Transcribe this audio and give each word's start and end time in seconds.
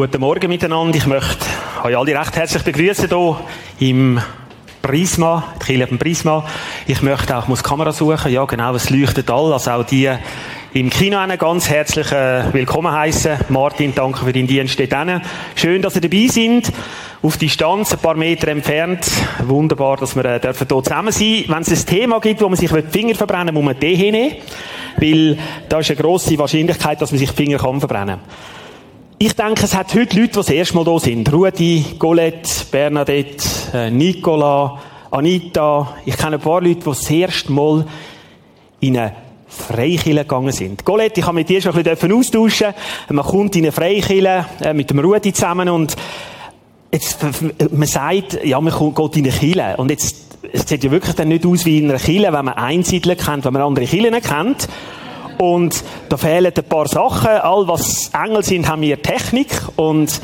Guten 0.00 0.20
Morgen 0.22 0.48
miteinander. 0.48 0.96
Ich 0.96 1.06
möchte 1.06 1.44
euch 1.84 1.94
alle 1.94 2.18
recht 2.18 2.34
herzlich 2.34 2.62
begrüßen 2.62 3.06
hier 3.06 3.36
im 3.80 4.18
Prisma, 4.80 5.52
die 5.60 5.66
Kirche 5.66 5.90
im 5.90 5.98
Prisma. 5.98 6.42
Ich 6.86 7.02
möchte 7.02 7.36
auch, 7.36 7.48
muss 7.48 7.62
die 7.62 7.68
Kamera 7.68 7.92
suchen, 7.92 8.32
ja 8.32 8.46
genau, 8.46 8.74
es 8.74 8.88
leuchtet 8.88 9.30
all, 9.30 9.52
also 9.52 9.72
auch 9.72 9.84
die 9.84 10.10
im 10.72 10.88
Kino 10.88 11.18
einen 11.18 11.36
ganz 11.36 11.68
herzlich 11.68 12.10
äh, 12.12 12.50
willkommen 12.50 12.90
heißen. 12.90 13.40
Martin, 13.50 13.94
danke 13.94 14.24
für 14.24 14.32
deinen 14.32 14.46
Dienst 14.46 14.80
dort 14.80 15.22
Schön, 15.54 15.82
dass 15.82 15.96
ihr 15.96 16.00
dabei 16.00 16.28
sind. 16.28 16.72
Auf 17.20 17.36
Distanz, 17.36 17.92
ein 17.92 17.98
paar 17.98 18.14
Meter 18.14 18.48
entfernt. 18.48 19.06
Wunderbar, 19.44 19.98
dass 19.98 20.16
wir 20.16 20.24
äh, 20.24 20.40
hier 20.40 20.54
zusammen 20.66 21.12
sein. 21.12 21.44
Wenn 21.46 21.60
es 21.60 21.78
ein 21.78 21.86
Thema 21.86 22.20
gibt, 22.20 22.40
wo 22.40 22.48
man 22.48 22.56
sich 22.56 22.70
die 22.70 22.82
Finger 22.84 23.14
verbrennen 23.16 23.48
will, 23.48 23.62
muss 23.62 23.74
man 23.74 23.78
den 23.78 23.96
hinnehmen. 23.96 24.36
Weil 24.96 25.36
da 25.68 25.80
ist 25.80 25.90
eine 25.90 26.00
grosse 26.00 26.38
Wahrscheinlichkeit, 26.38 27.02
dass 27.02 27.12
man 27.12 27.18
sich 27.18 27.32
die 27.32 27.36
Finger 27.36 27.58
verbrennen 27.58 28.20
kann. 28.20 28.59
Ich 29.22 29.34
denke, 29.34 29.64
es 29.64 29.74
hat 29.74 29.94
heute 29.94 30.18
Leute, 30.18 30.28
die 30.28 30.36
das 30.36 30.48
erste 30.48 30.74
Mal 30.76 30.84
da 30.86 30.98
sind. 30.98 31.30
Rudi, 31.30 31.84
Colette, 31.98 32.48
Bernadette, 32.70 33.44
äh, 33.74 33.90
Nicola, 33.90 34.78
Anita. 35.10 35.94
Ich 36.06 36.16
kenne 36.16 36.36
ein 36.36 36.40
paar 36.40 36.62
Leute, 36.62 36.76
die 36.76 36.84
das 36.84 37.10
erste 37.10 37.52
Mal 37.52 37.84
in 38.80 38.96
eine 38.96 39.12
Freikille 39.46 40.22
gegangen 40.22 40.52
sind. 40.52 40.86
Colette, 40.86 41.20
ich 41.20 41.26
habe 41.26 41.34
mit 41.34 41.50
dir 41.50 41.60
schon 41.60 41.74
ein 41.74 41.82
bisschen 41.82 42.12
austauschen 42.14 42.68
Man 43.10 43.26
kommt 43.26 43.56
in 43.56 43.64
eine 43.64 43.72
Freikille 43.72 44.46
äh, 44.62 44.72
mit 44.72 44.88
dem 44.88 45.00
Rudi 45.00 45.34
zusammen 45.34 45.68
und 45.68 45.94
jetzt, 46.90 47.18
man 47.72 47.88
sagt, 47.88 48.42
ja, 48.42 48.58
man 48.58 48.72
geht 48.72 49.16
in 49.16 49.24
eine 49.24 49.34
Kille. 49.34 49.76
Und 49.76 49.90
jetzt, 49.90 50.16
es 50.50 50.66
sieht 50.66 50.82
ja 50.82 50.90
wirklich 50.90 51.14
dann 51.14 51.28
nicht 51.28 51.44
aus 51.44 51.66
wie 51.66 51.76
in 51.76 51.90
einer 51.90 51.98
Kille, 51.98 52.32
wenn 52.32 52.46
man 52.46 52.54
Einsiedler 52.54 53.16
kennt, 53.16 53.44
wenn 53.44 53.52
man 53.52 53.60
andere 53.60 53.84
Killen 53.84 54.18
kennt. 54.22 54.66
Und 55.40 55.82
da 56.10 56.18
fehlen 56.18 56.52
ein 56.54 56.64
paar 56.64 56.86
Sachen. 56.86 57.30
All 57.30 57.66
was 57.66 58.10
Engel 58.12 58.44
sind, 58.44 58.68
haben 58.68 58.82
wir 58.82 59.00
Technik. 59.00 59.48
Und, 59.76 60.20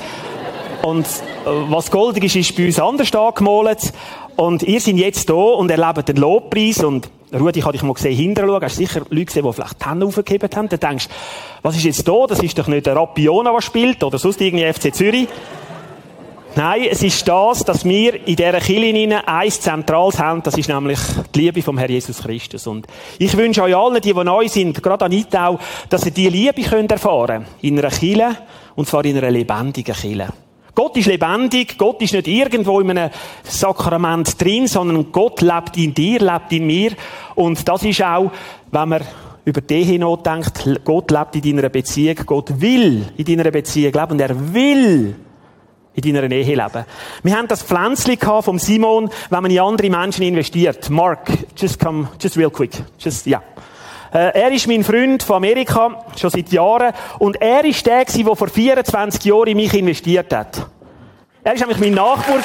und 0.83 1.07
äh, 1.07 1.49
was 1.71 1.91
goldig 1.91 2.25
ist, 2.25 2.37
ist 2.37 2.55
bei 2.55 2.67
uns 2.67 2.79
anders 2.79 3.15
angemalt. 3.15 3.95
Und 4.37 4.63
ihr 4.63 4.79
seid 4.79 4.97
jetzt 4.97 5.31
da 5.31 5.33
und 5.33 5.71
erlebt 5.71 6.07
den 6.07 6.17
Lobpreis. 6.17 6.85
Und 6.85 7.09
Rudi, 7.33 7.61
ich 7.61 7.65
habe 7.65 7.73
dich 7.73 7.83
mal 7.83 7.95
gesehen, 7.95 8.15
hinterher 8.15 8.51
schauen. 8.51 8.63
Hast 8.63 8.77
sicher 8.77 9.01
Leute 9.09 9.25
gesehen, 9.25 9.47
die 9.47 9.53
vielleicht 9.55 9.83
die 9.83 9.89
Hände 9.89 10.05
aufgegeben 10.05 10.51
haben? 10.55 10.69
Dann 10.69 10.81
denkst 10.81 11.09
was 11.63 11.77
ist 11.77 11.85
jetzt 11.85 12.07
da? 12.07 12.27
Das 12.29 12.41
ist 12.41 12.59
doch 12.59 12.69
nicht 12.69 12.85
der 12.85 12.95
Rapiona, 12.95 13.53
der 13.53 13.63
spielt, 13.63 14.05
oder 14.05 14.19
sonst 14.19 14.41
irgendwie 14.41 14.71
FC 14.71 14.95
Zürich. 14.95 15.29
Nein, 16.59 16.89
es 16.91 17.03
ist 17.03 17.29
das, 17.29 17.65
dass 17.65 17.85
wir 17.85 18.27
in 18.27 18.35
dieser 18.35 18.61
Kirche 18.61 19.29
eins 19.29 19.61
Zentrales 19.61 20.19
haben, 20.19 20.43
das 20.43 20.57
ist 20.57 20.71
nämlich 20.71 20.99
die 21.35 21.41
Liebe 21.41 21.61
vom 21.61 21.77
Herrn 21.77 21.91
Jesus 21.91 22.23
Christus. 22.23 22.67
Und 22.67 22.87
ich 23.19 23.37
wünsche 23.37 23.63
euch 23.63 23.77
allen, 23.77 24.01
die, 24.01 24.15
die 24.15 24.25
neu 24.25 24.49
sind, 24.49 24.83
gerade 24.83 25.05
an 25.05 25.13
Itau, 25.13 25.59
dass 25.91 26.07
ihr 26.07 26.13
diese 26.13 26.31
Liebe 26.31 26.63
könnt 26.63 26.91
erfahren 26.91 27.45
In 27.61 27.79
einer 27.79 27.91
Kirche, 27.91 28.39
und 28.75 28.89
zwar 28.89 29.05
in 29.05 29.19
einer 29.19 29.31
lebendigen 29.31 29.95
Kirche. 29.95 30.29
Gott 30.75 30.97
ist 30.97 31.09
lebendig, 31.09 31.77
Gott 31.77 32.01
ist 32.01 32.15
nicht 32.15 32.27
irgendwo 32.27 32.81
in 32.81 32.89
einem 32.89 33.11
Sakrament 33.43 34.41
drin, 34.41 34.67
sondern 34.67 35.13
Gott 35.13 35.43
lebt 35.43 35.77
in 35.77 35.93
dir, 35.93 36.21
lebt 36.21 36.53
in 36.53 36.67
mir. 36.67 36.93
Und 37.35 37.69
das 37.69 37.83
ist 37.83 38.03
auch, 38.03 38.33
wenn 38.71 38.89
man 38.89 39.03
über 39.45 39.61
die 39.61 39.85
hinaus 39.85 40.23
denkt, 40.23 40.81
Gott 40.87 41.11
lebt 41.11 41.37
in 41.37 41.55
deiner 41.57 41.69
Beziehung, 41.69 42.17
Gott 42.25 42.59
will 42.59 43.05
in 43.15 43.25
deiner 43.27 43.51
Beziehung 43.51 43.93
leben 43.93 44.13
und 44.13 44.21
er 44.23 44.55
will 44.55 45.17
in 45.97 46.15
deiner 46.15 46.29
Nähe 46.29 46.45
leben. 46.45 46.85
Wir 47.23 47.37
haben 47.37 47.49
das 47.49 47.63
Pflänzchen 47.63 48.19
vom 48.43 48.59
Simon, 48.59 49.11
wenn 49.31 49.43
man 49.43 49.51
in 49.51 49.61
andere 49.61 49.91
Menschen 49.91 50.23
investiert. 50.23 50.91
Mark, 50.91 51.29
just 51.57 51.81
come, 51.81 52.09
just 52.21 52.37
real 52.37 52.51
quick. 52.51 52.73
Just, 52.99 53.27
ja. 53.27 53.39
Yeah. 53.39 53.57
Äh, 54.13 54.41
er 54.41 54.53
ist 54.53 54.67
mein 54.67 54.85
Freund 54.85 55.23
von 55.23 55.37
Amerika, 55.37 56.05
schon 56.17 56.31
seit 56.31 56.51
Jahren. 56.51 56.93
Und 57.19 57.41
er 57.41 57.65
ist 57.65 57.85
der 57.85 58.05
der 58.05 58.37
vor 58.37 58.49
24 58.49 59.25
Jahren 59.25 59.49
in 59.49 59.57
mich 59.57 59.75
investiert 59.75 60.33
hat. 60.33 60.67
Er 61.43 61.55
ist 61.55 61.61
nämlich 61.61 61.79
mein 61.79 61.95
Nachbar. 61.95 62.43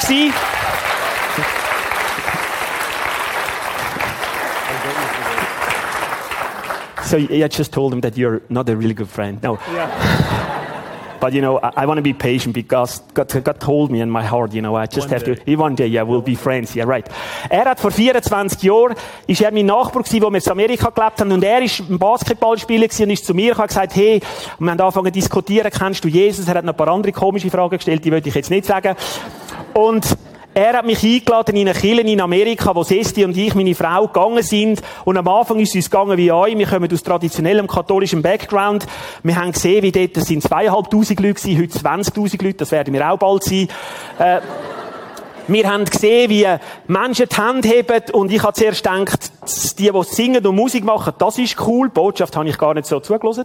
So 7.04 7.16
I 7.18 7.46
just 7.50 7.72
told 7.72 7.92
him 7.92 8.00
that 8.00 8.16
you're 8.16 8.40
not 8.48 8.70
a 8.70 8.74
really 8.74 8.94
good 8.94 9.08
friend. 9.08 9.42
No. 9.42 9.58
Yeah. 9.74 10.41
But 11.22 11.34
you 11.34 11.40
know, 11.40 11.60
I, 11.62 11.84
I 11.84 11.86
want 11.86 11.98
to 11.98 12.02
be 12.02 12.12
patient 12.12 12.52
because 12.52 13.00
God, 13.14 13.28
God 13.44 13.60
told 13.60 13.92
me 13.92 14.00
in 14.00 14.10
my 14.10 14.24
heart, 14.24 14.52
you 14.52 14.60
know, 14.60 14.74
I 14.74 14.86
just 14.86 15.06
one 15.06 15.10
have 15.10 15.24
day. 15.24 15.36
to, 15.36 15.56
one 15.56 15.76
day, 15.76 15.86
yeah, 15.86 16.02
we'll 16.02 16.20
be 16.20 16.34
friends, 16.34 16.74
yeah, 16.74 16.82
right. 16.82 17.08
Er 17.48 17.64
hat 17.64 17.78
vor 17.78 17.92
24 17.92 18.60
Jahren, 18.64 18.96
ist 19.28 19.40
er 19.40 19.52
mein 19.52 19.66
Nachbar 19.66 20.02
gewesen, 20.02 20.20
wo 20.20 20.30
wir 20.32 20.44
in 20.44 20.50
Amerika 20.50 20.90
gelebt 20.90 21.20
haben, 21.20 21.30
und 21.30 21.44
er 21.44 21.62
ist 21.62 21.78
ein 21.78 21.96
Basketballspieler 21.96 22.88
gewesen 22.88 23.04
und 23.04 23.10
ist 23.10 23.24
zu 23.24 23.34
mir 23.34 23.52
und 23.52 23.58
hat 23.58 23.68
gesagt, 23.68 23.94
hey, 23.94 24.20
und 24.58 24.66
wir 24.66 24.72
haben 24.72 24.80
angefangen 24.80 25.06
zu 25.06 25.12
diskutieren, 25.12 25.70
kennst 25.70 26.02
du 26.02 26.08
Jesus? 26.08 26.48
Er 26.48 26.56
hat 26.56 26.64
noch 26.64 26.72
ein 26.72 26.76
paar 26.76 26.88
andere 26.88 27.12
komische 27.12 27.50
Fragen 27.50 27.76
gestellt, 27.76 28.04
die 28.04 28.10
würde 28.10 28.28
ich 28.28 28.34
jetzt 28.34 28.50
nicht 28.50 28.66
sagen. 28.66 28.96
Und, 29.74 30.04
er 30.54 30.74
hat 30.74 30.86
mich 30.86 31.02
eingeladen 31.02 31.56
in 31.56 31.68
eine 31.68 31.78
Kirche 31.78 32.02
in 32.02 32.20
Amerika, 32.20 32.74
wo 32.74 32.82
Sesti 32.82 33.24
und 33.24 33.36
ich, 33.36 33.54
meine 33.54 33.74
Frau, 33.74 34.06
gegangen 34.06 34.42
sind. 34.42 34.82
Und 35.04 35.16
am 35.16 35.26
Anfang 35.28 35.58
ist 35.60 35.70
es 35.70 35.76
uns 35.76 35.90
gegangen 35.90 36.18
wie 36.18 36.30
euch. 36.30 36.56
Wir 36.56 36.66
kommen 36.66 36.92
aus 36.92 37.02
traditionellem 37.02 37.66
katholischen 37.66 38.22
Background. 38.22 38.86
Wir 39.22 39.36
haben 39.36 39.52
gesehen, 39.52 39.82
wie 39.82 39.92
dort, 39.92 40.16
das 40.16 40.26
sind 40.26 40.42
zweieinhalbtausend 40.42 41.20
Leute 41.20 41.34
gewesen, 41.34 41.60
heute 41.60 41.78
20.000 41.78 42.44
Leute, 42.44 42.58
das 42.58 42.72
werden 42.72 42.92
wir 42.92 43.10
auch 43.10 43.18
bald 43.18 43.44
sein. 43.44 43.68
Äh, 44.18 44.40
wir 45.48 45.70
haben 45.70 45.84
gesehen, 45.84 46.30
wie 46.30 46.46
Menschen 46.86 47.26
die 47.28 47.36
Hände 47.36 47.68
heben 47.68 48.02
und 48.12 48.30
ich 48.30 48.42
habe 48.42 48.52
zuerst 48.52 48.82
gedacht, 48.82 49.32
die, 49.78 49.90
die 49.90 50.02
singen 50.04 50.46
und 50.46 50.54
Musik 50.54 50.84
machen, 50.84 51.14
das 51.18 51.38
ist 51.38 51.60
cool. 51.66 51.88
Die 51.88 51.94
Botschaft 51.94 52.36
habe 52.36 52.48
ich 52.48 52.58
gar 52.58 52.74
nicht 52.74 52.86
so 52.86 53.00
zugelassen. 53.00 53.44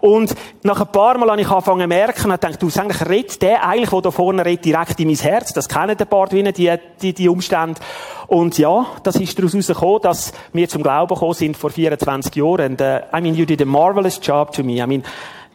Und 0.00 0.34
nach 0.62 0.80
ein 0.80 0.88
paar 0.88 1.16
Mal 1.18 1.30
habe 1.30 1.40
ich 1.40 1.48
angefangen 1.48 1.82
zu 1.82 1.88
merken 1.88 2.30
und 2.30 2.40
gedacht, 2.40 2.62
du, 2.62 2.66
eigentlich 2.66 3.08
redet 3.08 3.42
der 3.42 3.66
eigentlich, 3.66 3.90
der 3.90 4.00
da 4.00 4.10
vorne 4.10 4.44
redet, 4.44 4.64
direkt 4.64 4.98
in 5.00 5.08
mein 5.08 5.16
Herz. 5.16 5.52
Das 5.52 5.68
kennen 5.68 5.96
ein 5.98 6.06
paar 6.06 6.28
die, 6.28 6.78
die, 7.00 7.12
die 7.12 7.28
Umstände. 7.28 7.80
Und 8.26 8.58
ja, 8.58 8.86
das 9.02 9.16
ist 9.16 9.38
daraus 9.38 9.52
herausgekommen, 9.52 10.02
dass 10.02 10.32
wir 10.52 10.68
zum 10.68 10.82
Glauben 10.82 11.14
gekommen 11.14 11.34
sind 11.34 11.56
vor 11.56 11.70
24 11.70 12.34
Jahren. 12.34 12.66
And, 12.66 12.80
uh, 12.80 13.16
I 13.16 13.20
mean, 13.20 13.34
you 13.34 13.44
did 13.44 13.62
a 13.62 13.64
marvelous 13.64 14.18
job 14.20 14.52
to 14.52 14.64
me. 14.64 14.82
I 14.82 14.86
mean, 14.86 15.04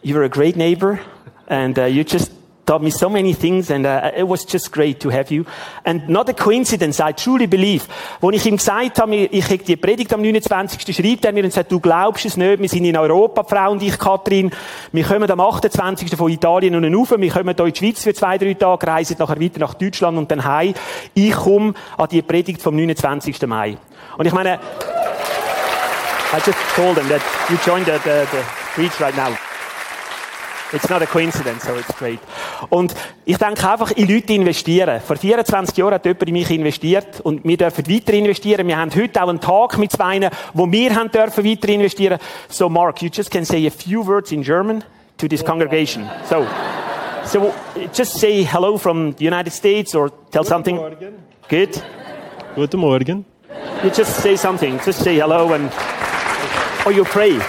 you 0.01 0.15
were 0.15 0.25
a 0.25 0.29
great 0.29 0.55
neighbor 0.55 0.99
and 1.47 1.77
uh, 1.77 1.85
you 1.85 2.03
just 2.03 2.31
taught 2.65 2.81
me 2.81 2.91
so 2.91 3.09
many 3.09 3.33
things 3.33 3.69
and 3.71 3.85
uh, 3.85 4.11
it 4.15 4.27
was 4.27 4.45
just 4.45 4.71
great 4.71 4.99
to 4.99 5.09
have 5.09 5.31
you. 5.31 5.45
And 5.85 6.07
not 6.07 6.29
a 6.29 6.33
coincidence, 6.33 6.99
I 6.99 7.13
truly 7.13 7.47
believe. 7.47 7.87
Wo 8.19 8.31
ich 8.31 8.45
ihm 8.45 8.57
gesagt 8.57 8.99
habe, 8.99 9.15
ich 9.15 9.49
hätte 9.49 9.65
die 9.65 9.75
Predigt 9.75 10.13
am 10.13 10.21
29. 10.21 10.95
schreibt 10.95 11.25
er 11.25 11.33
mir 11.33 11.43
und 11.43 11.53
sagt, 11.53 11.71
du 11.71 11.79
glaubst 11.79 12.25
es 12.25 12.37
nicht, 12.37 12.61
wir 12.61 12.69
sind 12.69 12.85
in 12.85 12.97
Europa, 12.97 13.43
Frau 13.43 13.71
und 13.71 13.81
ich, 13.81 13.97
Kathrin, 13.97 14.51
wir 14.91 15.03
kommen 15.03 15.29
am 15.29 15.39
28. 15.39 16.15
von 16.15 16.31
Italien 16.31 16.75
und 16.75 16.95
rauf, 16.95 17.11
wir 17.17 17.31
kommen 17.31 17.55
hier 17.55 17.65
in 17.65 17.73
die 17.73 17.79
Schweiz 17.79 18.03
für 18.03 18.13
zwei, 18.13 18.37
drei 18.37 18.53
Tage, 18.53 18.87
reisen 18.87 19.15
nachher 19.19 19.39
weiter 19.39 19.59
nach 19.59 19.73
Deutschland 19.73 20.17
und 20.17 20.29
dann 20.31 20.43
heim. 20.43 20.73
Ich 21.13 21.33
komme 21.33 21.73
an 21.97 22.07
die 22.09 22.21
Predigt 22.21 22.61
vom 22.61 22.75
29. 22.75 23.41
Mai. 23.47 23.77
Und 24.17 24.25
ich 24.25 24.33
meine, 24.33 24.59
I 26.33 26.37
just 26.37 26.57
told 26.75 26.95
them 26.95 27.09
that 27.09 27.21
you 27.49 27.57
joined 27.65 27.85
the, 27.85 27.99
the, 28.03 28.25
the 28.31 28.43
preach 28.73 28.99
right 29.01 29.15
now. 29.17 29.50
It's 30.73 30.89
not 30.89 31.01
a 31.01 31.05
coincidence, 31.05 31.65
so 31.65 31.75
it's 31.75 31.93
great. 31.97 32.19
Und 32.69 32.93
ich 33.25 33.37
denke 33.37 33.69
einfach, 33.69 33.91
in 33.91 34.07
Leute 34.07 34.33
investieren. 34.33 35.01
Vor 35.01 35.17
24 35.17 35.75
Jahren 35.77 35.95
hat 35.95 36.05
jemand 36.05 36.23
in 36.23 36.33
mich 36.33 36.49
investiert 36.49 37.19
und 37.21 37.43
wir 37.43 37.57
dürfen 37.57 37.85
weiter 37.89 38.13
investieren. 38.13 38.65
Wir 38.67 38.77
haben 38.77 38.91
heute 38.95 39.21
auch 39.21 39.27
einen 39.27 39.41
Tag 39.41 39.77
mit 39.77 39.91
zwei, 39.91 40.29
wo 40.53 40.71
wir 40.71 40.95
haben 40.95 41.11
dürfen 41.11 41.43
weiter 41.43 41.67
investieren. 41.69 42.19
So 42.47 42.69
Mark, 42.69 43.01
you 43.01 43.09
just 43.11 43.29
can 43.29 43.43
say 43.43 43.67
a 43.67 43.71
few 43.71 44.05
words 44.05 44.31
in 44.31 44.43
German 44.43 44.81
to 45.17 45.27
this 45.27 45.43
congregation. 45.43 46.09
So, 46.29 46.47
so 47.25 47.53
just 47.93 48.19
say 48.19 48.43
hello 48.43 48.77
from 48.77 49.13
the 49.17 49.25
United 49.25 49.51
States 49.51 49.93
or 49.93 50.09
tell 50.09 50.43
Guten 50.43 50.45
something. 50.45 50.75
Morgen. 50.77 51.13
Good. 51.49 51.83
Guten 52.55 52.79
Morgen. 52.79 53.25
You 53.83 53.89
just 53.89 54.21
say 54.21 54.37
something. 54.37 54.79
Just 54.85 55.03
say 55.03 55.17
hello 55.19 55.53
and, 55.53 55.69
or 56.85 56.93
you 56.93 57.03
pray. 57.03 57.39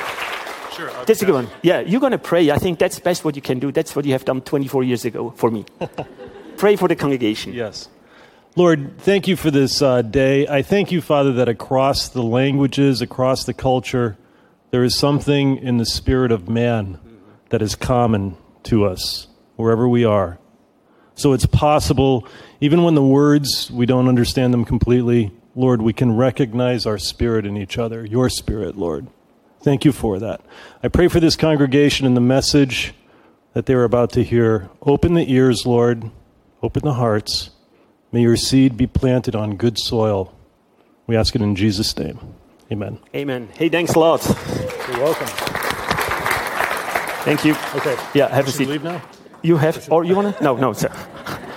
Sure. 0.90 1.04
That's 1.04 1.22
a 1.22 1.26
good 1.26 1.34
one. 1.34 1.48
Yeah, 1.62 1.80
you're 1.80 2.00
going 2.00 2.12
to 2.12 2.18
pray. 2.18 2.50
I 2.50 2.58
think 2.58 2.78
that's 2.78 2.98
best 2.98 3.24
what 3.24 3.36
you 3.36 3.42
can 3.42 3.58
do. 3.58 3.70
That's 3.70 3.94
what 3.94 4.04
you 4.04 4.12
have 4.12 4.24
done 4.24 4.40
24 4.40 4.82
years 4.82 5.04
ago 5.04 5.30
for 5.30 5.50
me. 5.50 5.64
pray 6.56 6.76
for 6.76 6.88
the 6.88 6.96
congregation. 6.96 7.52
Yes. 7.52 7.88
Lord, 8.56 8.98
thank 8.98 9.28
you 9.28 9.36
for 9.36 9.50
this 9.50 9.80
uh, 9.80 10.02
day. 10.02 10.46
I 10.46 10.62
thank 10.62 10.92
you, 10.92 11.00
Father, 11.00 11.32
that 11.34 11.48
across 11.48 12.08
the 12.08 12.22
languages, 12.22 13.00
across 13.00 13.44
the 13.44 13.54
culture, 13.54 14.18
there 14.70 14.84
is 14.84 14.98
something 14.98 15.56
in 15.58 15.78
the 15.78 15.86
spirit 15.86 16.32
of 16.32 16.48
man 16.48 16.98
that 17.50 17.62
is 17.62 17.74
common 17.74 18.36
to 18.64 18.84
us, 18.84 19.28
wherever 19.56 19.88
we 19.88 20.04
are. 20.04 20.38
So 21.14 21.32
it's 21.32 21.46
possible, 21.46 22.26
even 22.60 22.82
when 22.82 22.94
the 22.94 23.02
words, 23.02 23.70
we 23.70 23.86
don't 23.86 24.08
understand 24.08 24.52
them 24.52 24.64
completely, 24.64 25.30
Lord, 25.54 25.82
we 25.82 25.92
can 25.92 26.16
recognize 26.16 26.86
our 26.86 26.98
spirit 26.98 27.44
in 27.44 27.56
each 27.56 27.78
other, 27.78 28.04
your 28.04 28.28
spirit, 28.30 28.76
Lord. 28.76 29.06
Thank 29.62 29.84
you 29.84 29.92
for 29.92 30.18
that. 30.18 30.40
I 30.82 30.88
pray 30.88 31.08
for 31.08 31.20
this 31.20 31.36
congregation 31.36 32.06
and 32.06 32.16
the 32.16 32.20
message 32.20 32.94
that 33.54 33.66
they're 33.66 33.84
about 33.84 34.10
to 34.12 34.24
hear. 34.24 34.68
Open 34.82 35.14
the 35.14 35.30
ears, 35.32 35.64
Lord. 35.66 36.10
Open 36.62 36.82
the 36.84 36.94
hearts. 36.94 37.50
May 38.10 38.22
your 38.22 38.36
seed 38.36 38.76
be 38.76 38.86
planted 38.86 39.34
on 39.36 39.56
good 39.56 39.78
soil. 39.78 40.34
We 41.06 41.16
ask 41.16 41.34
it 41.34 41.42
in 41.42 41.54
Jesus' 41.56 41.96
name. 41.96 42.18
Amen. 42.70 42.98
Amen. 43.14 43.48
Hey, 43.54 43.68
thanks 43.68 43.94
a 43.94 43.98
lot. 43.98 44.24
You're 44.88 44.98
welcome. 44.98 45.26
Thank 47.24 47.44
you. 47.44 47.54
Okay. 47.76 47.96
Yeah, 48.14 48.28
have 48.28 48.46
a 48.46 48.50
Should 48.50 48.58
seat. 48.58 48.66
we 48.66 48.72
leave 48.72 48.84
now? 48.84 49.00
You 49.42 49.56
have, 49.56 49.90
or 49.92 50.04
you 50.04 50.16
wanna? 50.16 50.34
No, 50.40 50.56
no, 50.56 50.72
sir. 50.72 50.88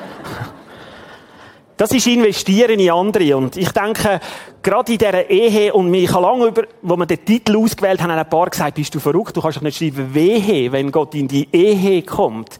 Das 1.78 1.92
ist 1.92 2.08
investieren 2.08 2.80
in 2.80 2.90
andere. 2.90 3.36
Und 3.36 3.58
ich 3.58 3.72
denke, 3.72 4.20
gerade 4.64 4.94
in 4.94 4.98
dieser 4.98 5.30
Ehe, 5.30 5.74
und 5.74 5.94
ich 5.94 6.12
habe 6.14 6.26
lange 6.26 6.46
über, 6.46 6.64
wo 6.82 6.96
wir 6.96 7.06
den 7.06 7.26
Titel 7.26 7.58
ausgewählt 7.58 8.02
haben, 8.02 8.12
haben 8.12 8.20
ein 8.20 8.30
paar 8.30 8.50
gesagt, 8.50 8.76
bist 8.76 8.96
du 8.96 9.00
verrückt, 9.00 9.36
du 9.36 9.42
kannst 9.42 9.58
doch 9.58 9.62
nicht 9.62 9.78
schreiben 9.78 10.14
Wehe, 10.14 10.72
wenn 10.72 10.92
Gott 10.92 11.16
in 11.16 11.28
die 11.28 11.48
Ehe 11.52 12.02
kommt. 12.04 12.58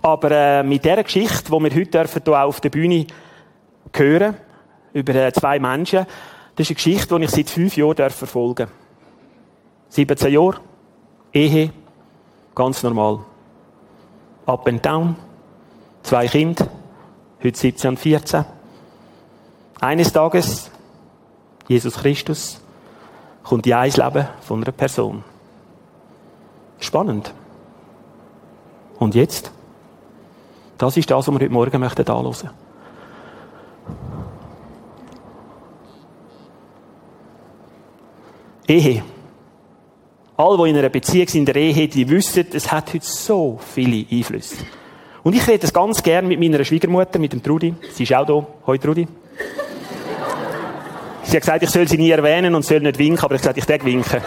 Aber 0.00 0.30
äh, 0.30 0.62
mit 0.62 0.84
dieser 0.84 1.02
Geschichte, 1.02 1.44
die 1.44 1.50
wir 1.50 1.74
heute 1.74 1.86
dürfen, 1.86 2.22
hier 2.24 2.44
auf 2.44 2.60
der 2.60 2.70
Bühne 2.70 3.06
hören, 3.94 4.36
über 4.94 5.14
äh, 5.14 5.32
zwei 5.32 5.58
Menschen, 5.58 6.06
das 6.56 6.66
ist 6.66 6.70
eine 6.70 6.74
Geschichte, 6.76 7.18
die 7.18 7.24
ich 7.24 7.30
seit 7.30 7.50
fünf 7.50 7.76
Jahren 7.76 7.96
darf 7.96 8.14
verfolgen 8.14 8.68
17 9.90 10.32
Jahre, 10.32 10.56
Ehe, 11.32 11.70
ganz 12.54 12.82
normal. 12.82 13.20
Up 14.46 14.66
and 14.66 14.84
down, 14.84 15.16
zwei 16.02 16.26
Kinder, 16.26 16.66
heute 17.44 17.58
17 17.58 17.90
und 17.90 17.98
14. 17.98 18.44
Eines 19.80 20.12
Tages, 20.12 20.70
Jesus 21.68 21.94
Christus, 21.94 22.60
kommt 23.42 23.66
ja 23.66 23.84
ins 23.84 23.98
Leben 23.98 24.26
von 24.40 24.62
einer 24.62 24.72
Person. 24.72 25.22
Spannend. 26.80 27.32
Und 28.98 29.14
jetzt? 29.14 29.50
Das 30.78 30.96
ist 30.96 31.10
das, 31.10 31.26
was 31.26 31.34
wir 31.34 31.40
heute 31.40 31.50
Morgen 31.50 31.80
möchten 31.80 32.08
anhören. 32.08 32.50
Ehe. 38.66 39.04
Alle, 40.36 40.64
die 40.64 40.70
in 40.70 40.76
einer 40.78 40.88
Beziehung 40.88 41.28
sind, 41.28 41.40
in 41.40 41.54
der 41.54 41.56
Ehe, 41.56 41.86
die 41.86 42.08
wissen, 42.08 42.46
es 42.52 42.72
hat 42.72 42.92
heute 42.94 43.04
so 43.04 43.58
viele 43.62 44.06
Einflüsse. 44.10 44.56
Und 45.24 45.34
ich 45.34 45.46
rede 45.48 45.60
das 45.60 45.72
ganz 45.72 46.02
gern 46.02 46.28
mit 46.28 46.38
meiner 46.38 46.62
Schwiegermutter, 46.64 47.18
mit 47.18 47.32
dem 47.32 47.42
Trudi. 47.42 47.74
Sie 47.92 48.02
ist 48.02 48.14
auch 48.14 48.26
da. 48.26 48.46
Hoi, 48.66 48.78
Trudi. 48.78 49.08
Sie 51.22 51.36
hat 51.36 51.40
gesagt, 51.40 51.62
ich 51.62 51.70
soll 51.70 51.88
sie 51.88 51.96
nie 51.96 52.10
erwähnen 52.10 52.54
und 52.54 52.62
soll 52.62 52.80
nicht 52.80 52.98
winken, 52.98 53.24
aber 53.24 53.34
ich 53.34 53.42
habe 53.42 53.54
gesagt, 53.54 53.58
ich 53.58 53.64
darf 53.64 53.84
winken. 53.84 54.20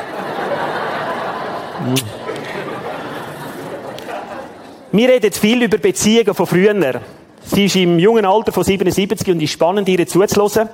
Wir 4.92 5.10
reden 5.10 5.32
viel 5.32 5.62
über 5.62 5.78
Beziehungen 5.78 6.34
von 6.34 6.48
früher. 6.48 7.02
Sie 7.44 7.66
ist 7.66 7.76
im 7.76 8.00
jungen 8.00 8.26
Alter 8.26 8.52
von 8.52 8.64
77 8.64 9.30
und 9.30 9.42
ist 9.42 9.52
spannend, 9.52 9.88
ihr 9.88 10.06
zuzuhören, 10.08 10.70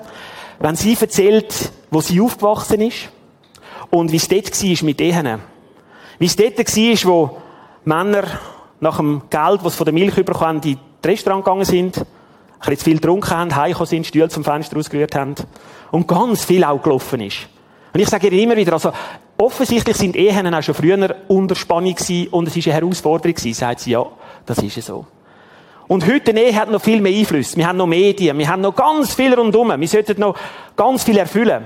wenn 0.60 0.76
sie 0.78 0.98
erzählt, 1.00 1.74
wo 1.92 2.00
sie 2.00 2.22
aufgewachsen 2.22 2.80
ist 2.80 3.10
und 3.92 4.14
wie 4.14 4.18
es 4.18 4.30
dort 4.30 4.64
war 4.64 4.86
mit 4.86 5.02
Ehen. 5.02 5.40
Wie 6.18 6.26
es 6.26 6.36
dort 6.38 6.58
war, 6.58 7.12
wo 7.12 7.38
Männer 7.84 8.24
nach 8.84 8.98
dem 8.98 9.24
Geld, 9.30 9.62
das 9.64 9.74
sie 9.74 9.78
von 9.78 9.86
der 9.86 9.94
Milch 9.94 10.14
bekommen, 10.14 10.62
in 10.64 10.78
das 11.02 11.12
Restaurant 11.12 11.44
gegangen 11.44 11.66
sind, 11.66 11.98
ein 11.98 12.06
bisschen 12.60 12.78
zu 12.78 12.84
viel 12.86 13.00
getrunken 13.00 13.30
haben, 13.32 13.56
heimgekommen 13.56 13.88
sind, 13.88 14.08
Stühle 14.08 14.30
zum 14.30 14.44
Fenster 14.44 14.78
ausgerührt 14.78 15.16
haben 15.16 15.36
und 15.92 16.08
ganz 16.08 16.46
viel 16.46 16.64
auch 16.64 16.82
gelaufen 16.82 17.22
ist. 17.22 17.48
Und 17.94 18.00
ich 18.00 18.10
sage 18.10 18.28
ihr 18.28 18.44
immer 18.44 18.56
wieder, 18.56 18.74
also, 18.74 18.92
offensichtlich 19.38 19.98
sind 19.98 20.16
Ehen 20.16 20.54
auch 20.54 20.62
schon 20.62 20.76
früher 20.76 21.16
unter 21.28 21.56
Spannung 21.56 21.96
gewesen 21.96 22.28
und 22.30 22.48
es 22.48 22.56
ist 22.56 22.68
eine 22.68 22.76
Herausforderung 22.76 23.34
gewesen, 23.34 23.54
sagt 23.54 23.82
sie, 23.82 23.92
ja, 23.92 24.06
das 24.46 24.60
ist 24.60 24.78
es 24.78 24.86
so. 24.86 25.06
Und 25.88 26.08
heute 26.08 26.32
eine 26.32 26.42
Ehe 26.42 26.56
hat 26.56 26.72
noch 26.72 26.82
viel 26.82 27.02
mehr 27.02 27.16
Einfluss. 27.16 27.56
Wir 27.58 27.68
haben 27.68 27.78
noch 27.78 27.88
Medien, 27.88 28.38
wir 28.38 28.48
haben 28.48 28.62
noch 28.62 28.76
ganz 28.76 29.14
viel 29.14 29.34
rundum. 29.34 29.80
Wir 29.80 29.88
sollten 29.88 30.20
noch 30.20 30.36
ganz 30.76 31.04
viel 31.04 31.18
erfüllen. 31.18 31.66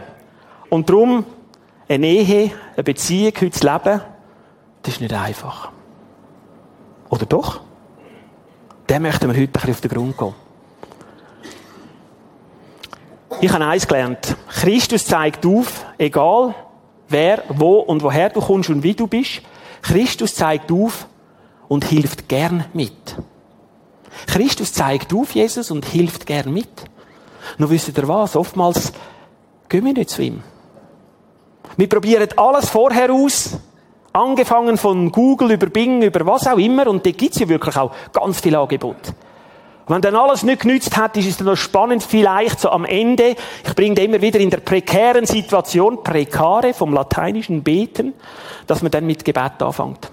Und 0.70 0.90
darum, 0.90 1.24
eine 1.88 2.08
Ehe, 2.08 2.52
eine 2.76 2.84
Beziehung, 2.84 3.34
heute 3.36 3.52
zu 3.52 3.66
leben, 3.66 4.02
das 4.82 4.94
ist 4.94 5.02
nicht 5.02 5.14
einfach. 5.14 5.72
Oder 7.10 7.26
doch? 7.26 7.62
Dem 8.90 9.02
möchten 9.02 9.28
wir 9.28 9.40
heute 9.40 9.44
ein 9.44 9.52
bisschen 9.52 9.72
auf 9.72 9.82
den 9.82 9.92
Grund 9.92 10.18
gehen. 10.18 10.34
Ich 13.42 13.52
habe 13.52 13.66
eins 13.66 13.88
gelernt. 13.88 14.36
Christus 14.48 15.06
zeigt 15.06 15.46
auf, 15.46 15.86
egal 15.98 16.56
wer, 17.10 17.44
wo 17.50 17.80
und 17.80 18.02
woher 18.02 18.30
du 18.30 18.42
kommst 18.42 18.70
und 18.70 18.84
wie 18.84 18.94
du 18.94 19.08
bist, 19.08 19.42
Christus 19.82 20.36
zeigt 20.36 20.72
auf 20.72 21.08
und 21.68 21.86
hilft 21.86 22.28
gern 22.28 22.66
mit. 22.74 23.16
Christus 24.26 24.74
zeigt 24.74 25.14
auf, 25.14 25.36
Jesus, 25.36 25.70
und 25.70 25.86
hilft 25.86 26.26
gern 26.26 26.52
mit. 26.52 26.70
Nur 27.58 27.70
wisst 27.70 27.96
ihr 27.96 28.08
was? 28.08 28.36
Oftmals 28.36 28.92
gehen 29.70 29.86
wir 29.86 29.94
nicht 29.94 30.10
zu 30.10 30.24
ihm. 30.24 30.42
Wir 31.76 31.88
probieren 31.88 32.28
alles 32.36 32.70
vorher 32.70 33.14
aus, 33.14 33.58
angefangen 34.18 34.78
von 34.78 35.12
Google 35.12 35.52
über 35.52 35.68
Bing, 35.68 36.02
über 36.02 36.26
was 36.26 36.48
auch 36.48 36.58
immer, 36.58 36.88
und 36.88 37.06
da 37.06 37.12
gibt's 37.12 37.40
ja 37.40 37.48
wirklich 37.48 37.78
auch 37.78 37.92
ganz 38.12 38.42
viel 38.42 38.56
Angebot. 38.56 39.14
Wenn 39.90 40.02
dann 40.02 40.16
alles 40.16 40.44
nicht 40.44 40.62
genützt 40.62 40.98
hat, 40.98 41.16
ist 41.16 41.28
es 41.30 41.38
dann 41.38 41.48
noch 41.48 41.56
spannend, 41.56 42.04
vielleicht 42.04 42.60
so 42.60 42.70
am 42.70 42.84
Ende, 42.84 43.36
ich 43.66 43.76
bringe 43.76 44.02
immer 44.02 44.22
wieder 44.22 44.40
in 44.40 44.50
der 44.50 44.58
prekären 44.58 45.26
Situation, 45.26 46.04
prekare 46.04 46.74
vom 46.74 46.94
lateinischen 46.94 47.64
Beten, 47.64 48.14
dass 48.66 48.82
man 48.82 48.92
dann 48.92 49.06
mit 49.06 49.24
Gebet 49.24 49.62
anfängt. 49.62 50.12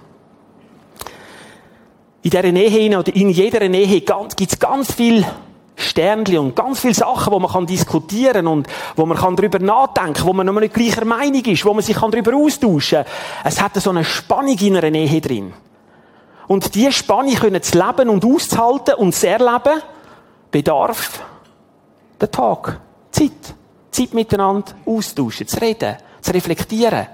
In 2.23 2.31
dieser 2.31 2.53
Nähe 2.53 2.99
oder 2.99 3.15
in 3.15 3.31
jeder 3.31 3.69
Nähe 3.69 4.01
gibt 4.01 4.53
es 4.53 4.59
ganz 4.59 4.93
viel 4.93 5.25
Sternchen 5.77 6.39
und 6.39 6.57
ganz 6.57 6.81
viele 6.81 6.95
Sachen, 6.95 7.33
wo 7.33 7.39
man 7.41 7.51
kann 7.51 7.67
diskutieren 7.67 8.47
und 8.47 8.69
wo 8.95 9.07
man 9.07 9.19
kann 9.19 9.35
darüber 9.35 9.59
nachdenken, 9.59 10.25
wo 10.25 10.33
man 10.33 10.47
noch 10.47 10.61
nicht 10.61 10.75
gleicher 10.75 11.05
Meinung 11.05 11.45
ist, 11.45 11.65
wo 11.65 11.75
man 11.75 11.83
sich 11.83 11.97
darüber 11.97 12.37
austauschen 12.37 13.05
kann. 13.05 13.13
Es 13.45 13.61
hat 13.61 13.75
so 13.75 13.91
eine 13.91 14.05
Spannung 14.05 14.57
in 14.59 14.77
einer 14.77 14.91
Nähe 14.91 15.21
drin. 15.21 15.53
Und 16.47 16.75
diese 16.75 16.93
Spannung 16.93 17.35
können 17.35 17.63
zu 17.63 17.79
leben 17.79 18.09
und 18.09 18.25
auszuhalten 18.25 18.95
und 18.95 19.15
zu 19.15 19.29
erleben, 19.29 19.83
bedarf 20.51 21.23
der 22.21 22.31
Tag, 22.31 22.81
Zeit. 23.11 23.55
Zeit 23.91 24.13
miteinander 24.13 24.73
austauschen, 24.87 25.47
zu 25.47 25.61
reden, 25.61 25.97
zu 26.21 26.33
reflektieren. 26.33 27.07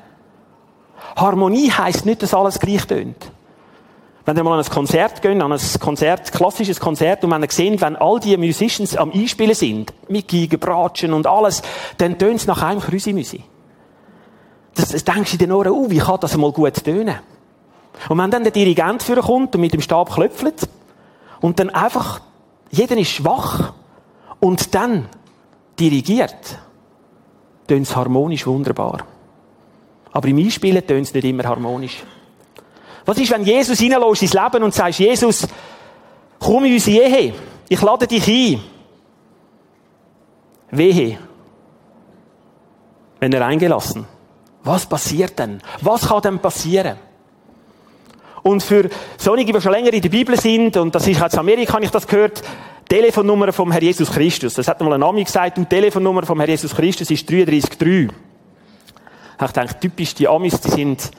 Harmonie 1.14 1.70
heisst 1.70 2.06
nicht, 2.06 2.22
dass 2.22 2.32
alles 2.32 2.58
gleich 2.58 2.86
tönt. 2.86 3.30
Wenn 4.24 4.36
ihr 4.36 4.44
mal 4.44 4.58
an 4.58 4.64
ein 4.64 4.70
Konzert 4.70 5.22
geht, 5.22 5.40
an 5.40 5.52
ein 5.52 5.60
Konzert, 5.80 6.30
klassisches 6.32 6.78
Konzert, 6.78 7.24
und 7.24 7.30
wenn 7.30 7.42
ihr 7.42 7.50
seht, 7.50 7.80
wenn 7.80 7.96
all 7.96 8.20
die 8.20 8.36
Musicians 8.36 8.96
am 8.96 9.10
Einspielen 9.12 9.54
sind, 9.54 9.92
mit 10.08 10.28
Geigen, 10.28 10.60
Bratschen 10.60 11.12
und 11.12 11.26
alles, 11.26 11.62
dann 11.96 12.18
tönt 12.18 12.36
es 12.36 12.46
nach 12.46 12.62
einem 12.62 12.80
Krüsimüsi. 12.80 13.42
Das, 14.74 14.90
das 14.90 15.04
denkst 15.04 15.32
du 15.32 15.38
den 15.38 15.52
Ohren, 15.52 15.72
oh, 15.72 15.90
wie 15.90 15.98
kann 15.98 16.20
das 16.20 16.36
mal 16.36 16.52
gut 16.52 16.84
tönen? 16.84 17.16
Und 18.08 18.18
wenn 18.18 18.30
dann 18.30 18.42
der 18.42 18.52
Dirigent 18.52 19.04
kommt 19.06 19.54
und 19.54 19.60
mit 19.60 19.72
dem 19.72 19.80
Stab 19.80 20.12
klöpfelt 20.12 20.68
und 21.40 21.58
dann 21.58 21.70
einfach, 21.70 22.20
jeder 22.70 22.96
ist 22.96 23.10
schwach 23.10 23.72
und 24.38 24.74
dann 24.74 25.08
dirigiert, 25.78 26.58
tönt 27.66 27.86
es 27.86 27.96
harmonisch 27.96 28.46
wunderbar. 28.46 29.06
Aber 30.12 30.28
im 30.28 30.38
Einspielen 30.38 30.86
tönt 30.86 31.06
es 31.06 31.14
nicht 31.14 31.24
immer 31.24 31.44
harmonisch. 31.44 32.04
Was 33.04 33.18
ist, 33.18 33.30
wenn 33.30 33.44
Jesus 33.44 33.80
reinlässt 33.80 34.22
ins 34.22 34.32
Leben 34.32 34.62
und 34.62 34.74
sagst, 34.74 34.98
Jesus, 34.98 35.48
komm 36.38 36.64
in 36.64 36.74
unsere 36.74 37.06
Ehe, 37.06 37.34
ich 37.68 37.80
lade 37.80 38.06
dich 38.06 38.26
ein. 38.26 38.60
Wehe. 40.70 41.18
Wenn 43.18 43.32
er 43.32 43.46
eingelassen. 43.46 44.06
Was 44.62 44.86
passiert 44.86 45.38
denn? 45.38 45.60
Was 45.80 46.08
kann 46.08 46.22
denn 46.22 46.38
passieren? 46.38 46.96
Und 48.42 48.62
für 48.62 48.88
solche, 49.16 49.44
die 49.44 49.60
schon 49.60 49.72
länger 49.72 49.92
in 49.92 50.02
der 50.02 50.08
Bibel 50.08 50.38
sind, 50.38 50.76
und 50.76 50.94
das 50.94 51.06
ist 51.06 51.22
auch 51.22 51.32
in 51.32 51.38
Amerika, 51.38 51.74
habe 51.74 51.84
ich 51.84 51.90
das 51.90 52.06
gehört, 52.06 52.42
Telefonnummer 52.88 53.52
vom 53.52 53.70
Herr 53.70 53.82
Jesus 53.82 54.10
Christus. 54.10 54.54
Das 54.54 54.66
hat 54.66 54.80
mal 54.80 54.92
ein 54.92 55.00
Name 55.00 55.22
gesagt, 55.22 55.58
du, 55.58 55.64
Telefonnummer 55.64 56.24
vom 56.24 56.40
Herr 56.40 56.48
Jesus 56.48 56.74
Christus 56.74 57.10
ist 57.10 57.28
33.3. 57.28 58.10
Ich 59.42 59.52
denke, 59.52 59.80
typisch, 59.80 60.14
die 60.14 60.26
Amis, 60.26 60.60
die 60.60 60.70
sind 60.70 61.10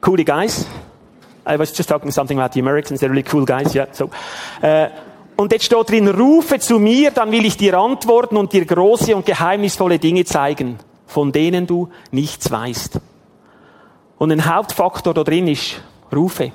coole 0.00 0.24
Guys. 0.24 0.66
I 1.46 1.58
was 1.58 1.76
just 1.76 1.88
talking 1.88 2.10
something 2.10 2.38
about 2.38 2.52
the 2.54 2.60
Americans, 2.60 3.00
they're 3.00 3.10
really 3.10 3.24
cool 3.30 3.44
guys, 3.44 3.74
yeah, 3.74 3.86
so. 3.92 4.10
Äh, 4.62 4.88
und 5.36 5.52
jetzt 5.52 5.64
steht 5.64 5.90
drin, 5.90 6.08
rufe 6.08 6.60
zu 6.60 6.78
mir, 6.78 7.10
dann 7.10 7.32
will 7.32 7.44
ich 7.44 7.56
dir 7.56 7.76
antworten 7.78 8.36
und 8.36 8.52
dir 8.52 8.64
große 8.64 9.16
und 9.16 9.26
geheimnisvolle 9.26 9.98
Dinge 9.98 10.24
zeigen, 10.24 10.78
von 11.06 11.32
denen 11.32 11.66
du 11.66 11.88
nichts 12.12 12.50
weißt. 12.50 13.00
Und 14.18 14.30
ein 14.30 14.46
Hauptfaktor 14.46 15.12
da 15.12 15.24
drin 15.24 15.48
ist, 15.48 15.80
rufe. 16.14 16.52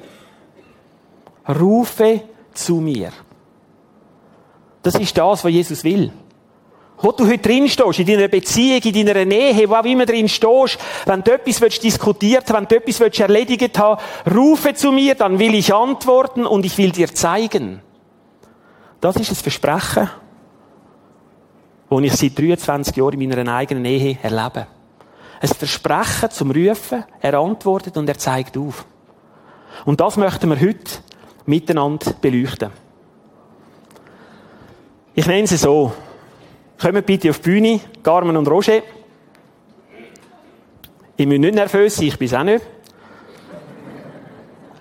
Rufe 1.48 2.22
zu 2.54 2.76
mir. 2.76 3.12
Das 4.82 4.96
ist 4.96 5.18
das, 5.18 5.44
was 5.44 5.52
Jesus 5.52 5.84
will. 5.84 6.12
Wo 7.02 7.12
du 7.14 7.26
heute 7.26 7.38
drin 7.38 7.70
stehst, 7.70 8.00
in 8.00 8.08
deiner 8.08 8.28
Beziehung, 8.28 8.82
in 8.82 9.06
deiner 9.06 9.24
Nähe, 9.24 9.70
wo 9.70 9.76
auch 9.76 9.86
immer 9.86 10.06
drin 10.06 10.28
stehst, 10.28 10.78
wenn 11.06 11.24
du 11.24 11.32
etwas 11.32 11.62
willst, 11.62 11.84
diskutiert, 11.84 12.52
wenn 12.52 12.68
du 12.68 12.76
etwas 12.76 13.20
erledigt 13.20 13.78
haben, 13.80 14.02
rufe 14.30 14.74
zu 14.74 14.92
mir, 14.92 15.16
dann 15.16 15.40
will 15.40 15.56
ich 15.56 15.74
antworten 15.74 16.46
und 16.46 16.66
ich 16.66 16.78
will 16.78 16.92
dir 16.92 17.14
zeigen. 17.14 17.82
Das 19.00 19.16
ist 19.16 19.32
das 19.32 19.42
Versprechen, 19.42 20.10
das 21.90 22.02
ich 22.02 22.14
seit 22.14 22.38
23 22.38 22.96
Jahren 22.98 23.22
in 23.22 23.30
meiner 23.30 23.54
eigenen 23.54 23.86
Ehe 23.86 24.18
erlebe. 24.22 24.68
Ein 25.42 25.48
Versprechen 25.48 26.32
zum 26.32 26.52
Rufen, 26.52 27.06
er 27.22 27.34
antwortet 27.36 27.96
und 27.96 28.10
er 28.10 28.18
zeigt 28.18 28.58
auf. 28.58 28.86
Und 29.86 30.02
das 30.02 30.18
möchten 30.18 30.50
wir 30.50 30.60
heute 30.60 31.00
miteinander 31.46 32.14
beleuchten. 32.20 32.72
Ich 35.14 35.26
nenne 35.26 35.48
sie 35.48 35.58
so. 35.58 35.94
Kommt 36.80 37.06
bitte 37.06 37.30
auf 37.30 37.40
die 37.40 37.50
Bühne, 37.50 37.82
Carmen 38.02 38.38
und 38.38 38.48
Roger. 38.48 38.82
Ich 41.18 41.28
bin 41.28 41.42
nicht 41.42 41.56
nervös 41.56 41.98
sein, 41.98 42.08
ich 42.08 42.18
bin 42.18 42.28
es 42.28 42.34
auch 42.34 42.44
nicht. 42.44 42.66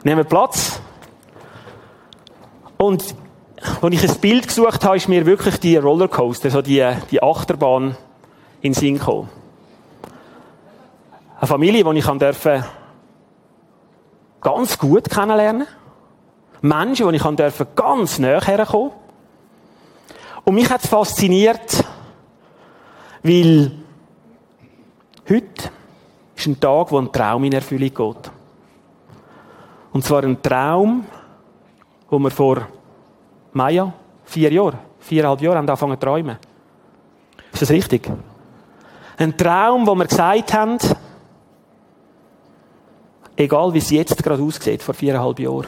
Nehmen 0.04 0.24
Platz. 0.24 0.80
Und 2.76 3.16
als 3.82 3.94
ich 3.94 4.08
ein 4.08 4.16
Bild 4.20 4.46
gesucht 4.46 4.84
habe, 4.84 4.96
ist 4.96 5.08
mir 5.08 5.26
wirklich 5.26 5.58
die 5.58 5.76
Rollercoaster, 5.76 6.50
so 6.50 6.62
die, 6.62 6.88
die 7.10 7.20
Achterbahn 7.20 7.96
in 8.60 8.72
den 8.72 8.74
Sinn 8.74 8.98
gekommen. 8.98 9.28
Eine 11.40 11.48
Familie, 11.48 11.82
die 11.82 11.98
ich 11.98 12.06
durfte 12.06 12.64
ganz 14.40 14.78
gut 14.78 15.10
kennenlernen. 15.10 15.66
Menschen, 16.60 17.08
die 17.08 17.16
ich 17.16 17.22
durfte 17.22 17.66
ganz 17.74 18.20
näher 18.20 18.40
herkommen. 18.40 18.92
Und 20.48 20.54
mich 20.54 20.70
hat 20.70 20.82
es 20.82 20.88
fasziniert, 20.88 21.84
weil 23.22 23.70
heute 25.28 25.70
ist 26.34 26.46
ein 26.46 26.58
Tag, 26.58 26.90
wo 26.90 26.98
ein 26.98 27.12
Traum 27.12 27.44
in 27.44 27.52
Erfüllung 27.52 27.92
geht. 27.92 28.30
Und 29.92 30.02
zwar 30.06 30.24
ein 30.24 30.40
Traum, 30.40 31.04
wo 32.08 32.18
wir 32.18 32.30
vor 32.30 32.66
Maya, 33.52 33.92
vier 34.24 34.50
Jahren, 34.50 34.78
viereinhalb 35.00 35.42
Jahre 35.42 35.58
haben 35.58 35.68
angefangen 35.68 36.00
zu 36.00 36.06
träumen. 36.06 36.38
Ist 37.52 37.60
das 37.60 37.70
richtig? 37.70 38.10
Ein 39.18 39.36
Traum, 39.36 39.86
wo 39.86 39.94
wir 39.96 40.06
gesagt 40.06 40.54
haben, 40.54 40.78
egal 43.36 43.74
wie 43.74 43.78
es 43.78 43.90
jetzt 43.90 44.24
gerade 44.24 44.42
aussieht, 44.42 44.82
vor 44.82 44.94
viereinhalb 44.94 45.40
Jahren, 45.40 45.66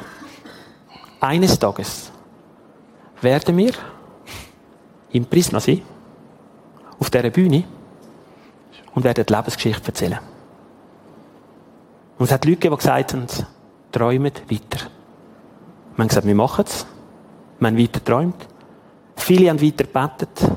eines 1.21 1.59
Tages 1.59 2.11
werden 3.21 3.59
wir 3.59 3.75
im 5.13 5.27
Prisma 5.27 5.61
sein, 5.61 5.83
auf 6.99 7.11
dieser 7.11 7.31
Bühne, 7.31 7.65
und 8.95 9.05
werden 9.05 9.25
die 9.27 9.33
Lebensgeschichte 9.33 9.87
erzählen. 9.89 10.19
Und 12.19 12.27
es 12.27 12.33
hat 12.33 12.45
Leute 12.45 12.57
gegeben, 12.57 12.75
die 12.75 12.85
gesagt 12.85 13.13
haben, 13.13 13.27
träumet 13.93 14.43
weiter. 14.51 14.87
Wir 15.95 16.03
haben 16.03 16.09
gesagt, 16.09 16.27
wir 16.27 16.35
machen 16.35 16.65
es. 16.67 16.87
Wir 17.59 17.69
haben 17.69 17.79
weiter 17.79 18.01
geträumt. 18.01 18.49
Viele 19.17 19.51
haben 19.51 19.63
weiter 19.63 19.85
gebetet. 19.85 20.51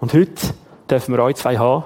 Und 0.00 0.12
heute 0.12 0.54
dürfen 0.88 1.14
wir 1.14 1.22
euch 1.22 1.36
zwei 1.36 1.58
haben, 1.58 1.84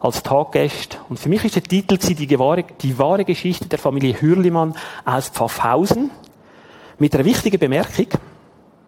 als 0.00 0.22
Taggäste. 0.22 0.98
Und 1.08 1.18
für 1.18 1.28
mich 1.28 1.44
ist 1.44 1.56
der 1.56 1.62
Titel 1.62 1.96
die 1.96 2.38
wahre, 2.38 2.64
die 2.80 2.98
wahre 2.98 3.24
Geschichte 3.24 3.68
der 3.68 3.78
Familie 3.78 4.20
Hürlimann 4.20 4.74
aus 5.04 5.28
Pfaffhausen. 5.28 6.10
Mit 6.98 7.14
einer 7.14 7.24
wichtigen 7.24 7.58
Bemerkung. 7.58 8.06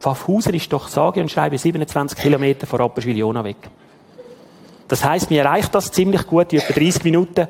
Pfaffhausen 0.04 0.52
ist 0.52 0.70
doch 0.70 0.86
sage 0.88 1.22
und 1.22 1.30
schreibe 1.30 1.56
27 1.56 2.18
Kilometer 2.18 2.66
von 2.66 2.78
Rapperswil-Jona 2.78 3.42
weg. 3.42 3.56
Das 4.86 5.02
heisst, 5.02 5.30
mir 5.30 5.42
erreicht 5.42 5.74
das 5.74 5.90
ziemlich 5.90 6.26
gut, 6.26 6.52
in 6.52 6.58
etwa 6.58 6.74
30 6.74 7.04
Minuten 7.04 7.48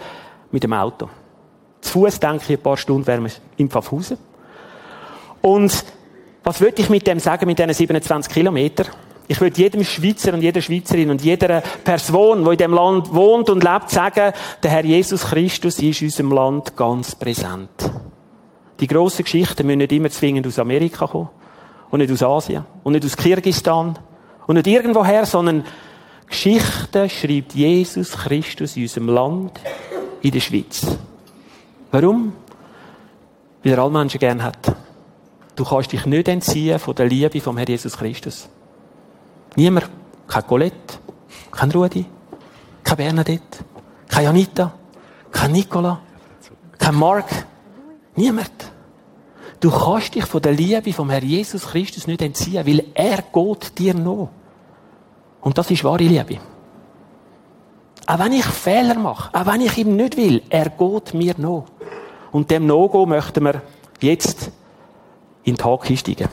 mit 0.53 0.63
dem 0.63 0.73
Auto. 0.73 1.09
Zu 1.81 1.91
Fuß 1.91 2.21
denke 2.21 2.45
ich, 2.45 2.51
ein 2.51 2.63
paar 2.63 2.77
Stunden 2.77 3.09
wären 3.09 3.25
wir 3.25 3.33
in 3.57 3.69
Pfaffhausen. 3.69 4.19
Und 5.43 5.85
was 6.45 6.61
würde 6.61 6.81
ich 6.81 6.89
mit 6.89 7.05
dem 7.09 7.19
sagen, 7.19 7.45
mit 7.45 7.59
diesen 7.59 7.75
27 7.75 8.33
Kilometern? 8.33 8.87
Ich 9.27 9.41
würde 9.41 9.61
jedem 9.61 9.83
Schweizer 9.83 10.33
und 10.33 10.41
jeder 10.41 10.63
Schweizerin 10.63 11.11
und 11.11 11.23
jeder 11.23 11.61
Person, 11.83 12.45
die 12.45 12.51
in 12.53 12.57
dem 12.57 12.73
Land 12.73 13.13
wohnt 13.13 13.51
und 13.51 13.65
lebt, 13.65 13.91
sagen, 13.91 14.33
der 14.63 14.71
Herr 14.71 14.85
Jesus 14.85 15.25
Christus 15.25 15.81
ist 15.81 16.03
in 16.03 16.07
unserem 16.07 16.31
Land 16.31 16.77
ganz 16.77 17.17
präsent. 17.17 17.91
Die 18.79 18.87
grossen 18.87 19.25
Geschichten 19.25 19.67
müssen 19.67 19.79
nicht 19.79 19.91
immer 19.91 20.11
zwingend 20.11 20.47
aus 20.47 20.61
Amerika 20.61 21.09
kommen. 21.09 21.31
Und 21.95 22.01
nicht 22.01 22.11
aus 22.11 22.25
Asien. 22.25 22.65
Und 22.83 22.95
nicht 22.95 23.05
aus 23.05 23.17
Kirgistan. 23.17 23.97
Und 24.49 24.57
nicht 24.57 24.67
irgendwoher, 24.67 25.25
sondern 25.27 25.63
Geschichten 26.27 27.09
schreibt 27.09 27.55
Jesus 27.55 28.11
Christus 28.11 28.77
in 28.77 28.83
unserem 28.83 29.09
Land, 29.11 29.61
in 30.21 30.33
der 30.33 30.41
Schweiz. 30.41 30.85
Warum? 31.93 32.33
Weil 33.63 33.73
er 33.75 33.79
alle 33.79 33.93
Menschen 33.93 34.19
gern 34.19 34.43
hat. 34.43 34.75
Du 35.55 35.65
kannst 35.65 35.93
dich 35.93 36.05
nicht 36.05 36.27
entziehen 36.27 36.81
von 36.81 36.97
der 36.97 37.07
Liebe 37.07 37.41
vom 37.41 37.57
Herrn 37.59 37.69
Jesus 37.69 37.97
Christus. 37.97 38.49
Niemand. 39.55 39.89
Kein 40.27 40.47
Colette, 40.49 40.99
kein 41.53 41.71
Rudi, 41.71 42.07
kein 42.83 42.97
Bernadette, 42.97 43.59
kein 44.09 44.27
Anita, 44.27 44.75
kein 45.31 45.53
Nicola, 45.53 46.01
kein 46.77 46.97
Mark. 46.97 47.29
Niemand. 48.17 48.74
Du 49.61 49.71
kannst 49.71 50.15
dich 50.15 50.25
von 50.27 50.43
der 50.43 50.53
Liebe 50.53 50.93
vom 50.93 51.11
Herrn 51.11 51.25
Jesus 51.25 51.67
Christus 51.67 52.07
nicht 52.07 52.23
entziehen, 52.23 52.67
weil 52.67 52.85
er 52.95 53.23
geht 53.23 53.79
dir 53.79 53.95
noch. 53.95 54.31
Und 55.41 55.57
das 55.59 55.71
ist 55.71 55.85
wahre 55.85 56.05
Liebe. 56.05 56.39
Auch 58.07 58.19
wenn 58.19 58.33
ich 58.33 58.45
Fehler 58.45 58.99
mache, 58.99 59.31
auch 59.33 59.47
wenn 59.47 59.63
ich 59.63 59.79
ihm 59.79 59.97
nicht 59.97 60.17
will, 60.17 60.43
er 60.51 60.69
geht 60.69 61.15
mir 61.15 61.35
noch. 61.39 61.67
Und 62.33 62.51
dem 62.51 62.67
No-Go 62.67 63.07
möchten 63.07 63.45
wir 63.45 63.63
jetzt 64.01 64.51
in 65.45 65.55
den 65.55 65.59
Tag 65.59 65.89
einsteigen. 65.89 66.29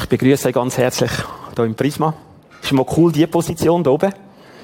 Ich 0.00 0.08
begrüße 0.08 0.48
euch 0.48 0.54
ganz 0.54 0.78
herzlich 0.78 1.10
hier 1.54 1.64
im 1.64 1.74
Prisma. 1.74 2.14
Ist 2.62 2.72
mal 2.72 2.86
cool, 2.96 3.12
die 3.12 3.26
Position 3.26 3.82
hier 3.82 3.92
oben. 3.92 4.12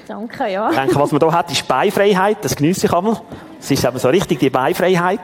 Danke, 0.07 0.47
ja. 0.51 0.69
Ich 0.69 0.77
denke, 0.77 0.95
was 0.95 1.11
man 1.11 1.19
hier 1.19 1.31
hat, 1.31 1.51
ist 1.51 1.67
Beifreiheit. 1.67 2.37
Das 2.41 2.55
genieße 2.55 2.85
ich 2.85 2.93
einmal. 2.93 3.19
Es 3.59 3.71
ist 3.71 3.83
eben 3.83 3.97
so 3.97 4.09
richtig 4.09 4.39
die 4.39 4.51
Beifreiheit. 4.51 5.21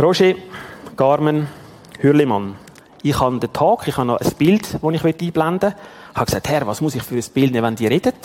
Roger, 0.00 0.34
Carmen, 0.96 1.48
Hürlimann. 1.98 2.54
Ich 3.02 3.18
habe 3.18 3.38
den 3.40 3.52
Tag, 3.52 3.88
ich 3.88 3.96
habe 3.96 4.06
noch 4.06 4.20
ein 4.20 4.32
Bild, 4.38 4.62
das 4.62 4.80
ich 4.80 5.04
einblenden 5.04 5.70
möchte. 5.70 5.76
Ich 6.12 6.16
habe 6.16 6.26
gesagt, 6.26 6.48
Herr, 6.48 6.64
was 6.66 6.80
muss 6.80 6.94
ich 6.94 7.02
für 7.02 7.16
ein 7.16 7.24
Bild 7.34 7.52
nehmen, 7.52 7.66
wenn 7.66 7.74
die 7.74 7.88
reden? 7.88 8.12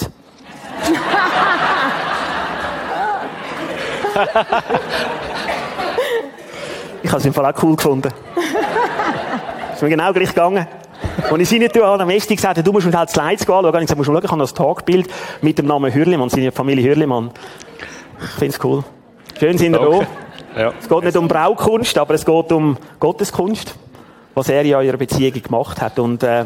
ich 7.01 7.09
habe 7.09 7.17
es 7.17 7.25
im 7.25 7.33
Fall 7.33 7.51
auch 7.51 7.63
cool 7.63 7.75
gefunden. 7.75 8.13
ist 9.73 9.81
mir 9.81 9.89
genau 9.89 10.13
gleich 10.13 10.29
gegangen. 10.29 10.67
Und 11.31 11.39
ich 11.39 11.49
seine 11.49 11.69
Tür 11.69 11.87
am 11.87 12.09
Esti 12.09 12.35
gesagt, 12.35 12.65
du 12.65 12.71
musst 12.71 12.85
mir 12.85 12.97
halt 12.97 13.09
Slides 13.09 13.41
anschauen. 13.41 13.65
Und 13.65 13.75
ich 13.75 13.81
gesagt, 13.81 13.97
musst 13.97 14.09
du 14.09 14.13
schauen, 14.13 14.23
ich 14.23 14.31
habe 14.31 14.43
ein 14.43 14.47
Tagbild 14.47 15.09
mit 15.41 15.57
dem 15.57 15.65
Namen 15.65 15.93
Hürlimann, 15.93 16.29
seine 16.29 16.51
Familie 16.51 16.89
Hürlimann. 16.89 17.31
Ich 18.21 18.29
finde 18.31 18.55
es 18.55 18.63
cool. 18.63 18.83
Schön 19.39 19.57
sind 19.57 19.75
okay. 19.75 20.05
da. 20.55 20.61
Ja. 20.61 20.73
Es 20.79 20.89
geht 20.89 21.03
nicht 21.03 21.17
um 21.17 21.27
Braukunst, 21.27 21.97
aber 21.97 22.15
es 22.15 22.25
geht 22.25 22.51
um 22.51 22.77
Gotteskunst, 22.99 23.75
was 24.33 24.49
er 24.49 24.63
in 24.63 24.73
eurer 24.73 24.97
Beziehung 24.97 25.41
gemacht 25.41 25.79
hat. 25.81 25.99
Und 25.99 26.23
äh, 26.23 26.45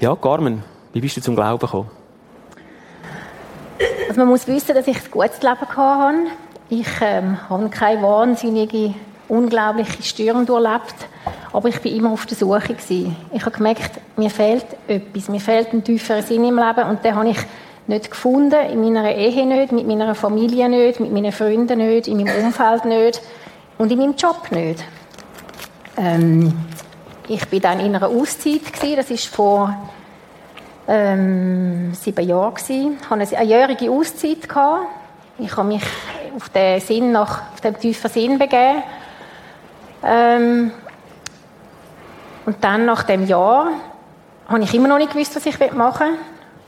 ja, 0.00 0.14
Carmen, 0.16 0.62
wie 0.92 1.00
bist 1.00 1.16
du 1.16 1.22
zum 1.22 1.34
Glauben 1.34 1.58
gekommen? 1.58 1.90
Also 4.08 4.20
man 4.20 4.28
muss 4.28 4.46
wissen, 4.46 4.74
dass 4.74 4.86
ich 4.86 4.96
ein 4.96 5.10
gutes 5.10 5.42
Leben 5.42 5.76
hatte. 5.76 6.18
Ich 6.68 6.86
ähm, 7.00 7.38
habe 7.48 7.68
keine 7.70 8.02
wahnsinnige, 8.02 8.94
unglaubliche 9.28 10.02
Störung 10.02 10.44
durchlebt, 10.44 10.94
aber 11.54 11.68
ich 11.68 11.84
war 11.84 11.92
immer 11.92 12.10
auf 12.10 12.26
der 12.26 12.36
Suche 12.36 12.74
gewesen. 12.74 13.14
Ich 13.32 13.42
habe 13.42 13.56
gemerkt, 13.56 14.00
mir 14.16 14.28
fehlt 14.28 14.66
etwas, 14.88 15.28
mir 15.28 15.38
fehlt 15.38 15.72
ein 15.72 15.84
tieferer 15.84 16.20
Sinn 16.20 16.44
im 16.44 16.58
Leben 16.58 16.90
und 16.90 17.04
den 17.04 17.14
habe 17.14 17.28
ich 17.28 17.38
nicht 17.86 18.10
gefunden, 18.10 18.58
in 18.72 18.80
meiner 18.80 19.14
Ehe 19.14 19.46
nicht, 19.46 19.70
mit 19.70 19.86
meiner 19.86 20.16
Familie 20.16 20.68
nicht, 20.68 20.98
mit 20.98 21.12
meinen 21.12 21.30
Freunden 21.30 21.78
nicht, 21.78 22.08
in 22.08 22.16
meinem 22.16 22.44
Umfeld 22.44 22.86
nicht 22.86 23.22
und 23.78 23.92
in 23.92 23.98
meinem 23.98 24.16
Job 24.16 24.50
nicht. 24.50 24.82
Ähm, 25.96 26.52
ich 27.28 27.52
war 27.52 27.60
dann 27.60 27.78
in 27.78 27.94
einer 27.94 28.08
Auszeit 28.08 28.72
gewesen, 28.72 28.96
das 28.96 29.10
ist 29.10 29.26
vor 29.26 29.72
ähm, 30.88 31.94
sieben 31.94 32.26
Jahren 32.26 32.54
gewesen. 32.54 32.98
Ich 33.00 33.10
hatte 33.10 33.38
eine 33.38 33.48
jährige 33.48 33.92
Auszeit 33.92 34.48
gehabt. 34.48 34.86
Ich 35.38 35.56
habe 35.56 35.68
mich 35.68 35.84
auf 36.34 36.48
den 36.48 36.80
Sinn 36.80 37.12
nach, 37.12 37.42
auf 37.52 37.60
den 37.60 37.78
tiefen 37.78 38.10
Sinn 38.10 38.38
begeben. 38.40 38.82
Ähm, 40.02 40.72
und 42.46 42.62
dann 42.62 42.84
nach 42.84 43.04
dem 43.04 43.26
Jahr 43.26 43.68
habe 44.48 44.62
ich 44.62 44.74
immer 44.74 44.88
noch 44.88 44.98
nicht 44.98 45.12
gewusst, 45.12 45.34
was 45.36 45.46
ich 45.46 45.58
machen 45.72 46.06
will 46.08 46.18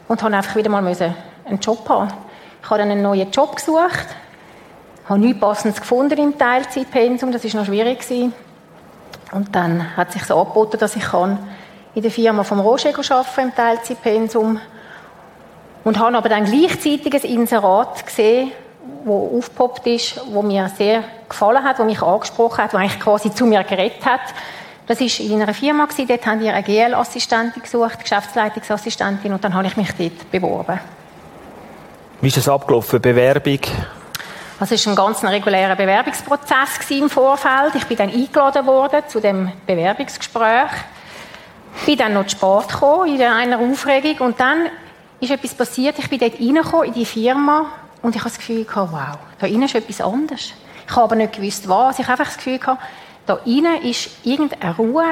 und 0.09 0.23
habe 0.23 0.37
einfach 0.37 0.56
wieder 0.56 0.71
mal 0.71 0.87
einen 0.87 1.61
Job 1.61 1.88
haben. 1.88 2.09
Ich 2.62 2.71
habe 2.71 2.78
dann 2.80 2.90
einen 2.90 3.02
neuen 3.02 3.30
Job 3.30 3.56
gesucht, 3.56 4.06
habe 5.09 5.21
nichts 5.21 5.40
Passendes 5.40 5.80
gefunden 5.80 6.18
im 6.18 6.38
Teilzeitpensum, 6.38 7.33
das 7.33 7.45
war 7.45 7.61
noch 7.61 7.66
schwierig. 7.66 8.04
Und 9.33 9.54
dann 9.54 9.97
hat 9.97 10.12
sich 10.12 10.25
so 10.25 10.38
angeboten, 10.40 10.78
dass 10.78 10.97
ich 10.97 11.04
kann 11.04 11.38
in 11.95 12.02
der 12.02 12.11
Firma 12.11 12.45
vom 12.45 12.61
Roger 12.61 12.90
arbeiten 12.90 13.40
im 13.40 13.54
Teilzeitpensum 13.54 14.61
und 15.85 15.99
habe 15.99 16.16
aber 16.16 16.28
dann 16.28 16.45
gleichzeitig 16.45 17.14
ein 17.14 17.30
Inserat 17.30 18.04
gesehen, 18.04 18.52
wo 19.04 19.38
aufgepoppt 19.38 19.87
ist, 19.87 20.21
wo 20.33 20.42
mir 20.42 20.68
sehr 20.68 21.04
gefallen 21.28 21.62
hat, 21.62 21.78
wo 21.78 21.85
mich 21.85 22.02
angesprochen 22.02 22.64
hat, 22.64 22.75
wo 22.75 22.78
eigentlich 22.78 23.00
quasi 23.00 23.33
zu 23.33 23.47
mir 23.47 23.62
geredet 23.62 24.04
hat. 24.04 24.21
Das 24.86 25.00
war 25.00 25.26
in 25.26 25.42
einer 25.42 25.52
Firma, 25.52 25.88
dort 26.08 26.26
haben 26.26 26.40
wir 26.40 26.54
eine 26.54 26.62
GL-Assistentin 26.62 27.60
gesucht, 27.60 28.00
Geschäftsleitungsassistentin, 28.00 29.32
und 29.32 29.42
dann 29.42 29.52
habe 29.54 29.66
ich 29.66 29.76
mich 29.76 29.92
dort 29.98 30.30
beworben. 30.30 30.78
Wie 32.20 32.28
ist 32.28 32.36
es 32.36 32.48
abgelaufen? 32.48 33.00
Bewerbung? 33.00 33.58
Also 34.58 34.74
es 34.74 34.86
war 34.86 34.92
ein 34.92 34.96
ganz 34.96 35.22
regulärer 35.22 35.76
Bewerbungsprozess 35.76 36.90
im 36.90 37.10
Vorfeld. 37.10 37.74
Ich 37.74 37.84
bin 37.86 37.96
dann 37.96 38.10
eingeladen 38.10 38.64
worden 38.66 39.02
zu 39.08 39.20
dem 39.20 39.52
Bewerbungsgespräch. 39.66 40.70
Bin 41.84 41.98
dann 41.98 42.14
noch 42.14 42.26
zu 42.26 42.36
spät 42.36 42.68
gekommen 42.68 43.14
in 43.14 43.20
einer 43.22 43.58
Aufregung 43.58 44.28
und 44.28 44.40
dann 44.40 44.68
ist 45.20 45.30
etwas 45.30 45.52
passiert. 45.52 45.98
Ich 45.98 46.08
bin 46.08 46.20
dort 46.20 46.40
reingekommen 46.40 46.86
in 46.86 46.94
die 46.94 47.04
Firma 47.04 47.66
und 48.00 48.14
ich 48.14 48.20
habe 48.22 48.30
das 48.30 48.38
Gefühl 48.38 48.64
gehabt, 48.64 48.92
wow, 48.92 49.18
da 49.38 49.46
innen 49.46 49.64
ist 49.64 49.74
etwas 49.74 50.00
anderes. 50.00 50.54
Ich 50.88 50.92
habe 50.92 51.02
aber 51.02 51.16
nicht 51.16 51.34
gewusst, 51.34 51.68
was. 51.68 51.98
Ich 51.98 52.06
habe 52.06 52.12
einfach 52.12 52.32
das 52.32 52.36
Gefühl 52.38 52.58
gehabt, 52.58 52.80
da 53.26 53.38
innen 53.45 53.83
ist 53.83 54.11
irgendeine 54.25 54.76
Ruhe, 54.76 55.04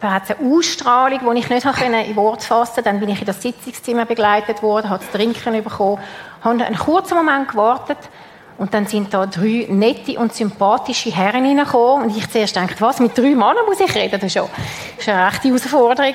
da 0.00 0.14
hat 0.14 0.24
es 0.24 0.36
eine 0.36 0.52
Ausstrahlung, 0.52 1.20
die 1.34 1.38
ich 1.38 1.48
nicht 1.48 1.64
in 1.64 2.16
Wort 2.16 2.42
fassen 2.42 2.74
konnte. 2.74 2.82
Dann 2.82 2.98
bin 2.98 3.08
ich 3.08 3.20
in 3.20 3.26
das 3.26 3.40
Sitzungszimmer 3.40 4.04
begleitet 4.04 4.62
worden, 4.62 4.90
habe 4.90 5.02
das 5.02 5.12
Trinken 5.12 5.62
bekommen, 5.62 6.00
habe 6.42 6.64
einen 6.64 6.76
kurzen 6.76 7.16
Moment 7.16 7.48
gewartet 7.48 7.98
und 8.58 8.74
dann 8.74 8.86
sind 8.86 9.14
da 9.14 9.26
drei 9.26 9.66
nette 9.68 10.18
und 10.18 10.34
sympathische 10.34 11.10
Herren 11.14 11.46
reingekommen. 11.46 12.04
Und 12.10 12.16
ich 12.16 12.28
zuerst 12.30 12.56
dachte, 12.56 12.80
was, 12.80 13.00
mit 13.00 13.16
drei 13.16 13.30
Männern 13.30 13.64
muss 13.66 13.80
ich 13.80 13.94
reden? 13.94 14.20
Das 14.20 14.24
ist, 14.24 14.32
schon, 14.34 14.48
das 14.96 15.06
ist 15.06 15.08
eine 15.08 15.26
rechte 15.26 15.48
Herausforderung. 15.48 16.14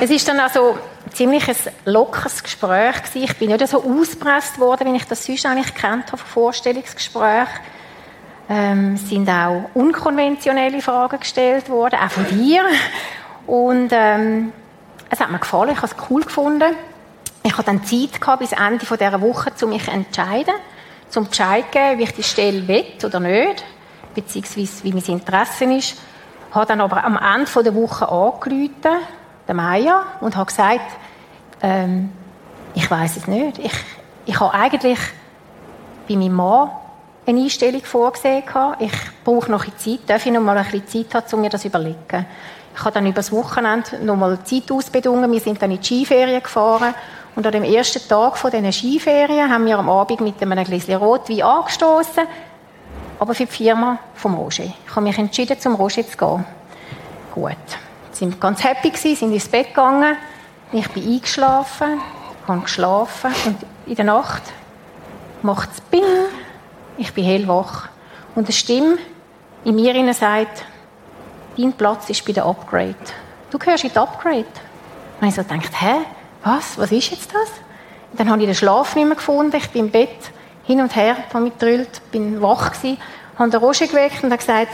Es 0.00 0.10
ist 0.10 0.26
dann 0.26 0.40
also 0.40 0.78
ziemlich 1.12 1.48
ein 1.48 1.56
lockeres 1.84 2.42
Gespräch 2.42 3.02
gewesen. 3.02 3.22
Ich 3.22 3.36
bin 3.36 3.50
nicht 3.50 3.68
so 3.68 3.82
ausgepresst 3.82 4.58
worden, 4.58 4.92
wie 4.92 4.96
ich 4.96 5.06
das 5.06 5.24
sonst 5.24 5.46
eigentlich 5.46 5.74
kennt 5.74 6.10
habe 6.10 6.18
von. 6.18 6.52
Ähm, 8.48 8.96
sind 8.98 9.28
auch 9.28 9.70
unkonventionelle 9.74 10.82
Fragen 10.82 11.18
gestellt 11.18 11.70
worden, 11.70 11.98
auch 11.98 12.10
von 12.10 12.26
dir. 12.26 12.62
Und 13.46 13.88
ähm, 13.92 14.52
es 15.08 15.20
hat 15.20 15.30
mir 15.30 15.38
gefallen, 15.38 15.70
ich 15.70 15.76
habe 15.78 15.86
es 15.86 15.96
cool 16.10 16.22
gefunden. 16.22 16.74
Ich 17.42 17.52
hatte 17.52 17.66
dann 17.66 17.84
Zeit 17.84 18.20
gehabt, 18.20 18.40
bis 18.40 18.52
Ende 18.52 18.84
dieser 18.84 19.20
Woche, 19.20 19.50
um 19.62 19.70
mich 19.70 19.84
zu 19.84 19.90
entscheiden 19.90 20.54
zum 21.14 21.28
Bescheid 21.28 21.66
wie 21.72 22.02
ich 22.02 22.12
die 22.12 22.24
Stelle 22.24 22.66
will 22.66 22.84
oder 23.04 23.20
nicht, 23.20 23.64
beziehungsweise 24.16 24.82
wie 24.82 24.92
mein 24.92 25.04
Interesse 25.04 25.64
ist. 25.66 25.94
Ich 26.48 26.54
habe 26.54 26.66
dann 26.66 26.80
aber 26.80 27.04
am 27.04 27.16
Ende 27.16 27.62
der 27.62 27.74
Woche 27.74 28.08
angerufen, 28.08 28.98
der 29.46 29.54
Meier, 29.54 30.06
und 30.20 30.34
habe 30.34 30.46
gesagt, 30.46 30.90
ähm, 31.62 32.10
ich 32.74 32.90
weiß 32.90 33.16
es 33.16 33.28
nicht. 33.28 33.60
Ich, 33.60 33.72
ich 34.26 34.40
habe 34.40 34.52
eigentlich 34.54 34.98
bei 36.08 36.16
meinem 36.16 36.32
Mann 36.32 36.70
eine 37.26 37.40
Einstellung 37.40 37.82
vorgesehen. 37.82 38.42
Ich 38.78 38.92
brauche 39.24 39.50
noch 39.50 39.64
ein 39.64 39.72
Zeit, 39.76 40.00
darf 40.06 40.26
ich 40.26 40.32
noch 40.32 40.40
mal 40.40 40.56
ein 40.56 40.64
bisschen 40.64 41.08
Zeit 41.10 41.14
haben, 41.14 41.34
um 41.34 41.40
mir 41.40 41.50
das 41.50 41.62
zu 41.62 41.68
überlegen. 41.68 42.26
Ich 42.74 42.80
habe 42.80 42.92
dann 42.92 43.06
über 43.06 43.16
das 43.16 43.32
Wochenende 43.32 44.04
noch 44.04 44.16
mal 44.16 44.42
Zeit 44.44 44.70
ausbedungen. 44.70 45.30
Wir 45.30 45.40
sind 45.40 45.62
dann 45.62 45.70
in 45.70 45.80
die 45.80 45.84
Skiferien 45.84 46.42
gefahren 46.42 46.94
und 47.36 47.46
an 47.46 47.52
dem 47.52 47.64
ersten 47.64 48.06
Tag 48.08 48.36
von 48.36 48.50
diesen 48.50 48.72
Skiferien 48.72 49.50
haben 49.50 49.66
wir 49.66 49.78
am 49.78 49.88
Abend 49.88 50.20
mit 50.20 50.40
einem 50.42 50.64
Gläschen 50.64 50.96
Rotwein 50.96 51.42
angestoßen, 51.42 52.24
aber 53.18 53.34
für 53.34 53.46
die 53.46 53.52
Firma 53.52 53.98
vom 54.14 54.34
Roger. 54.34 54.64
Ich 54.64 54.90
habe 54.90 55.02
mich 55.02 55.18
entschieden, 55.18 55.58
zum 55.58 55.74
Roger 55.76 56.06
zu 56.06 56.16
gehen. 56.16 56.44
Gut. 57.32 57.56
Sie 58.12 58.20
sind 58.20 58.40
ganz 58.40 58.62
happy 58.62 58.90
gewesen, 58.90 59.16
sind 59.16 59.32
ins 59.32 59.48
Bett 59.48 59.68
gegangen. 59.68 60.16
Ich 60.72 60.88
bin 60.90 61.04
eingeschlafen, 61.04 62.00
habe 62.46 62.60
geschlafen 62.60 63.32
und 63.46 63.56
in 63.86 63.94
der 63.96 64.04
Nacht 64.04 64.42
macht 65.42 65.70
es 65.72 65.80
Bing. 65.80 66.02
Ich 66.96 67.12
bin 67.12 67.24
hellwach. 67.24 67.88
Und 68.34 68.44
eine 68.44 68.52
Stimme 68.52 68.98
in 69.64 69.74
mir 69.74 70.14
sagt, 70.14 70.64
dein 71.56 71.72
Platz 71.72 72.10
ist 72.10 72.24
bei 72.24 72.32
der 72.32 72.46
Upgrade. 72.46 72.94
Du 73.50 73.58
gehörst 73.58 73.84
in 73.84 73.90
die 73.90 73.98
Upgrade. 73.98 74.44
Und 75.20 75.28
ich 75.28 75.34
so 75.34 75.42
gedacht, 75.42 75.70
hä? 75.80 75.96
was, 76.44 76.78
was 76.78 76.92
ist 76.92 77.10
jetzt 77.10 77.34
das? 77.34 77.48
Und 78.10 78.20
dann 78.20 78.30
habe 78.30 78.40
ich 78.42 78.46
den 78.46 78.54
Schlaf 78.54 78.94
nicht 78.94 79.06
mehr 79.06 79.16
gefunden. 79.16 79.56
Ich 79.56 79.70
bin 79.70 79.86
im 79.86 79.90
Bett 79.90 80.30
hin 80.64 80.80
und 80.80 80.94
her 80.94 81.16
getrüllt, 81.32 82.00
bin 82.10 82.40
wach 82.40 82.72
gewesen, 82.72 82.98
habe 83.38 83.50
den 83.50 83.60
Roger 83.60 83.86
geweckt 83.86 84.22
und 84.22 84.30
habe 84.30 84.38
gesagt, 84.38 84.68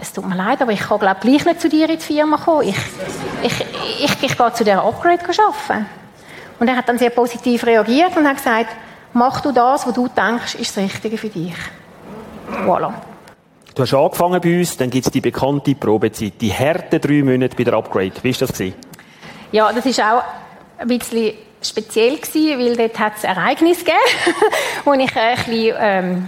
es 0.00 0.12
tut 0.12 0.26
mir 0.26 0.34
leid, 0.34 0.60
aber 0.60 0.72
ich 0.72 0.80
kann 0.80 0.98
glaube 0.98 1.20
gleich 1.20 1.44
nicht 1.44 1.60
zu 1.60 1.68
dir 1.68 1.88
in 1.88 1.96
die 1.96 2.04
Firma 2.04 2.36
kommen. 2.36 2.68
Ich, 2.68 2.76
ich, 3.42 3.66
ich, 4.00 4.22
ich 4.22 4.36
gehe 4.36 4.52
zu 4.52 4.64
dieser 4.64 4.84
Upgrade 4.84 5.20
arbeiten. 5.22 5.86
Und 6.58 6.68
er 6.68 6.76
hat 6.76 6.88
dann 6.88 6.98
sehr 6.98 7.10
positiv 7.10 7.64
reagiert 7.64 8.16
und 8.16 8.26
hat 8.26 8.36
gesagt, 8.36 8.70
mach 9.12 9.40
du 9.40 9.52
das, 9.52 9.86
was 9.86 9.94
du 9.94 10.08
denkst, 10.08 10.54
ist 10.56 10.76
das 10.76 10.84
Richtige 10.84 11.18
für 11.18 11.28
dich. 11.28 11.54
Voilà. 12.66 12.92
Du 13.74 13.82
hast 13.82 13.94
angefangen 13.94 14.40
bei 14.40 14.58
uns, 14.58 14.76
dann 14.76 14.90
gibt 14.90 15.06
es 15.06 15.12
die 15.12 15.20
bekannte 15.20 15.74
Probezeit, 15.74 16.34
die 16.40 16.52
harten 16.52 17.00
drei 17.00 17.22
Monate 17.22 17.56
bei 17.56 17.64
der 17.64 17.74
Upgrade. 17.74 18.12
Wie 18.22 18.32
war 18.32 18.38
das? 18.38 18.52
Gewesen? 18.52 18.74
Ja, 19.50 19.72
das 19.72 19.86
ist 19.86 20.00
auch 20.00 20.22
ein 20.78 20.88
bisschen 20.88 21.32
speziell 21.62 22.16
gewesen, 22.16 22.58
weil 22.58 22.76
dort 22.76 22.98
hat 22.98 23.12
es 23.16 23.24
Ereignisse 23.24 23.84
gegeben, 23.84 23.98
die 24.98 25.04
ich 25.04 25.16
ein 25.16 25.36
bisschen, 25.36 25.76
ähm, 25.78 26.26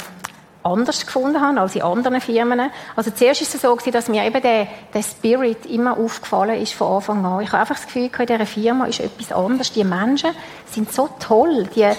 anders 0.65 1.05
gefunden 1.05 1.41
habe 1.41 1.61
als 1.61 1.77
in 1.77 1.83
anderen 1.83 2.21
Firmen. 2.21 2.71
Also 2.97 3.11
zuerst 3.11 3.43
ist 3.43 3.55
es 3.55 3.61
so 3.61 3.77
gewesen, 3.77 3.93
dass 3.93 4.09
mir 4.09 4.25
eben 4.25 4.41
der, 4.41 4.67
der 4.95 5.03
Spirit 5.03 5.67
immer 5.67 5.99
aufgefallen 5.99 6.61
ist 6.61 6.73
von 6.73 6.97
Anfang 6.97 7.25
an. 7.25 7.43
Ich 7.43 7.53
habe 7.53 7.61
einfach 7.61 7.77
das 7.77 7.85
Gefühl, 7.85 8.11
in 8.19 8.27
dieser 8.27 8.47
Firma 8.47 8.87
ist 8.87 9.01
etwas 9.01 9.31
anderes. 9.31 9.73
Die 9.73 9.85
Menschen 9.85 10.31
sind 10.71 10.91
so 10.91 11.11
toll. 11.21 11.69
Die, 11.77 11.91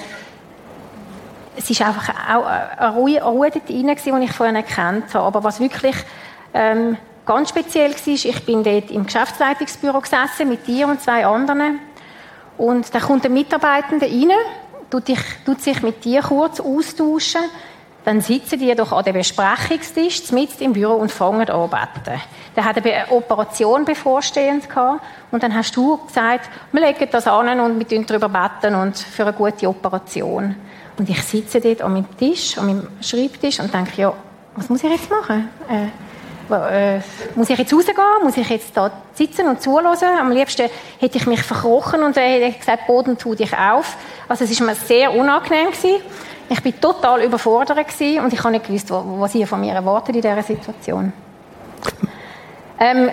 es 1.58 1.70
ist 1.70 1.82
einfach 1.82 2.10
auch 2.30 2.46
eine 2.46 2.94
Ruhe, 2.94 3.22
Ruhe 3.22 3.52
dort 3.52 3.70
die 3.70 3.86
ich 4.24 4.32
vorher 4.32 4.56
erkannt 4.56 5.14
habe. 5.14 5.26
Aber 5.26 5.44
was 5.44 5.60
wirklich 5.60 5.96
ähm, 6.54 6.98
ganz 7.26 7.50
speziell 7.50 7.92
war, 7.92 8.14
ich 8.14 8.46
bin 8.46 8.64
dort 8.64 8.92
im 8.92 9.06
Geschäftsleitungsbüro 9.06 10.02
gesessen 10.02 10.50
mit 10.50 10.68
dir 10.68 10.88
und 10.88 11.02
zwei 11.02 11.26
anderen 11.26 11.80
und 12.58 12.94
da 12.94 13.00
kommt 13.00 13.26
ein 13.26 13.34
Mitarbeitender 13.34 14.08
rein, 14.08 14.32
tut, 14.90 15.08
dich, 15.08 15.20
tut 15.46 15.62
sich 15.62 15.82
mit 15.82 16.06
dir 16.06 16.22
kurz 16.22 16.60
austauschen, 16.60 17.42
dann 18.06 18.22
sitzen 18.22 18.60
die 18.60 18.74
doch 18.76 18.92
an 18.92 19.04
dem 19.04 19.16
Besprechungstisch 19.16 20.32
mit 20.32 20.62
im 20.62 20.74
Büro 20.74 20.94
und 20.94 21.12
fangen 21.12 21.50
an 21.50 21.70
beten. 21.70 22.22
Der 22.56 22.64
hat 22.64 22.78
eine 22.78 23.10
Operation 23.10 23.84
bevorstehend 23.84 24.70
gehabt 24.70 25.02
und 25.32 25.42
dann 25.42 25.54
hast 25.54 25.76
du 25.76 25.98
gesagt, 26.06 26.50
wir 26.72 26.82
legen 26.82 27.08
das 27.12 27.28
an 27.28 27.60
und 27.60 27.80
wir 27.80 27.86
beten 27.86 28.06
darüber 28.06 28.30
beten 28.30 28.76
und 28.76 28.98
für 28.98 29.24
eine 29.24 29.34
gute 29.34 29.68
Operation. 29.68 30.56
Und 30.98 31.10
ich 31.10 31.22
sitze 31.24 31.60
dort 31.60 31.82
an 31.82 31.94
meinem 31.94 32.18
Tisch, 32.18 32.58
an 32.58 32.68
meinem 32.68 32.88
Schreibtisch 33.02 33.60
und 33.60 33.74
denke, 33.74 34.02
ja, 34.02 34.14
was 34.56 34.70
muss 34.70 34.84
ich 34.84 34.92
jetzt 34.92 35.10
machen? 35.10 35.50
Äh, 35.70 35.88
äh, 36.50 37.02
muss 37.36 37.50
ich 37.50 37.58
jetzt 37.58 37.74
rausgehen? 37.74 38.24
Muss 38.24 38.38
ich 38.38 38.50
jetzt 38.50 38.76
da 38.78 38.92
sitzen 39.14 39.48
und 39.48 39.62
zulassen? 39.62 40.08
Am 40.20 40.32
liebsten 40.32 40.70
hätte 41.00 41.18
ich 41.18 41.26
mich 41.26 41.44
verkrochen 41.44 42.04
und 42.04 42.16
hätte 42.16 42.58
gesagt, 42.58 42.88
Boden 42.88 43.18
tu 43.18 43.36
dich 43.36 43.56
auf. 43.58 43.98
Also 44.28 44.44
es 44.44 44.52
ist 44.52 44.62
mir 44.62 44.76
sehr 44.76 45.14
unangenehm 45.14 45.72
gewesen. 45.72 46.02
Ich 46.48 46.62
bin 46.62 46.80
total 46.80 47.24
überfordert 47.24 47.88
gewesen 47.88 48.24
und 48.24 48.32
ich 48.32 48.40
habe 48.40 48.52
nicht 48.52 48.68
gewusst, 48.68 48.90
was 48.92 49.34
ihr 49.36 49.48
von 49.48 49.60
mir 49.60 49.74
erwartet 49.74 50.16
in 50.16 50.22
dieser 50.22 50.44
Situation. 50.44 51.12
Ähm, 52.80 53.10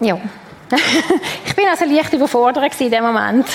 ja. 0.00 0.18
ich 1.46 1.56
bin 1.56 1.64
also 1.68 1.86
leicht 1.86 2.12
überfordert 2.12 2.78
in 2.80 2.90
dem 2.90 3.04
Moment. 3.04 3.46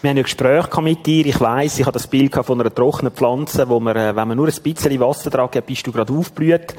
Wir 0.00 0.10
haben 0.10 0.16
ja 0.16 0.22
Gespräche 0.22 0.80
mit 0.80 1.04
dir. 1.06 1.26
Ich 1.26 1.40
weiss, 1.40 1.80
ich 1.80 1.84
habe 1.84 1.92
das 1.92 2.06
Bild 2.06 2.32
von 2.32 2.60
einer 2.60 2.72
trockenen 2.72 3.12
Pflanze, 3.12 3.68
wo 3.68 3.80
man, 3.80 3.96
äh, 3.96 4.14
wenn 4.14 4.28
man 4.28 4.36
nur 4.36 4.46
ein 4.46 4.62
bisschen 4.62 5.00
Wasser 5.00 5.28
dran 5.28 5.48
gibt, 5.50 5.66
bist 5.66 5.84
du 5.88 5.90
gerade 5.90 6.12
aufblüht. 6.12 6.72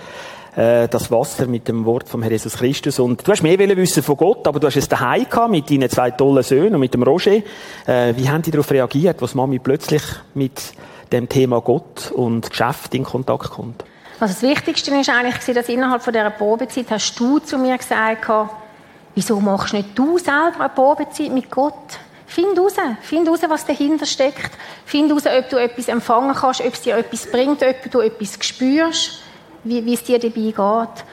Äh, 0.55 0.87
das 0.87 1.11
Wasser 1.11 1.45
mit 1.45 1.67
dem 1.67 1.83
Wort 1.83 2.07
vom 2.07 2.21
Herrn 2.21 2.31
Jesus 2.31 2.55
Christus. 2.55 2.97
Und 2.97 3.27
du 3.27 3.29
hast 3.29 3.43
mehr 3.43 3.59
wissen 3.59 4.03
von 4.03 4.15
Gott, 4.15 4.47
aber 4.47 4.61
du 4.61 4.67
hast 4.67 4.77
es 4.77 4.87
daheim 4.87 5.25
mit 5.49 5.69
deinen 5.69 5.89
zwei 5.89 6.11
tollen 6.11 6.43
Söhnen 6.43 6.75
und 6.75 6.79
mit 6.79 6.93
dem 6.93 7.03
Roger. 7.03 7.41
Äh, 7.85 8.15
wie 8.15 8.29
haben 8.29 8.41
die 8.41 8.51
darauf 8.51 8.71
reagiert, 8.71 9.21
was 9.21 9.35
Mami 9.35 9.59
plötzlich 9.59 10.03
mit 10.33 10.73
dem 11.11 11.27
Thema 11.27 11.59
Gott 11.59 12.11
und 12.11 12.49
Geschäft 12.49 12.95
in 12.95 13.03
Kontakt 13.03 13.49
kommt? 13.49 13.83
Also 14.21 14.33
das 14.33 14.43
Wichtigste 14.43 14.91
war 14.91 15.15
eigentlich, 15.17 15.55
dass 15.55 15.67
innerhalb 15.67 16.05
dieser 16.05 16.29
Probezeit 16.29 16.85
hast 16.89 17.19
du 17.19 17.39
zu 17.39 17.57
mir 17.57 17.77
gesagt, 17.77 18.31
wieso 19.13 19.41
machst 19.41 19.73
nicht 19.73 19.89
du 19.93 20.17
selber 20.17 20.61
eine 20.61 20.69
Probezeit 20.69 21.33
mit 21.33 21.51
Gott? 21.51 21.99
Find 22.29 22.57
raus, 22.59 22.75
find 23.01 23.27
raus, 23.27 23.39
was 23.47 23.65
dahinter 23.65 24.05
steckt. 24.05 24.51
Find 24.85 25.11
raus, 25.11 25.23
ob 25.25 25.49
du 25.49 25.57
etwas 25.57 25.87
empfangen 25.87 26.35
kannst, 26.35 26.61
ob 26.61 26.73
es 26.73 26.81
dir 26.81 26.95
etwas 26.95 27.29
bringt, 27.29 27.63
ob 27.63 27.91
du 27.91 27.99
etwas 27.99 28.37
spürst 28.39 29.23
wie, 29.63 29.85
wie 29.85 29.93
es 29.93 30.03
dir 30.03 30.19
dabei 30.19 30.51
geht. 30.51 31.05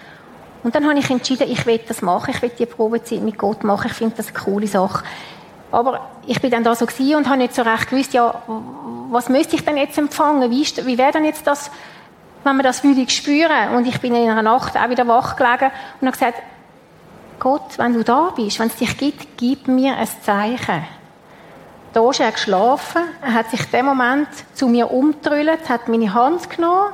Und 0.62 0.74
dann 0.74 0.86
habe 0.86 0.98
ich 0.98 1.08
entschieden, 1.10 1.50
ich 1.50 1.64
will 1.66 1.80
das 1.86 2.02
machen, 2.02 2.34
ich 2.34 2.42
will 2.42 2.50
die 2.58 2.66
Probezeit 2.66 3.22
mit 3.22 3.38
Gott 3.38 3.64
machen, 3.64 3.88
ich 3.90 3.96
finde 3.96 4.16
das 4.16 4.28
eine 4.28 4.38
coole 4.38 4.66
Sache. 4.66 5.04
Aber 5.72 6.08
ich 6.26 6.40
bin 6.40 6.50
dann 6.50 6.64
da 6.64 6.74
so 6.74 6.84
und 6.84 7.28
habe 7.28 7.38
nicht 7.38 7.54
so 7.54 7.62
recht 7.62 7.88
gewusst, 7.90 8.12
ja, 8.12 8.42
was 9.10 9.28
müsste 9.28 9.56
ich 9.56 9.64
denn 9.64 9.76
jetzt 9.76 9.98
empfangen? 9.98 10.50
Wie, 10.50 10.62
wie 10.64 10.98
wäre 10.98 11.12
denn 11.12 11.24
jetzt 11.24 11.46
das, 11.46 11.70
wenn 12.44 12.56
man 12.56 12.64
das 12.64 12.84
würde 12.84 13.08
spüren? 13.10 13.74
Und 13.74 13.86
ich 13.86 14.00
bin 14.00 14.14
in 14.14 14.28
einer 14.28 14.42
Nacht 14.42 14.76
auch 14.76 14.88
wieder 14.88 15.06
wach 15.08 15.36
gelegen 15.36 15.70
und 16.00 16.08
habe 16.08 16.12
gesagt, 16.12 16.42
Gott, 17.38 17.78
wenn 17.78 17.94
du 17.94 18.02
da 18.02 18.32
bist, 18.34 18.58
wenn 18.58 18.68
es 18.68 18.76
dich 18.76 18.96
gibt, 18.96 19.36
gib 19.36 19.68
mir 19.68 19.96
ein 19.96 20.08
Zeichen. 20.22 20.84
Da 21.96 22.10
ist 22.10 22.20
er 22.20 22.30
geschlafen, 22.30 23.04
er 23.22 23.32
hat 23.32 23.50
sich 23.50 23.64
in 23.64 23.70
dem 23.70 23.86
Moment 23.86 24.28
zu 24.52 24.68
mir 24.68 24.90
umgedrüllt, 24.90 25.66
hat 25.66 25.88
meine 25.88 26.12
Hand 26.12 26.50
genommen 26.50 26.92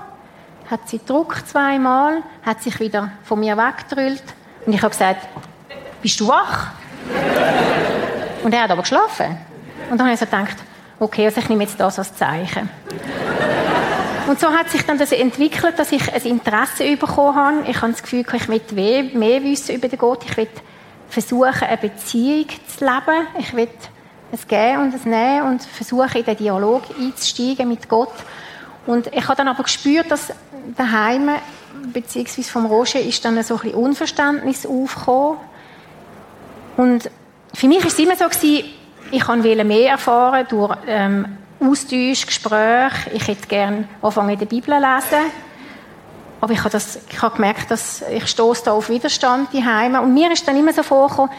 hat 0.70 0.88
sie 0.88 0.98
gedruckt 0.98 1.48
zweimal, 1.48 2.22
hat 2.46 2.62
sich 2.62 2.78
wieder 2.78 3.10
von 3.24 3.40
mir 3.40 3.56
weggedrüllt 3.56 4.22
und 4.64 4.72
ich 4.72 4.80
habe 4.80 4.90
gesagt, 4.90 5.26
bist 6.00 6.20
du 6.20 6.28
wach? 6.28 6.68
und 8.44 8.54
er 8.54 8.62
hat 8.62 8.70
aber 8.70 8.82
geschlafen. 8.82 9.38
Und 9.90 9.98
dann 9.98 10.06
habe 10.06 10.14
ich 10.14 10.20
so 10.20 10.24
gedacht, 10.24 10.54
okay, 11.00 11.24
also 11.24 11.40
ich 11.40 11.48
nehme 11.48 11.64
jetzt 11.64 11.80
das 11.80 11.98
als 11.98 12.14
Zeichen. 12.14 12.70
Und 14.28 14.38
so 14.38 14.52
hat 14.52 14.70
sich 14.70 14.86
dann 14.86 14.98
das 14.98 15.10
entwickelt, 15.10 15.80
dass 15.80 15.90
ich 15.90 16.14
ein 16.14 16.22
Interesse 16.22 16.96
bekommen 16.96 17.34
habe. 17.34 17.56
Ich 17.68 17.82
habe 17.82 17.90
das 17.90 18.04
Gefühl, 18.04 18.24
ich 18.32 18.48
möchte 18.48 18.72
mehr, 18.76 19.42
wissen 19.42 19.74
über 19.74 19.88
den 19.88 19.98
Gott. 19.98 20.24
Ich 20.24 20.36
will 20.36 20.46
versuchen, 21.08 21.64
eine 21.64 21.76
Beziehung 21.76 22.46
zu 22.68 22.84
leben. 22.84 23.26
Ich 23.40 23.52
will 23.52 23.68
es 24.32 24.48
Gehen 24.48 24.80
und 24.80 24.94
es 24.94 25.04
Nehmen 25.04 25.42
und 25.46 25.62
versuchen, 25.62 26.16
in 26.16 26.24
den 26.24 26.36
Dialog 26.36 26.82
einzusteigen 26.98 27.68
mit 27.68 27.88
Gott. 27.88 28.12
Und 28.86 29.06
ich 29.08 29.28
habe 29.28 29.36
dann 29.36 29.48
aber 29.48 29.62
gespürt, 29.62 30.10
dass 30.10 30.32
daheim, 30.76 31.30
beziehungsweise 31.92 32.50
vom 32.50 32.66
Roger, 32.66 33.00
ist 33.00 33.24
dann 33.24 33.40
so 33.42 33.54
ein 33.54 33.60
bisschen 33.60 33.78
Unverständnis 33.78 34.66
aufgekommen. 34.66 35.38
Und 36.76 37.10
für 37.54 37.68
mich 37.68 37.80
war 37.80 37.86
es 37.86 37.98
immer 37.98 38.16
so, 38.16 38.24
gewesen, 38.24 38.64
ich 39.10 39.28
wollte 39.28 39.64
mehr 39.64 39.90
erfahren 39.90 40.46
durch 40.48 40.76
ähm, 40.86 41.26
Austausch, 41.60 42.26
Gespräch. 42.26 42.92
Ich 43.12 43.28
hätte 43.28 43.46
gerne 43.46 43.86
anfangen 44.00 44.30
in 44.30 44.38
der 44.38 44.46
Bibel 44.46 44.74
lesen. 44.74 45.30
Aber 46.40 46.52
ich 46.52 46.58
habe, 46.58 46.70
das, 46.70 46.98
ich 47.08 47.22
habe 47.22 47.36
gemerkt, 47.36 47.70
dass 47.70 48.02
ich 48.10 48.26
stoße 48.26 48.64
da 48.64 48.72
auf 48.72 48.88
Widerstand 48.88 49.54
daheim. 49.54 49.94
Und 49.94 50.14
mir 50.14 50.32
ist 50.32 50.48
dann 50.48 50.56
immer 50.56 50.72
so 50.72 50.82
vorgekommen, 50.82 51.30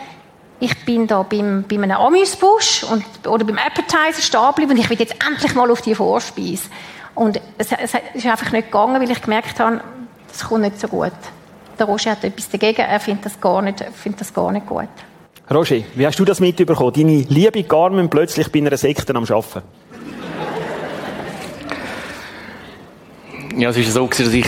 ich 0.64 0.86
bin 0.86 1.08
da 1.08 1.24
beim, 1.24 1.66
bei 1.68 1.76
einem 1.76 1.92
Amüsbusch 1.92 2.86
und, 2.86 3.04
oder 3.28 3.44
beim 3.44 3.58
Appetizer 3.58 4.22
stehen 4.22 4.48
geblieben 4.48 4.72
und 4.72 4.78
ich 4.78 4.90
will 4.90 4.98
jetzt 4.98 5.16
endlich 5.28 5.54
mal 5.56 5.70
auf 5.70 5.82
die 5.82 5.94
Vorspeise. 5.94 6.70
Und 7.16 7.42
es, 7.58 7.72
es 7.74 7.94
ist 8.14 8.26
einfach 8.26 8.52
nicht 8.54 8.72
gegangen, 8.72 9.02
weil 9.02 9.12
ich 9.12 9.22
gemerkt 9.22 9.60
habe, 9.60 9.82
das 10.30 10.46
kommt 10.46 10.62
nicht 10.62 10.80
so 10.80 10.88
gut. 10.88 11.12
Der 11.78 11.86
Roger 11.86 12.12
hat 12.12 12.24
etwas 12.24 12.50
dagegen, 12.50 12.82
er 12.82 13.00
findet 13.02 13.26
das 13.26 13.42
gar 13.42 13.62
nicht, 13.62 13.84
findet 13.94 14.22
das 14.22 14.34
gar 14.34 14.52
nicht 14.54 14.66
gut. 14.66 14.88
Roger, 15.52 15.82
wie 15.96 16.08
hast 16.08 16.18
du 16.18 16.24
das 16.24 16.40
mitbekommen? 16.40 16.94
Deine 16.94 17.26
liebe 17.28 17.64
Carmen 17.66 18.10
plötzlich 18.10 18.50
bei 18.50 18.60
einer 18.60 18.78
Sekte 18.78 19.14
am 19.14 19.26
Arbeiten? 19.26 19.64
Ja, 23.58 23.70
es 23.70 23.78
war 23.78 23.84
so, 23.84 24.08
dass 24.08 24.34
ich 24.34 24.48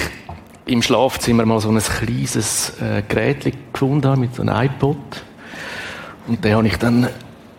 im 0.66 0.82
Schlafzimmer 0.82 1.46
mal 1.46 1.60
so 1.60 1.70
ein 1.70 1.80
kleines 1.80 2.74
äh, 2.82 3.04
Gerät 3.08 3.54
gefunden 3.74 4.08
habe 4.08 4.22
mit 4.22 4.34
so 4.34 4.44
einem 4.44 4.66
iPod. 4.66 4.98
Und 6.28 6.44
den 6.44 6.56
habe 6.56 6.68
ich 6.68 6.78
dann 6.78 7.08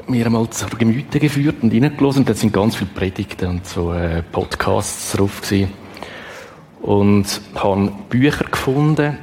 mir 0.08 0.26
einmal 0.26 0.48
zur 0.50 0.68
Gemüte 0.70 1.20
geführt 1.20 1.62
und 1.62 1.72
reingelassen. 1.72 2.22
Und 2.22 2.28
da 2.28 2.34
sind 2.34 2.52
ganz 2.52 2.76
viele 2.76 2.90
Predigten 2.90 3.48
und 3.48 3.66
so 3.66 3.92
äh, 3.92 4.22
Podcasts 4.22 5.12
drauf 5.12 5.40
gewesen. 5.40 5.72
Und 6.82 7.40
habe 7.54 7.92
Bücher 8.08 8.44
gefunden, 8.44 9.18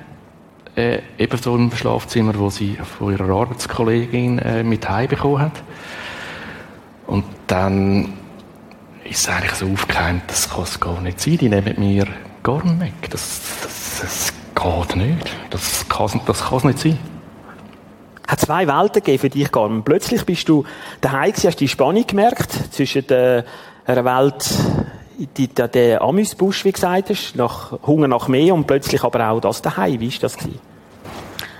äh, 0.75 0.99
eben 1.17 1.37
so 1.37 1.55
im 1.55 1.71
Schlafzimmer, 1.71 2.37
wo 2.37 2.49
sie 2.49 2.75
von 2.75 3.11
ihrer 3.11 3.29
Arbeitskollegin 3.29 4.39
äh, 4.39 4.63
mit 4.63 4.89
heimbekommen 4.89 5.39
hat. 5.39 5.63
Und 7.07 7.25
dann 7.47 8.13
ist 9.03 9.21
es 9.21 9.29
eigentlich 9.29 9.53
so 9.53 9.67
aufgehängt, 9.67 10.23
das 10.27 10.49
kann 10.49 10.63
es 10.63 10.79
gar 10.79 10.99
nicht 11.01 11.19
sein. 11.19 11.37
Die 11.37 11.49
nehmen 11.49 11.75
mir 11.77 12.07
gar 12.41 12.63
nicht 12.65 12.79
weg. 12.79 13.09
Das, 13.09 13.41
das, 13.61 14.01
das 14.01 14.33
geht 14.55 14.95
nicht. 14.95 15.35
Das 15.49 15.87
kann 15.87 16.21
das 16.25 16.43
kann's 16.45 16.63
nicht 16.63 16.79
sein. 16.79 17.12
Hat 18.27 18.39
zwei 18.39 18.67
Welten 18.67 19.03
gegeben 19.03 19.19
für 19.19 19.29
dich, 19.29 19.51
Carmen. 19.51 19.83
Plötzlich 19.83 20.25
bist 20.25 20.47
du 20.47 20.63
daheim 21.01 21.31
gewesen, 21.31 21.47
hast 21.47 21.59
die 21.59 21.67
Spannung 21.67 22.07
gemerkt 22.07 22.51
zwischen 22.71 23.05
der, 23.07 23.43
einer 23.85 24.05
Welt, 24.05 24.49
die, 25.37 25.47
der, 25.47 25.67
der 25.67 26.01
Amüsbusch, 26.01 26.65
wie 26.65 26.71
gesagt 26.71 27.09
hast, 27.09 27.35
nach 27.35 27.73
Hunger 27.85 28.07
nach 28.07 28.27
mehr 28.27 28.53
und 28.53 28.65
plötzlich 28.65 29.03
aber 29.03 29.29
auch 29.29 29.41
das 29.41 29.61
daheim. 29.61 29.99
Wie 29.99 30.11
war 30.11 30.19
das 30.21 30.37
gewesen? 30.37 30.59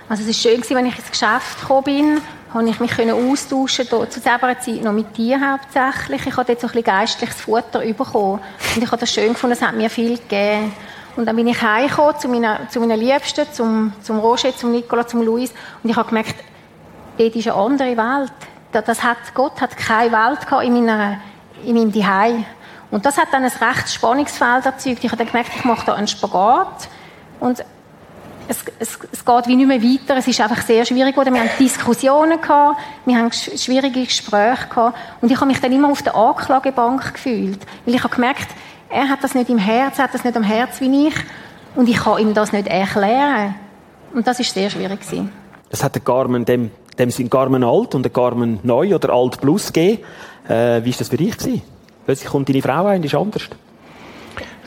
Also 0.08 0.22
es 0.22 0.28
war 0.28 0.34
schön, 0.34 0.60
gewesen, 0.60 0.76
wenn 0.76 0.86
ich 0.86 0.98
ins 0.98 1.10
Geschäft 1.10 1.60
gekommen 1.60 1.84
bin, 1.84 2.20
konnte 2.52 2.70
ich 2.70 2.80
mich 2.80 3.12
austauschen 3.12 3.86
zu 3.88 4.06
dieser 4.06 4.60
Zeit 4.60 4.82
noch 4.82 4.92
mit 4.92 5.16
dir 5.16 5.40
hauptsächlich. 5.40 6.26
Ich 6.26 6.36
habe 6.36 6.46
dort 6.46 6.60
so 6.60 6.66
ein 6.66 6.72
bisschen 6.72 6.84
geistliches 6.84 7.40
Futter 7.40 7.80
bekommen. 7.80 8.40
Und 8.74 8.82
ich 8.82 8.86
habe 8.86 9.00
das 9.00 9.12
schön 9.12 9.32
gefunden, 9.32 9.56
es 9.56 9.62
hat 9.62 9.74
mir 9.74 9.90
viel 9.90 10.18
gegeben. 10.18 10.72
Und 11.16 11.26
dann 11.26 11.36
bin 11.36 11.46
ich 11.46 11.60
heimgekommen 11.60 12.18
zu 12.18 12.28
meinen, 12.28 12.68
zu 12.68 12.80
meinen 12.80 12.98
Liebsten, 12.98 13.46
zum, 13.52 13.92
zum 14.02 14.18
Roger, 14.18 14.54
zum 14.56 14.72
Nicola, 14.72 15.06
zum 15.06 15.22
Luis. 15.22 15.52
Und 15.82 15.90
ich 15.90 15.96
habe 15.96 16.08
gemerkt, 16.08 16.34
dort 17.18 17.36
ist 17.36 17.46
eine 17.46 17.56
andere 17.56 17.96
Welt. 17.96 18.32
Das 18.72 19.02
hat, 19.02 19.18
Gott 19.34 19.60
hat 19.60 19.76
keine 19.76 20.10
Welt 20.10 20.46
gehabt 20.46 20.64
in, 20.64 20.74
meiner, 20.74 21.18
in 21.64 21.74
meinem 21.74 21.92
Zuhause. 21.92 22.44
Und 22.90 23.06
das 23.06 23.18
hat 23.18 23.28
dann 23.32 23.44
ein 23.44 23.50
rechtes 23.50 23.94
Spannungsfeld 23.94 24.66
erzeugt. 24.66 25.02
Ich 25.02 25.10
habe 25.10 25.16
dann 25.16 25.26
gemerkt, 25.26 25.50
ich 25.56 25.64
mache 25.64 25.86
da 25.86 25.94
einen 25.94 26.06
Spagat. 26.06 26.88
Und 27.40 27.64
es, 28.48 28.64
es, 28.78 28.98
es 29.10 29.24
geht 29.24 29.46
wie 29.46 29.56
nicht 29.56 29.66
mehr 29.66 29.82
weiter. 29.82 30.16
Es 30.16 30.26
ist 30.26 30.40
einfach 30.40 30.62
sehr 30.62 30.84
schwierig 30.84 31.12
geworden. 31.12 31.34
Wir 31.34 31.40
haben 31.40 31.50
Diskussionen 31.58 32.40
gehabt, 32.40 32.78
wir 33.04 33.16
haben 33.16 33.32
schwierige 33.32 34.04
Gespräche 34.04 34.68
gehabt. 34.68 34.98
Und 35.20 35.30
ich 35.30 35.36
habe 35.36 35.46
mich 35.46 35.60
dann 35.60 35.72
immer 35.72 35.90
auf 35.90 36.02
der 36.02 36.14
Anklagebank 36.14 37.14
gefühlt. 37.14 37.60
Weil 37.84 37.94
ich 37.94 38.04
habe 38.04 38.14
gemerkt, 38.14 38.48
er 38.90 39.08
hat 39.08 39.24
das 39.24 39.34
nicht 39.34 39.50
im 39.50 39.58
Herz, 39.58 39.98
er 39.98 40.04
hat 40.04 40.14
das 40.14 40.24
nicht 40.24 40.36
am 40.36 40.42
Herz 40.42 40.80
wie 40.80 41.08
ich. 41.08 41.14
Und 41.74 41.88
ich 41.88 41.96
kann 41.96 42.18
ihm 42.18 42.34
das 42.34 42.52
nicht 42.52 42.68
erklären. 42.68 43.54
Und 44.12 44.26
das 44.26 44.38
ist 44.38 44.54
sehr 44.54 44.70
schwierig 44.70 45.00
gewesen. 45.00 45.32
Das 45.70 45.82
hat 45.82 45.94
der 45.94 46.02
Carmen 46.02 46.44
dem, 46.44 46.70
dem 46.98 47.10
sind 47.10 47.30
Carmen 47.30 47.64
alt 47.64 47.94
und 47.94 48.02
der 48.02 48.12
Carmen 48.12 48.60
neu 48.62 48.94
oder 48.94 49.12
alt 49.12 49.40
plus 49.40 49.72
gegeben. 49.72 50.02
Äh, 50.48 50.84
wie 50.84 50.90
war 50.90 50.98
das 50.98 51.08
für 51.08 51.16
dich 51.16 51.36
gewesen? 51.36 51.62
Plötzlich 52.04 52.28
kommt 52.28 52.48
deine 52.48 52.62
Frau 52.62 52.86
ein, 52.86 53.02
ist 53.02 53.14
anders. 53.14 53.48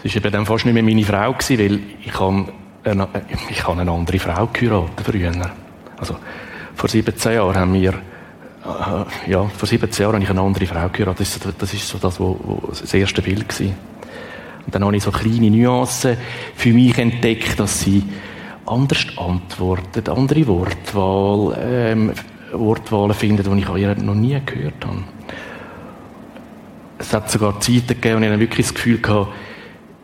Es 0.04 0.16
war 0.16 0.24
eben 0.24 0.32
dann 0.32 0.46
fast 0.46 0.66
nicht 0.66 0.74
mehr 0.74 0.84
meine 0.84 1.04
Frau 1.04 1.34
gewesen, 1.34 1.60
weil 1.60 1.80
ich 2.06 2.20
habe 2.20 2.46
eine, 2.84 3.08
ich 3.50 3.68
habe 3.68 3.82
eine 3.82 3.92
andere 3.92 4.20
Frau 4.20 4.48
geheiratet 4.52 5.06
früher. 5.06 5.32
Also, 5.98 6.16
vor 6.76 6.90
17 6.90 7.34
Jahren 7.34 7.56
haben 7.56 7.74
wir, 7.74 7.94
äh, 7.94 9.32
ja, 9.32 9.44
vor 9.46 9.68
17 9.68 10.04
Jahren 10.04 10.16
habe 10.16 10.24
ich 10.24 10.30
eine 10.30 10.42
andere 10.42 10.66
Frau 10.66 10.90
geheiratet. 10.90 11.20
Das 11.20 11.36
ist, 11.36 11.48
das 11.58 11.74
ist 11.74 11.88
so 11.88 11.98
das, 11.98 12.20
wo, 12.20 12.40
wo 12.42 12.68
das 12.68 12.94
erste 12.94 13.22
Bild 13.22 13.60
war. 13.60 13.68
Und 13.68 14.76
dann 14.76 14.84
habe 14.84 14.96
ich 14.98 15.04
so 15.04 15.12
kleine 15.12 15.50
Nuancen 15.50 16.18
für 16.56 16.74
mich 16.74 16.98
entdeckt, 16.98 17.60
dass 17.60 17.80
sie 17.80 18.04
anders 18.68 19.06
antwortet, 19.18 20.10
andere 20.10 20.48
Wortwahl, 20.48 21.58
ähm, 21.60 22.14
Wortwahlen 22.52 23.14
findet, 23.14 23.48
die 23.48 23.60
ich 23.60 23.68
an 23.68 23.78
ihr 23.78 23.96
noch 23.96 24.16
nie 24.16 24.40
gehört 24.46 24.86
habe. 24.86 25.04
Es 26.98 27.14
hat 27.14 27.30
sogar 27.30 27.60
Zeiten 27.60 27.88
gegeben, 27.88 28.22
wo 28.22 28.26
ich 28.26 28.40
wirklich 28.40 28.68
das 28.68 28.74
Gefühl 28.74 29.00
hatte, 29.08 29.28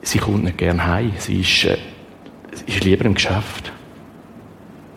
sie 0.02 0.20
kommt 0.20 0.44
nicht 0.44 0.58
gerne 0.58 0.86
heim. 0.86 1.14
Sie 1.18 1.42
ist, 1.42 1.66
äh, 1.66 1.78
ist 2.66 2.84
lieber 2.84 3.06
im 3.06 3.16
Geschäft. 3.16 3.72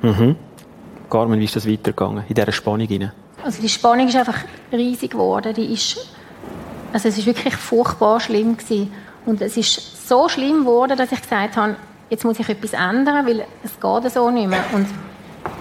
Mhm. 0.03 0.37
Carmen, 1.09 1.41
wie 1.41 1.45
ist 1.45 1.57
das 1.57 1.69
weitergegangen 1.69 2.25
in 2.29 2.35
dieser 2.35 2.53
Spannung 2.53 2.87
hinein? 2.87 3.13
Also 3.43 3.63
die 3.63 3.69
Spannung 3.69 4.09
ist 4.09 4.17
einfach 4.17 4.39
riesig 4.73 5.13
geworden. 5.13 5.55
Die 5.55 5.73
ist, 5.73 5.97
also 6.93 7.09
es 7.09 7.19
ist 7.19 7.27
wirklich 7.27 7.55
furchtbar 7.55 8.21
schlimm 8.21 8.57
gewesen. 8.57 8.93
Und 9.25 9.41
es 9.41 9.57
ist 9.57 10.09
so 10.09 10.29
schlimm 10.29 10.61
geworden, 10.61 10.97
dass 10.97 11.13
ich 11.13 11.23
gesagt 11.23 11.57
habe, 11.57 11.77
jetzt 12.11 12.25
muss 12.25 12.39
ich 12.39 12.49
etwas 12.49 12.73
ändern, 12.73 13.27
weil 13.27 13.47
es 13.65 13.81
geht 13.81 14.13
so 14.13 14.31
nicht 14.31 14.49
mehr. 14.49 14.65
Und 14.73 14.87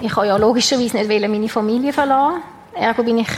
ich 0.01 0.15
habe 0.15 0.27
ja 0.27 0.37
logischerweise 0.37 0.97
nicht 0.97 1.29
meine 1.29 1.49
Familie 1.49 1.93
verlassen. 1.93 2.41
Ergo 2.73 3.03
bin 3.03 3.19
ich 3.19 3.29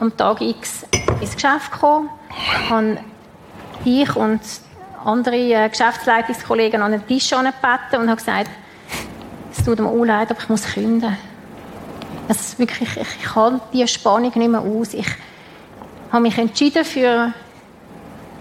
am 0.00 0.16
Tag 0.16 0.40
X 0.40 0.86
ins 1.20 1.34
Geschäft 1.34 1.72
gekommen, 1.72 2.08
habe 2.70 2.98
dich 3.84 4.14
und 4.14 4.40
andere 5.04 5.36
äh, 5.36 5.68
Geschäftsleitungskollegen 5.68 6.82
an 6.82 6.92
den 6.92 7.06
Tisch 7.06 7.30
gebeten 7.30 8.00
und 8.00 8.08
habe 8.08 8.16
gesagt, 8.16 8.50
es 9.50 9.64
tut 9.64 9.78
mir 9.80 10.04
leid, 10.04 10.30
aber 10.30 10.40
ich 10.40 10.48
muss 10.48 10.64
künden. 10.64 11.16
Das 12.28 12.40
ist 12.40 12.58
wirklich, 12.58 12.96
ich, 12.96 13.06
ich 13.20 13.34
halte 13.34 13.60
diese 13.72 13.88
Spannung 13.88 14.32
nicht 14.34 14.48
mehr 14.48 14.60
aus. 14.60 14.94
Ich 14.94 15.06
habe 16.12 16.22
mich 16.22 16.36
entschieden 16.38 16.84
für 16.84 17.32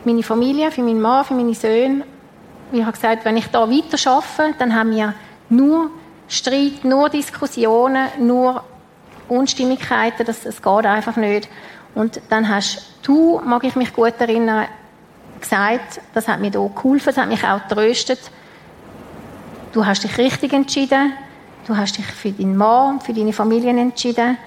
meine 0.03 0.23
Familie, 0.23 0.71
für 0.71 0.81
meinen 0.81 1.01
Mann, 1.01 1.25
für 1.25 1.33
meine 1.33 1.55
Söhne. 1.55 2.03
Ich 2.71 2.81
habe 2.81 2.91
gesagt, 2.91 3.23
wenn 3.23 3.37
ich 3.37 3.47
da 3.47 3.69
weiter 3.69 4.11
arbeite, 4.11 4.57
dann 4.59 4.75
haben 4.75 4.91
wir 4.91 5.13
nur 5.49 5.89
Streit, 6.27 6.83
nur 6.83 7.09
Diskussionen, 7.09 8.07
nur 8.19 8.63
Unstimmigkeiten. 9.29 10.25
Das, 10.25 10.41
das 10.41 10.61
geht 10.61 10.85
einfach 10.85 11.15
nicht. 11.15 11.47
Und 11.95 12.21
dann 12.29 12.47
hast 12.49 12.85
du, 13.03 13.41
mag 13.43 13.63
ich 13.63 13.75
mich 13.75 13.93
gut 13.93 14.19
erinnern, 14.19 14.67
gesagt, 15.39 16.01
das 16.13 16.27
hat 16.27 16.39
mir 16.39 16.51
hier 16.51 16.69
geholfen, 16.75 17.05
das 17.05 17.17
hat 17.17 17.29
mich 17.29 17.43
auch 17.43 17.67
getröstet. 17.67 18.19
Du 19.71 19.85
hast 19.85 20.03
dich 20.03 20.17
richtig 20.17 20.53
entschieden, 20.53 21.13
du 21.67 21.77
hast 21.77 21.97
dich 21.97 22.05
für 22.05 22.31
deinen 22.31 22.57
Mann, 22.57 22.99
für 22.99 23.13
deine 23.13 23.33
Familie 23.33 23.69
entschieden. 23.69 24.37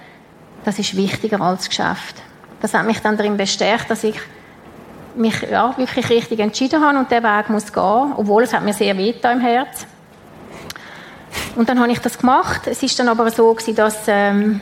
Das 0.64 0.78
ist 0.78 0.96
wichtiger 0.96 1.40
als 1.40 1.68
Geschäft. 1.68 2.16
Das 2.60 2.74
hat 2.74 2.84
mich 2.84 3.00
dann 3.00 3.16
darin 3.16 3.36
bestärkt, 3.36 3.90
dass 3.90 4.04
ich 4.04 4.20
mich 5.16 5.42
ja, 5.42 5.76
wirklich 5.76 6.08
richtig 6.08 6.40
entschieden 6.40 6.84
habe 6.84 6.98
und 6.98 7.10
der 7.10 7.22
Weg 7.22 7.50
muss 7.50 7.72
gehen, 7.72 8.12
obwohl 8.16 8.42
es 8.42 8.52
hat 8.52 8.62
mir 8.62 8.72
sehr 8.72 8.96
weh 8.96 9.14
im 9.22 9.40
Herz. 9.40 9.86
Und 11.56 11.68
dann 11.68 11.80
habe 11.80 11.92
ich 11.92 11.98
das 12.00 12.18
gemacht. 12.18 12.62
Es 12.66 12.82
ist 12.82 12.98
dann 12.98 13.08
aber 13.08 13.30
so 13.30 13.52
gewesen, 13.52 13.74
dass 13.74 14.02
ähm, 14.06 14.60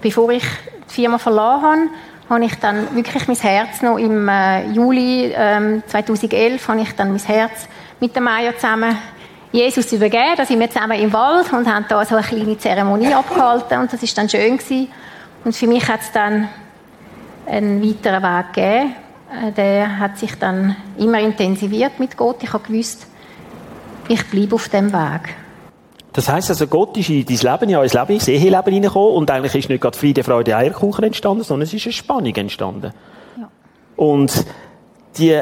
bevor 0.00 0.30
ich 0.30 0.44
die 0.90 0.94
Firma 0.94 1.18
verlassen 1.18 1.62
habe, 1.64 1.80
habe 2.28 2.44
ich 2.44 2.54
dann 2.56 2.94
wirklich 2.94 3.26
mein 3.26 3.36
Herz 3.36 3.82
noch 3.82 3.96
im 3.96 4.28
äh, 4.28 4.66
Juli 4.70 5.32
ähm, 5.34 5.82
2011 5.86 6.68
habe 6.68 6.80
ich 6.80 6.92
dann 6.94 7.10
mein 7.10 7.20
Herz 7.20 7.68
mit 8.00 8.14
der 8.14 8.22
Maya 8.22 8.54
zusammen 8.54 8.96
Jesus 9.50 9.90
übergeben. 9.92 10.34
Da 10.36 10.44
sind 10.44 10.60
wir 10.60 10.70
zusammen 10.70 10.98
im 11.00 11.12
Wald 11.12 11.50
und 11.52 11.66
haben 11.72 11.86
da 11.88 12.04
so 12.04 12.16
eine 12.16 12.26
kleine 12.26 12.58
Zeremonie 12.58 13.14
abgehalten 13.14 13.78
und 13.78 13.92
das 13.92 14.02
ist 14.02 14.16
dann 14.16 14.28
schön 14.28 14.58
gewesen. 14.58 14.88
Und 15.44 15.56
für 15.56 15.66
mich 15.66 15.88
hat 15.88 16.00
es 16.00 16.12
dann 16.12 16.48
einen 17.46 17.82
weiteren 17.82 18.22
Weg 18.22 18.52
gegeben 18.52 18.94
der 19.56 19.98
hat 19.98 20.18
sich 20.18 20.34
dann 20.36 20.76
immer 20.98 21.20
intensiviert 21.20 21.98
mit 21.98 22.16
Gott. 22.16 22.42
Ich 22.42 22.52
habe 22.52 22.64
gewusst, 22.66 23.06
ich 24.08 24.24
bleibe 24.30 24.54
auf 24.54 24.68
dem 24.68 24.92
Weg. 24.92 25.34
Das 26.12 26.28
heisst 26.28 26.50
also, 26.50 26.66
Gott 26.66 26.96
ist 26.96 27.10
in 27.10 27.24
dein 27.24 27.36
Leben, 27.36 27.70
ja, 27.70 27.82
ins 27.82 27.92
Leben, 27.92 28.12
ins 28.12 28.28
Eheleben 28.28 28.72
hineingekommen 28.72 29.14
und 29.14 29.30
eigentlich 29.30 29.54
ist 29.54 29.68
nicht 29.68 29.80
gerade 29.80 29.96
Friede, 29.96 30.24
Freude, 30.24 30.56
Eierkuchen 30.56 31.04
entstanden, 31.04 31.44
sondern 31.44 31.66
es 31.66 31.74
ist 31.74 31.84
eine 31.84 31.92
Spannung 31.92 32.34
entstanden. 32.34 32.92
Ja. 33.38 33.48
Und 33.96 34.44
die, 35.18 35.40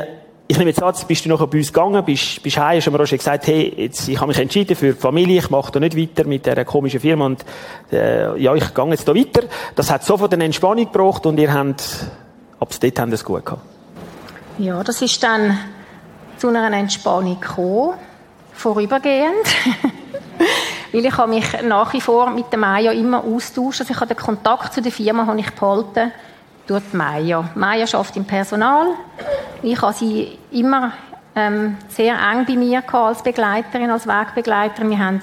ich 0.48 0.58
nehme 0.58 0.70
jetzt 0.70 0.82
an, 0.82 0.94
bist 1.06 1.24
du 1.24 1.28
nachher 1.28 1.46
bei 1.46 1.58
uns 1.58 1.72
gegangen, 1.72 2.04
bist, 2.04 2.42
bist 2.42 2.58
heim, 2.58 2.78
hast 2.78 2.90
mir 2.90 3.00
auch 3.00 3.06
schon 3.06 3.18
gesagt, 3.18 3.46
hey, 3.46 3.72
jetzt, 3.76 4.08
ich 4.08 4.20
habe 4.20 4.28
mich 4.28 4.38
entschieden 4.38 4.76
für 4.76 4.92
die 4.92 5.00
Familie, 5.00 5.38
ich 5.38 5.50
mache 5.50 5.70
da 5.72 5.80
nicht 5.80 5.96
weiter 5.96 6.28
mit 6.28 6.44
dieser 6.44 6.64
komischen 6.64 7.00
Firma 7.00 7.26
und, 7.26 7.44
äh, 7.92 8.38
ja, 8.38 8.54
ich 8.54 8.74
gehe 8.74 8.88
jetzt 8.88 9.06
da 9.08 9.14
weiter. 9.14 9.44
Das 9.76 9.90
hat 9.90 10.04
sofort 10.04 10.34
eine 10.34 10.44
Entspannung 10.44 10.92
gebracht 10.92 11.24
und 11.26 11.38
ihr 11.38 11.54
habt, 11.54 12.06
ab 12.58 12.68
dort 12.80 12.98
ihr 12.98 13.12
es 13.12 13.24
gut 13.24 13.46
gehabt. 13.46 13.75
Ja, 14.58 14.82
das 14.82 15.02
ist 15.02 15.22
dann 15.22 15.58
zu 16.38 16.48
einer 16.48 16.74
Entspannung 16.74 17.38
gekommen, 17.38 17.98
vorübergehend. 18.54 19.34
Weil 20.92 21.04
ich 21.04 21.16
habe 21.18 21.34
mich 21.34 21.44
nach 21.62 21.92
wie 21.92 22.00
vor 22.00 22.30
mit 22.30 22.50
der 22.50 22.58
Maya 22.58 22.92
immer 22.92 23.22
austauscht. 23.22 23.80
Also 23.80 23.92
ich 23.92 24.00
habe 24.00 24.14
den 24.14 24.16
Kontakt 24.16 24.72
zu 24.72 24.80
der 24.80 24.92
Firma 24.92 25.26
habe 25.26 25.40
ich 25.40 25.50
behalten 25.50 26.10
durch 26.66 26.82
die 26.90 26.96
Maya. 26.96 27.50
Maya 27.54 27.86
schafft 27.86 28.16
im 28.16 28.24
Personal. 28.24 28.86
Ich 29.62 29.80
habe 29.82 29.92
sie 29.92 30.38
immer 30.50 30.92
ähm, 31.34 31.76
sehr 31.88 32.14
eng 32.14 32.46
bei 32.46 32.56
mir 32.56 32.80
gehabt 32.80 32.94
als 32.94 33.22
Begleiterin, 33.22 33.90
als 33.90 34.06
Wegbegleiterin. 34.06 34.88
Wir 34.88 34.98
haben 34.98 35.20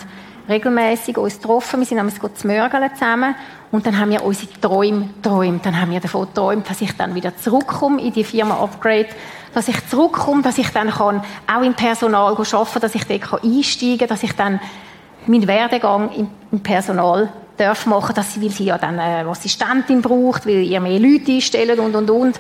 regelmäßig 0.48 1.18
uns 1.18 1.40
getroffen. 1.40 1.80
Wir 1.80 1.86
sind 1.86 2.00
einmal 2.00 2.14
zu 2.14 2.48
Mörgeln 2.48 2.90
zusammen. 2.94 3.36
Und 3.72 3.88
dann 3.88 4.00
haben 4.00 4.12
wir 4.12 4.24
unsere 4.24 4.52
Träume 4.62 5.10
geträumt. 5.16 5.66
Dann 5.66 5.80
haben 5.80 5.92
wir 5.92 6.00
davon 6.00 6.28
geträumt, 6.28 6.70
dass 6.70 6.82
ich 6.82 6.96
dann 6.96 7.16
wieder 7.16 7.36
zurückkomme 7.38 8.02
in 8.02 8.14
die 8.14 8.24
Firma 8.24 8.62
Upgrade, 8.62 9.10
dass 9.54 9.68
ich 9.68 9.88
zurückkomme, 9.88 10.44
dass 10.44 10.58
ich 10.58 10.70
dann 10.70 10.90
kann 10.90 11.24
auch 11.52 11.62
im 11.62 11.74
Personal 11.74 12.34
arbeiten 12.34 12.52
kann, 12.52 12.82
dass 12.82 12.96
ich 12.96 13.06
dort 13.06 13.44
einsteigen 13.44 13.98
kann, 14.00 14.08
dass 14.08 14.24
ich 14.24 14.34
dann 14.34 14.60
meinen 15.26 15.48
Werdegang 15.48 16.12
im, 16.52 16.60
Personal 16.60 17.30
darf 17.58 17.86
machen, 17.86 18.14
dass 18.16 18.34
sie, 18.34 18.42
weil 18.42 18.50
sie 18.50 18.66
ja 18.66 18.78
dann 18.78 19.00
eine 19.00 19.28
Assistentin 19.28 20.02
braucht, 20.02 20.46
weil 20.46 20.64
ihr 20.64 20.80
mehr 20.80 21.00
Leute 21.00 21.32
einstellen 21.32 21.80
und, 21.80 21.96
und, 21.96 22.10
und. 22.10 22.40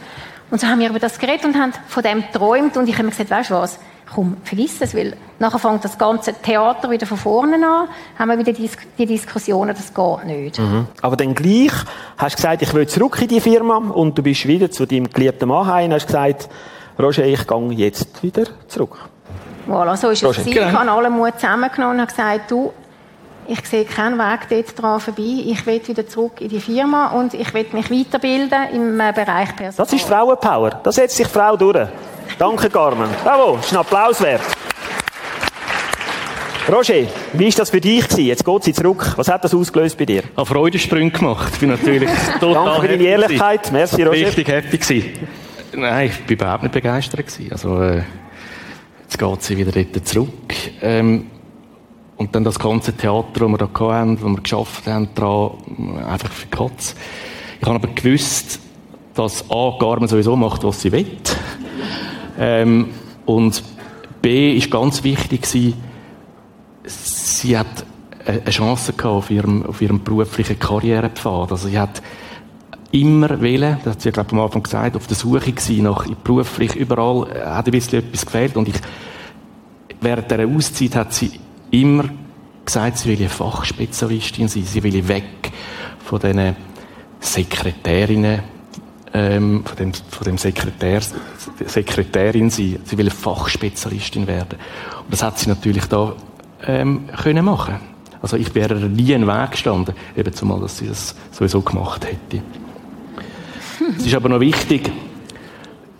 Und 0.51 0.61
so 0.61 0.67
haben 0.67 0.79
wir 0.79 0.89
über 0.89 0.99
das 0.99 1.17
geredet 1.17 1.45
und 1.45 1.55
haben 1.55 1.73
von 1.87 2.03
dem 2.03 2.21
geträumt 2.21 2.77
und 2.77 2.87
ich 2.87 2.93
habe 2.93 3.05
mir 3.05 3.09
gesagt, 3.09 3.31
weißt 3.31 3.49
du 3.49 3.55
was, 3.55 3.79
komm, 4.13 4.37
vergiss 4.43 4.81
es, 4.81 4.95
weil 4.95 5.15
nachher 5.39 5.59
fängt 5.59 5.83
das 5.83 5.97
ganze 5.97 6.33
Theater 6.33 6.89
wieder 6.89 7.05
von 7.05 7.17
vorne 7.17 7.55
an, 7.55 7.87
haben 8.17 8.29
wir 8.29 8.37
wieder 8.37 8.53
die, 8.53 8.69
die 8.97 9.05
Diskussionen, 9.05 9.75
das 9.75 9.93
geht 9.93 10.25
nicht. 10.25 10.59
Mhm. 10.59 10.87
Aber 11.01 11.15
dann 11.15 11.33
gleich 11.33 11.71
hast 12.17 12.33
du 12.33 12.35
gesagt, 12.37 12.61
ich 12.61 12.73
will 12.73 12.87
zurück 12.87 13.21
in 13.21 13.27
die 13.27 13.41
Firma 13.41 13.77
und 13.77 14.17
du 14.17 14.23
bist 14.23 14.47
wieder 14.47 14.71
zu 14.71 14.85
deinem 14.85 15.09
geliebten 15.09 15.47
Mann 15.47 15.67
heim 15.67 15.85
und 15.85 15.93
hast 15.93 16.07
gesagt, 16.07 16.49
Roger, 16.99 17.25
ich 17.25 17.47
gehe 17.47 17.71
jetzt 17.71 18.21
wieder 18.21 18.43
zurück. 18.67 18.97
Voilà, 19.67 19.95
so 19.95 20.09
ist 20.09 20.23
es. 20.23 20.45
Ich 20.45 20.61
habe 20.61 20.91
alle 20.91 21.09
Mut 21.09 21.35
zusammengenommen 21.35 22.01
und 22.01 22.07
gesagt, 22.07 22.51
du, 22.51 22.73
ich 23.47 23.65
sehe 23.65 23.85
keinen 23.85 24.17
Weg 24.17 24.47
dort 24.49 24.81
dran 24.81 24.99
vorbei. 24.99 25.43
Ich 25.45 25.65
will 25.65 25.81
wieder 25.85 26.07
zurück 26.07 26.39
in 26.39 26.49
die 26.49 26.59
Firma 26.59 27.07
und 27.07 27.33
ich 27.33 27.53
will 27.53 27.65
mich 27.71 27.91
weiterbilden 27.91 28.69
im 28.73 28.99
äh, 28.99 29.11
Bereich 29.13 29.55
Personal. 29.55 29.85
Das 29.85 29.93
ist 29.93 30.05
Frauenpower. 30.05 30.81
Da 30.83 30.91
setzt 30.91 31.17
sich 31.17 31.27
Frau 31.27 31.57
durch. 31.57 31.87
Danke, 32.37 32.69
Carmen. 32.69 33.09
Bravo, 33.23 33.57
ist 33.57 33.71
ein 33.71 33.77
Applaus 33.77 34.21
wert. 34.21 34.41
Roger, 36.69 37.07
wie 37.33 37.45
war 37.45 37.51
das 37.57 37.69
für 37.69 37.81
dich? 37.81 38.07
Gewesen? 38.07 38.25
Jetzt 38.25 38.45
geht 38.45 38.63
sie 38.63 38.73
zurück. 38.73 39.13
Was 39.17 39.27
hat 39.27 39.43
das 39.43 39.53
ausgelöst 39.53 39.97
bei 39.97 40.05
dir? 40.05 40.23
Eine 40.35 40.45
Freudensprünge 40.45 41.11
gemacht. 41.11 41.51
Ich 41.53 41.59
bin 41.59 41.69
natürlich 41.69 42.09
total 42.39 42.65
Danke 42.65 42.81
für 42.81 42.87
deine 42.87 43.03
Ehrlichkeit. 43.03 43.71
Merci, 43.71 44.03
Roger. 44.03 44.27
Richtig 44.27 44.47
happy 44.47 44.77
gewesen. 44.77 45.27
Nein, 45.75 46.07
ich 46.07 46.25
bin 46.25 46.37
überhaupt 46.37 46.63
nicht 46.63 46.71
begeistert 46.71 47.27
gewesen. 47.27 47.51
Also, 47.51 47.81
äh, 47.81 48.03
jetzt 49.03 49.19
geht 49.19 49.43
sie 49.43 49.57
wieder 49.57 49.71
dort 49.71 50.07
zurück. 50.07 50.29
Ähm, 50.81 51.25
und 52.15 52.33
dann 52.33 52.43
das 52.45 52.57
ganze 52.57 52.93
Theater, 52.93 53.41
das 53.41 53.49
wir 53.49 53.57
da 53.57 53.67
hatten, 53.67 54.15
das 54.15 54.23
wir 54.23 54.41
geschafft 54.41 54.87
haben, 54.87 55.09
daran, 55.15 55.51
einfach 56.07 56.31
für 56.31 56.47
Katz. 56.47 56.95
Ich 57.59 57.67
habe 57.67 57.75
aber 57.75 57.89
gewusst, 57.89 58.59
dass 59.15 59.49
A, 59.49 59.75
Carmen 59.79 60.07
sowieso 60.07 60.35
macht, 60.35 60.63
was 60.63 60.81
sie 60.81 60.91
will. 60.91 61.07
Ähm, 62.39 62.89
und 63.25 63.63
B, 64.21 64.55
ist 64.55 64.71
ganz 64.71 65.03
wichtig 65.03 65.43
gewesen, 65.43 65.73
sie 66.85 67.57
hat 67.57 67.85
eine 68.25 68.49
Chance 68.49 68.93
gehabt 68.93 69.15
auf 69.15 69.29
ihrem, 69.29 69.65
auf 69.65 69.81
ihrem 69.81 70.03
beruflichen 70.03 70.57
Karrierepfad. 70.57 71.51
Also 71.51 71.67
sie 71.67 71.77
hat 71.77 72.01
immer 72.91 73.41
wählen, 73.41 73.79
das 73.83 73.95
hat 73.95 74.01
sie, 74.01 74.11
glaube 74.11 74.27
ich, 74.29 74.33
am 74.33 74.39
Anfang 74.39 74.63
gesagt, 74.63 74.95
auf 74.95 75.07
der 75.07 75.17
Suche 75.17 75.51
gewesen 75.51 75.83
nach 75.83 76.05
beruflich, 76.23 76.75
überall 76.75 77.27
hat 77.45 77.65
ein 77.65 77.71
bisschen 77.71 77.99
etwas 77.99 78.25
gefehlt 78.25 78.55
und 78.55 78.67
ich, 78.67 78.75
während 79.99 80.29
dieser 80.29 80.47
Auszeit 80.47 80.95
hat 80.95 81.13
sie 81.13 81.31
immer 81.71 82.05
gesagt, 82.63 82.99
sie 82.99 83.09
will 83.09 83.17
eine 83.17 83.29
Fachspezialistin 83.29 84.47
sein, 84.47 84.63
sie 84.63 84.83
will 84.83 85.07
weg 85.07 85.51
von 86.05 86.19
diesen 86.19 86.55
Sekretärinnen, 87.19 88.41
ähm, 89.13 89.63
von 89.63 89.77
dem, 89.77 89.93
von 89.93 90.25
dem 90.25 90.37
Sekretär, 90.37 91.01
Sekretärin 91.65 92.49
sein, 92.49 92.79
sie 92.83 92.97
will 92.97 93.09
Fachspezialistin 93.09 94.27
werden. 94.27 94.57
Und 95.03 95.11
das 95.13 95.23
hat 95.23 95.37
sie 95.39 95.49
natürlich 95.49 95.85
da 95.85 96.15
ähm, 96.65 97.09
können 97.21 97.45
machen. 97.45 97.75
Also 98.21 98.37
ich 98.37 98.55
wäre 98.55 98.75
nie 98.75 99.13
einen 99.13 99.27
Weg 99.27 99.51
gestanden, 99.51 99.95
eben 100.15 100.33
zumal, 100.33 100.61
dass 100.61 100.77
sie 100.77 100.87
das 100.87 101.15
sowieso 101.31 101.61
gemacht 101.61 102.05
hätte. 102.05 102.43
es 103.97 104.05
ist 104.05 104.15
aber 104.15 104.29
noch 104.29 104.39
wichtig, 104.39 104.91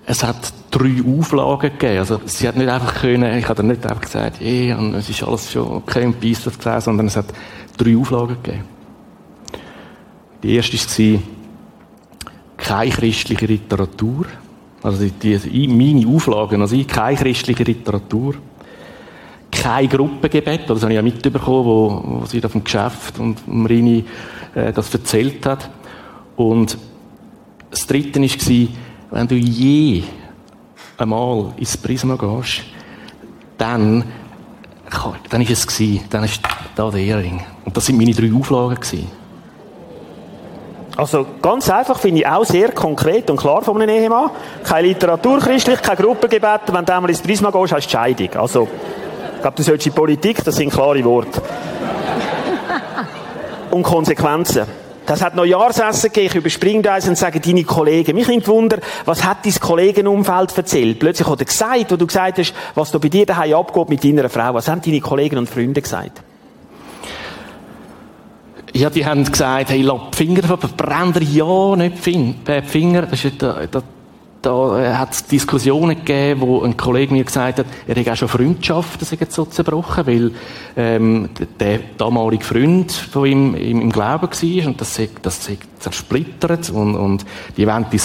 es 0.06 0.24
hat 0.24 0.54
drei 0.72 1.02
Auflagen 1.06 1.72
gegeben. 1.72 2.00
Also, 2.00 2.20
sie 2.26 2.48
hat 2.48 2.56
nicht 2.56 2.70
einfach 2.70 2.96
können, 2.96 3.38
ich 3.38 3.48
habe 3.48 3.64
nicht 3.64 3.86
einfach 3.86 4.02
gesagt, 4.02 4.40
hey, 4.40 4.74
und 4.74 4.96
es 4.96 5.10
ist 5.10 5.24
alles 5.24 5.52
schon 5.52 5.68
okay 5.68 6.06
und 6.06 6.16
das 6.24 6.58
gesehen, 6.58 6.82
sondern 6.82 7.08
es 7.08 7.16
hat 7.16 7.28
drei 7.78 7.96
Auflagen 7.96 8.38
gegeben. 8.42 8.64
Die 10.42 10.56
erste 10.56 10.78
war, 10.78 11.20
keine 12.64 12.92
christliche 12.92 13.46
Literatur. 13.46 14.26
Also, 14.82 15.06
die, 15.06 15.38
die, 15.38 15.68
meine 15.68 16.08
Auflagen, 16.08 16.62
also 16.62 16.76
ich, 16.76 16.88
keine 16.88 17.18
christliche 17.18 17.64
Literatur. 17.64 18.36
Kein 19.52 19.88
Gruppengebet, 19.88 20.70
das 20.70 20.82
habe 20.82 20.94
ich 20.94 20.96
ja 20.96 21.02
mitbekommen, 21.02 21.66
wo, 21.66 22.04
wo 22.04 22.26
sie 22.26 22.42
da 22.42 22.50
vom 22.50 22.64
Geschäft 22.64 23.20
und 23.20 23.48
Marini 23.48 24.04
äh, 24.56 24.74
das 24.74 24.94
erzählt 24.94 25.46
hat. 25.46 25.70
Und 26.36 26.78
das 27.70 27.86
dritte 27.86 28.20
war, 28.20 28.68
wenn 29.12 29.28
du 29.28 29.36
je 29.36 30.04
einmal 30.98 31.54
ins 31.58 31.78
Prisma 31.78 32.16
gehst, 32.16 32.64
dann, 33.58 34.04
dann 35.30 35.42
ist 35.42 35.52
es 35.52 35.68
gewesen, 35.68 36.06
dann 36.10 36.24
ist 36.24 36.42
da 36.76 36.90
der 36.90 37.00
Ehering. 37.00 37.42
Und 37.64 37.78
das 37.78 37.86
sind 37.86 37.98
meine 37.98 38.14
drei 38.14 38.34
Auflagen 38.34 38.76
gewesen. 38.76 39.23
Also 40.96 41.26
ganz 41.42 41.70
einfach 41.70 41.98
finde 41.98 42.22
ich 42.22 42.28
auch 42.28 42.46
sehr 42.46 42.72
konkret 42.72 43.30
und 43.30 43.38
klar 43.38 43.64
von 43.64 43.82
einem 43.82 43.90
Ehemann. 43.90 44.30
Keine 44.64 44.90
Literatur 44.90 45.40
christlich, 45.40 45.82
kein 45.82 45.98
Gruppengebet. 45.98 46.62
Wenn 46.72 46.86
du 46.86 46.94
einmal 46.94 47.10
ins 47.10 47.22
Prisma 47.22 47.50
gehst, 47.50 47.74
hast 47.74 47.88
du 47.88 47.92
Scheidung. 47.92 48.30
Also, 48.36 48.68
ich 49.36 49.42
glaube, 49.42 49.58
du 49.58 49.64
solltest 49.64 49.88
in 49.88 49.94
Politik, 49.94 50.44
das 50.44 50.56
sind 50.56 50.72
klare 50.72 51.04
Worte. 51.04 51.42
und 53.72 53.84
Konsequenzen. 53.84 54.66
Das 55.06 55.22
hat 55.22 55.36
noch 55.36 55.46
Jahresessen 55.46 56.10
gegeben. 56.10 56.28
Ich 56.28 56.36
überspringe 56.36 56.82
das 56.84 57.08
und 57.08 57.18
sage, 57.18 57.40
deine 57.40 57.64
Kollegen. 57.64 58.16
Mich 58.16 58.28
nimmt 58.28 58.48
Wunder, 58.48 58.78
was 59.06 59.24
hat 59.24 59.46
dein 59.46 59.54
Kollegenumfeld 59.54 60.58
erzählt? 60.58 61.00
Plötzlich 61.00 61.28
hat 61.28 61.40
er 61.40 61.46
gesagt, 61.46 61.92
wo 61.92 61.96
du 61.98 62.08
gesagt 62.08 62.38
hast, 62.38 62.54
was 62.76 62.92
du 62.92 63.00
bei 63.00 63.10
dir 63.10 63.26
daheim 63.26 63.56
abgeht 63.56 63.90
mit 63.90 64.04
deiner 64.04 64.30
Frau. 64.30 64.54
Was 64.54 64.68
haben 64.68 64.82
deine 64.82 65.02
Kollegen 65.02 65.40
und 65.40 65.50
Freunde 65.50 65.82
gesagt? 65.82 66.22
Ja, 68.74 68.90
die 68.90 69.06
haben 69.06 69.24
gesagt, 69.24 69.70
hey, 69.70 69.84
lass 69.84 70.02
die 70.12 70.18
Finger 70.18 70.44
verbrennen, 70.44 71.28
ja, 71.32 71.76
nicht 71.76 72.06
die 72.06 72.62
Finger. 72.64 73.04
Das 73.04 73.24
ist, 73.24 73.42
das, 73.42 73.84
da 74.44 74.80
äh, 74.80 74.94
hat 74.94 75.14
es 75.14 75.26
Diskussionen 75.26 75.98
gegeben, 75.98 76.42
wo 76.42 76.62
ein 76.62 76.76
Kollege 76.76 77.14
mir 77.14 77.24
gesagt 77.24 77.60
hat, 77.60 77.66
er 77.88 77.96
hätte 77.96 78.12
auch 78.12 78.16
schon 78.16 78.28
Freundschaften 78.28 79.08
so 79.30 79.46
zerbrochen, 79.46 80.06
weil 80.06 80.32
ähm, 80.76 81.30
der 81.60 81.80
damalige 81.98 82.44
Freund 82.44 82.92
von 82.92 83.26
ihm 83.26 83.56
im, 83.56 83.82
im 83.82 83.92
Glauben 83.92 84.28
war 84.28 84.68
und 84.68 84.82
das 84.82 84.96
sei, 84.96 85.10
das 85.22 85.46
sei 85.46 85.58
zersplittert 85.80 86.70
und, 86.70 86.96
und 86.96 87.26
die 87.56 87.66
wollen 87.66 87.86
dein, 87.90 88.00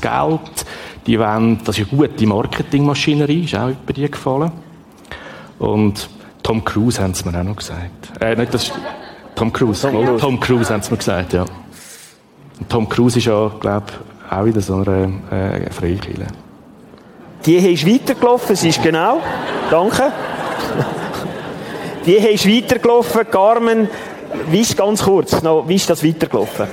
Geld, 0.00 0.66
die 1.06 1.18
wollen, 1.18 1.58
das 1.64 1.78
ist 1.78 1.90
eine 1.90 1.98
gute 1.98 2.26
Marketingmaschinerie, 2.26 3.44
ist 3.44 3.56
auch 3.56 3.70
über 3.70 3.92
die 3.92 4.10
gefallen. 4.10 4.52
Und 5.58 6.08
Tom 6.42 6.64
Cruise 6.64 7.02
haben 7.02 7.14
sie 7.14 7.28
mir 7.28 7.38
auch 7.38 7.44
noch 7.44 7.56
gesagt. 7.56 8.20
Äh, 8.20 8.36
nicht 8.36 8.54
das, 8.54 8.70
Tom 9.42 9.52
Cruise. 9.52 9.82
Tom 9.82 10.04
Cruise, 10.04 10.20
Tom 10.20 10.38
Cruise 10.38 10.72
haben 10.72 10.82
sie 10.82 10.90
mir 10.92 10.98
gesagt, 10.98 11.32
ja. 11.32 11.42
Und 12.60 12.68
Tom 12.68 12.88
Cruise 12.88 13.18
ist 13.18 13.24
ja, 13.24 13.50
glaube 13.58 13.86
auch 14.30 14.44
wieder 14.44 14.60
so 14.60 14.76
eine 14.76 15.12
äh, 15.32 15.68
Freikirche. 15.68 16.28
Die 17.44 17.56
ist 17.56 17.84
weitergelaufen, 17.84 18.54
sie 18.54 18.68
ist 18.68 18.80
genau. 18.80 19.20
Danke. 19.68 20.12
Die 22.06 22.14
ist 22.14 22.48
weitergelaufen, 22.48 23.28
Carmen. 23.28 23.88
Wie 24.48 24.60
ist 24.60 24.76
ganz 24.76 25.02
kurz 25.02 25.42
noch, 25.42 25.66
wie 25.66 25.74
ist 25.74 25.90
das 25.90 26.04
weitergelaufen? 26.04 26.68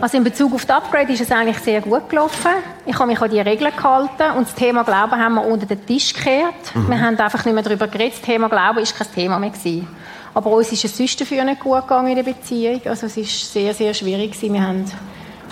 Also 0.00 0.16
in 0.16 0.24
Bezug 0.24 0.52
auf 0.52 0.64
das 0.64 0.76
Upgrade 0.76 1.12
ist 1.12 1.20
es 1.20 1.30
eigentlich 1.30 1.58
sehr 1.58 1.80
gut 1.80 2.08
gelaufen. 2.08 2.50
Ich 2.84 2.98
habe 2.98 3.06
mich 3.06 3.20
an 3.20 3.30
die 3.30 3.40
Regeln 3.40 3.70
gehalten 3.74 4.36
und 4.36 4.48
das 4.48 4.54
Thema 4.56 4.82
Glauben 4.82 5.12
haben 5.12 5.34
wir 5.34 5.46
unter 5.46 5.64
den 5.64 5.86
Tisch 5.86 6.12
gekehrt. 6.12 6.74
Mhm. 6.74 6.90
Wir 6.90 7.00
haben 7.00 7.16
einfach 7.16 7.44
nicht 7.44 7.54
mehr 7.54 7.62
darüber 7.62 7.86
geredet. 7.86 8.14
Das 8.14 8.22
Thema 8.22 8.48
Glauben 8.48 8.80
ist 8.80 8.98
kein 8.98 9.06
Thema 9.12 9.38
mehr 9.38 9.50
gewesen. 9.50 9.86
Aber 10.36 10.50
uns 10.50 10.70
ist 10.70 10.84
es 10.84 10.94
sonst 10.94 11.18
dafür 11.18 11.44
nicht 11.44 11.60
gut 11.60 11.80
gegangen 11.80 12.08
in 12.08 12.16
der 12.16 12.22
Beziehung. 12.22 12.82
Also 12.84 13.06
es 13.06 13.16
ist 13.16 13.50
sehr, 13.50 13.72
sehr 13.72 13.94
schwierig 13.94 14.32
gewesen. 14.32 14.52
Wir 14.52 14.66
haben 14.66 14.84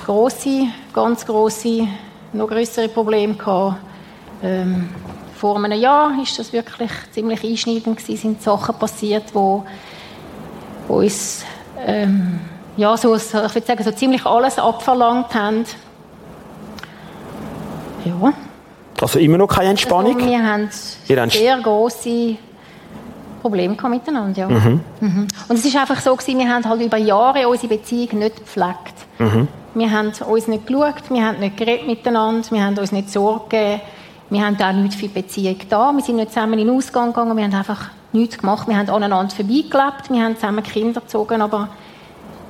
große, 0.05 0.67
ganz 0.93 1.25
große, 1.25 1.89
noch 2.35 2.49
größere 2.49 2.89
Probleme 2.89 3.33
gehabt. 3.33 3.79
Ähm, 4.43 4.91
vor 5.37 5.57
einem 5.57 5.81
Jahr 5.81 6.13
ist 6.23 6.39
das 6.39 6.53
wirklich 6.53 6.91
ziemlich 7.13 7.43
einschneidend 7.43 7.97
gewesen. 7.97 8.17
Sind 8.19 8.43
Sachen 8.43 8.75
passiert, 8.75 9.35
wo, 9.35 9.65
wo 10.87 10.99
uns 10.99 11.47
ähm, 11.87 12.41
ja, 12.77 12.95
so, 12.99 13.17
ich 13.17 13.33
würde 13.33 13.63
sagen, 13.63 13.85
so 13.85 13.91
ziemlich 13.91 14.27
alles 14.27 14.59
abverlangt 14.59 15.35
haben. 15.35 15.65
Ja. 18.05 18.35
Also 19.01 19.19
immer 19.19 19.39
noch 19.39 19.49
keine 19.49 19.71
Entspannung? 19.71 20.17
Also 20.17 20.27
wir 21.07 21.21
haben 21.23 21.31
sehr 21.31 21.59
große 21.59 22.37
Probleme 23.45 23.77
miteinander, 23.91 24.41
ja. 24.41 24.49
Mhm. 24.49 24.81
Mhm. 25.01 25.29
Und 25.49 25.59
es 25.59 25.67
ist 25.67 25.77
einfach 25.77 26.01
so 26.01 26.17
gewesen, 26.17 26.39
wir 26.39 26.49
haben 26.49 26.67
halt 26.67 26.81
über 26.81 26.97
Jahre 26.97 27.47
unsere 27.47 27.77
Beziehung 27.77 28.19
nicht 28.19 28.37
gepflegt. 28.37 28.95
Mhm. 29.19 29.49
Wir 29.75 29.91
haben 29.91 30.13
uns 30.27 30.49
nicht 30.49 30.67
geschaut, 30.67 31.11
wir 31.11 31.27
haben 31.27 31.41
nicht 31.41 31.59
geredet 31.59 31.87
miteinander, 31.87 32.51
wir 32.51 32.65
haben 32.65 32.79
uns 32.79 32.91
nicht 32.91 33.11
Sorge 33.11 33.45
gegeben, 33.51 33.81
wir 34.31 34.47
haben 34.47 34.57
auch 34.63 34.73
nichts 34.73 34.97
für 34.97 35.09
die 35.09 35.21
Beziehung 35.21 35.59
da, 35.69 35.93
wir 35.93 36.03
sind 36.03 36.17
nicht 36.17 36.33
zusammen 36.33 36.59
in 36.59 36.69
den 36.69 36.77
Ausgang 36.77 37.09
gegangen, 37.09 37.37
wir 37.37 37.45
haben 37.45 37.55
einfach 37.55 37.91
nichts 38.13 38.39
gemacht, 38.39 38.67
wir 38.67 38.79
haben 38.79 38.89
aneinander 38.89 39.35
vorbeigelebt, 39.35 40.09
wir 40.09 40.23
haben 40.23 40.37
zusammen 40.37 40.63
Kinder 40.63 41.03
gezogen, 41.03 41.43
aber 41.43 41.69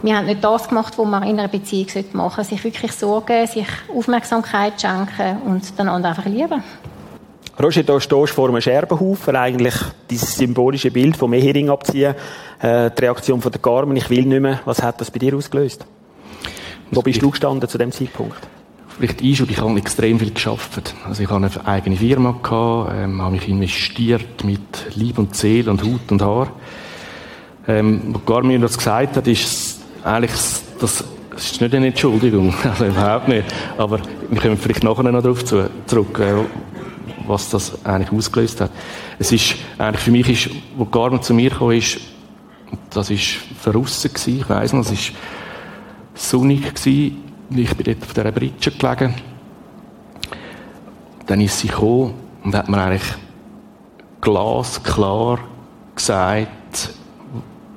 wir 0.03 0.17
haben 0.17 0.27
nicht 0.27 0.45
das 0.45 0.69
gemacht, 0.69 0.97
was 0.97 1.07
man 1.07 1.25
in 1.25 1.41
einer 1.41 1.49
Beziehung 1.49 1.89
machen 2.13 2.45
sollte. 2.45 2.51
Sich 2.51 2.65
wirklich 2.65 2.93
sorgen, 2.93 3.47
sich 3.49 3.67
Aufmerksamkeit 3.93 4.81
schenken 4.81 5.39
und 5.47 5.77
dann 5.77 5.89
einfach 5.89 6.27
lieben. 6.27 6.63
Roger, 7.63 7.85
da 7.85 8.01
stehst 8.01 8.13
du 8.13 8.27
vor 8.27 8.49
einem 8.49 8.61
Scherbenhaufen, 8.61 9.37
eigentlich 9.37 9.75
dieses 10.11 10.37
symbolische 10.37 10.91
Bild 10.91 11.17
vom 11.17 11.33
Ehering 11.35 11.71
abziehen, 11.71 12.15
äh, 12.61 12.91
die 12.91 13.03
Reaktion 13.03 13.41
von 13.41 13.53
der 13.53 13.61
Carmen, 13.61 13.97
ich 13.97 14.11
will 14.11 14.25
nicht 14.25 14.41
mehr. 14.41 14.61
Was 14.65 14.83
hat 14.83 15.01
das 15.01 15.11
bei 15.11 15.21
dir 15.21 15.37
ausgelöst? 15.37 15.87
Wo 16.91 17.01
bist 17.03 17.23
du 17.23 17.31
gestanden 17.31 17.69
zu 17.69 17.79
dem 17.79 17.93
Zeitpunkt? 17.93 18.39
Vielleicht 18.99 19.23
Einschub, 19.23 19.51
ich 19.51 19.61
habe 19.61 19.77
extrem 19.79 20.19
viel 20.19 20.33
geschafft. 20.33 20.95
Also 21.07 21.23
ich 21.23 21.31
habe 21.31 21.47
eine 21.47 21.67
eigene 21.67 21.97
Firma 21.97 22.37
gehabt, 22.43 22.93
ähm, 22.97 23.23
habe 23.23 23.33
mich 23.33 23.49
investiert 23.49 24.45
mit 24.45 24.61
Lieb 24.97 25.19
und 25.19 25.37
Seele 25.37 25.71
und 25.71 25.83
Hut 25.83 26.11
und 26.11 26.23
Haar. 26.23 26.53
Ähm, 27.67 28.03
wo 28.13 28.19
Carmen 28.19 28.61
das 28.61 28.77
gesagt 28.77 29.17
hat, 29.17 29.27
ist 29.27 29.81
eigentlich, 30.05 30.33
das, 30.33 30.63
das 30.81 31.05
ist 31.37 31.61
nicht 31.61 31.75
eine 31.75 31.89
Entschuldigung, 31.89 32.55
also 32.65 32.87
überhaupt 32.87 33.29
nicht. 33.29 33.45
Aber 33.79 34.01
wir 34.31 34.41
kommen 34.41 34.59
vielleicht 34.59 34.85
nachher 34.85 35.05
noch 35.05 35.23
darauf 35.23 35.45
zurück, 35.45 36.19
äh, 36.21 36.35
was 37.27 37.51
das 37.51 37.85
eigentlich 37.85 38.13
ausgelöst 38.13 38.61
hat. 38.61 38.71
Es 39.19 39.33
ist, 39.33 39.57
eigentlich 39.79 40.03
für 40.03 40.11
mich 40.11 40.29
ist, 40.29 40.55
wo 40.77 40.85
Carmen 40.85 41.23
zu 41.23 41.35
mir 41.35 41.51
kam, 41.51 41.71
ist, 41.71 41.99
das 42.91 43.11
ist 43.11 43.39
verrissen 43.61 44.11
ich 44.27 44.49
weiss 44.49 44.73
noch, 44.73 44.83
es 44.83 44.93
ist 44.93 45.13
sonnig 46.15 46.75
gewesen, 46.75 47.23
ich 47.51 47.75
bin 47.77 47.85
dort 47.85 48.03
auf 48.03 48.15
dieser 48.15 48.33
Britsche 48.33 48.71
gelegen. 48.71 49.15
Dann 51.27 51.41
ist 51.41 51.59
sie 51.59 51.69
gekommen 51.69 52.15
und 52.43 52.55
hat 52.55 52.69
mir 52.69 52.83
eigentlich 52.83 53.15
glasklar 54.21 55.39
gesagt, 55.95 56.91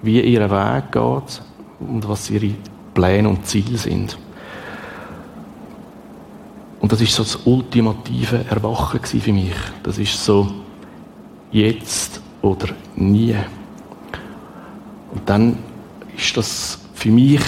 wie 0.02 0.22
ihr 0.22 0.50
Weg 0.50 0.92
geht 0.92 1.42
und 1.80 2.08
was 2.08 2.30
ihre 2.30 2.54
Pläne 2.94 3.30
und 3.30 3.46
Ziele 3.46 3.78
sind. 3.78 4.18
Und 6.80 6.92
das 6.92 7.02
ist 7.02 7.14
so 7.14 7.24
das 7.24 7.36
ultimative 7.46 8.46
Erwachen 8.50 9.00
für 9.04 9.34
mich. 9.34 9.56
Das 9.84 9.98
ist 9.98 10.24
so 10.24 10.52
jetzt 11.52 12.22
oder 12.42 12.68
nie. 12.96 13.36
Und 15.14 15.28
dann 15.28 15.58
ist 16.16 16.38
das 16.38 16.80
für 16.94 17.10
mich 17.10 17.42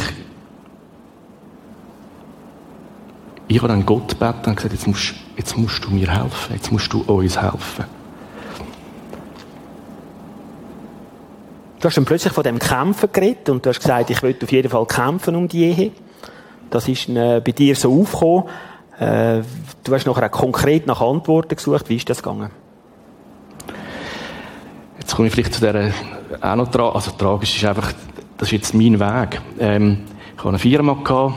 ich 3.50 3.58
habe 3.58 3.68
dann 3.68 3.84
Gott 3.84 4.10
gebeten 4.10 4.52
und 4.52 4.56
gesagt, 4.56 4.74
jetzt 4.74 4.88
musst, 4.88 5.16
jetzt 5.36 5.58
musst 5.58 5.84
du 5.84 5.90
mir 5.90 6.08
helfen, 6.08 6.54
jetzt 6.54 6.72
musst 6.72 6.94
du 6.94 7.02
uns 7.02 7.42
helfen. 7.42 7.86
Du 11.80 11.86
hast 11.86 11.98
dann 11.98 12.06
plötzlich 12.06 12.32
von 12.32 12.44
dem 12.44 12.60
Kämpfen 12.60 13.10
geredet 13.12 13.50
und 13.50 13.66
du 13.66 13.70
hast 13.70 13.80
gesagt, 13.80 14.12
ich 14.12 14.22
will 14.22 14.36
auf 14.42 14.52
jeden 14.52 14.70
Fall 14.70 14.86
kämpfen 14.86 15.36
um 15.36 15.48
die 15.48 15.64
Ehe. 15.64 15.92
Das 16.70 16.88
ist 16.88 17.10
äh, 17.10 17.42
bei 17.44 17.52
dir 17.52 17.76
so 17.76 18.02
aufgekommen. 18.02 18.44
Äh, 19.00 19.44
du 19.84 19.94
hast 19.94 20.06
nachher 20.06 20.26
auch 20.26 20.32
konkret 20.32 20.86
nach 20.88 21.02
Antworten 21.02 21.56
gesucht. 21.56 21.90
Wie 21.90 21.96
ist 21.96 22.10
das 22.10 22.22
gegangen? 22.22 22.50
Jetzt 25.00 25.16
komme 25.16 25.28
ich 25.28 25.34
vielleicht 25.34 25.54
zu 25.54 25.62
der 25.62 25.94
auch 26.42 26.56
noch 26.56 26.70
tra 26.70 26.90
also 26.90 27.12
tragisch 27.12 27.58
ist 27.58 27.66
einfach, 27.66 27.94
das 28.38 28.50
ist 28.50 28.52
jetzt 28.52 28.74
mein 28.74 29.00
Weg. 29.00 29.42
Ähm, 29.60 30.00
ich 30.34 30.40
hatte 30.40 30.50
eine 30.50 30.60
Firma 30.60 30.94
gehabt, 30.94 31.34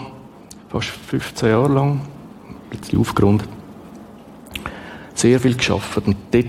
fast 0.69 0.89
15 0.89 1.49
Jahre 1.49 1.73
lang, 1.73 2.01
ein 2.71 2.79
bisschen 2.79 2.99
aufgerundet. 2.99 3.49
Sehr 5.15 5.41
viel 5.41 5.57
geschafft 5.57 6.07
und 6.07 6.17
dort, 6.31 6.47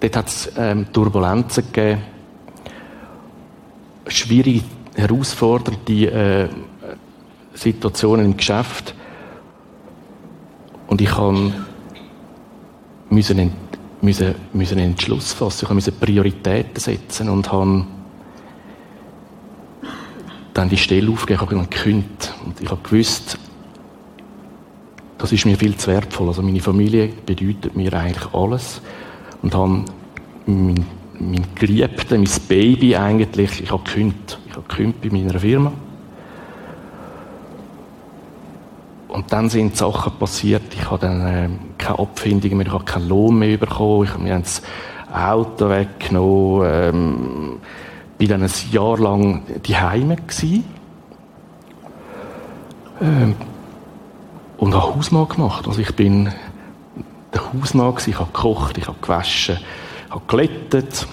dort 0.00 0.16
hat 0.16 0.28
es 0.28 0.52
ähm, 0.56 0.86
Turbulenzen 0.92 1.64
gegeben 1.72 2.02
schwierige, 4.06 4.64
herausfordernde 4.94 6.06
äh, 6.06 6.48
Situationen 7.54 8.26
im 8.26 8.36
Geschäft. 8.36 8.94
Und 10.92 11.00
ich 11.00 11.08
kann 11.08 11.54
müssen, 13.08 13.50
müssen, 14.02 14.34
müssen 14.52 14.78
einen 14.78 14.90
Entschluss 14.90 15.32
fassen. 15.32 15.64
Ich 15.64 15.72
musste 15.72 15.90
Prioritäten 15.90 16.78
setzen 16.78 17.30
und 17.30 17.50
habe 17.50 17.86
dann 20.52 20.68
die 20.68 20.76
Stelle 20.76 21.10
aufgegeben, 21.10 21.36
ich 21.36 21.40
habe 21.40 21.54
dann 21.54 21.70
gekündigt. 21.70 22.34
Und 22.44 22.60
ich 22.60 22.70
habe 22.70 22.82
gewusst, 22.82 23.38
das 25.16 25.32
ist 25.32 25.46
mir 25.46 25.56
viel 25.56 25.74
zu 25.78 25.90
wertvoll. 25.90 26.28
Also 26.28 26.42
meine 26.42 26.60
Familie 26.60 27.08
bedeutet 27.24 27.74
mir 27.74 27.90
eigentlich 27.94 28.34
alles. 28.34 28.82
Und 29.40 29.54
habe 29.54 29.86
mein 30.44 30.84
mein 31.18 31.46
Geliebter, 31.54 32.18
mein 32.18 32.28
Baby 32.48 32.96
eigentlich, 32.96 33.62
ich 33.62 33.70
habe 33.70 33.82
gekündigt. 33.82 34.38
Ich 34.46 34.56
habe 34.56 34.68
gekündigt 34.68 35.00
bei 35.00 35.08
meiner 35.08 35.40
Firma. 35.40 35.72
Und 39.12 39.30
dann 39.30 39.50
sind 39.50 39.76
Sachen 39.76 40.12
passiert. 40.18 40.62
Ich 40.72 40.90
habe 40.90 41.06
dann 41.06 41.20
äh, 41.20 41.48
keine 41.76 41.98
Abfindung 41.98 42.56
mehr, 42.56 42.66
ich 42.66 42.72
habe 42.72 42.84
keinen 42.84 43.08
Lohn 43.08 43.38
mehr 43.38 43.58
bekommen. 43.58 44.04
Ich 44.04 44.10
habe 44.10 44.22
mir 44.22 44.38
das 44.38 44.62
Auto 45.12 45.68
weggenommen. 45.68 46.68
Ähm, 46.72 47.58
bin 48.16 48.28
dann 48.28 48.42
ein 48.42 48.50
Jahr 48.70 48.98
lang 48.98 49.42
die 49.66 49.76
Heime 49.76 50.16
ähm, 53.02 53.34
und 54.56 54.74
habe 54.74 54.94
Hausmann 54.94 55.28
gemacht. 55.28 55.66
Also 55.66 55.80
ich 55.80 55.94
bin 55.94 56.32
der 57.34 57.52
Hausmann 57.52 57.90
gewesen. 57.90 58.10
Ich 58.10 58.18
habe 58.18 58.32
gekocht, 58.32 58.78
ich 58.78 58.86
habe 58.86 58.98
gewaschen, 59.02 59.58
habe 60.08 60.22
gelettet. 60.26 61.06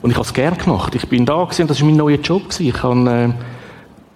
Und 0.00 0.10
ich 0.10 0.16
habe 0.16 0.26
es 0.26 0.32
gerne 0.32 0.56
gemacht. 0.56 0.94
Ich 0.94 1.08
bin 1.08 1.26
da 1.26 1.44
gewesen, 1.44 1.66
das 1.66 1.80
war 1.80 1.86
mein 1.86 1.96
neuer 1.96 2.18
Job. 2.18 2.44
Gewesen. 2.44 2.68
Ich 2.68 2.82
habe 2.82 3.34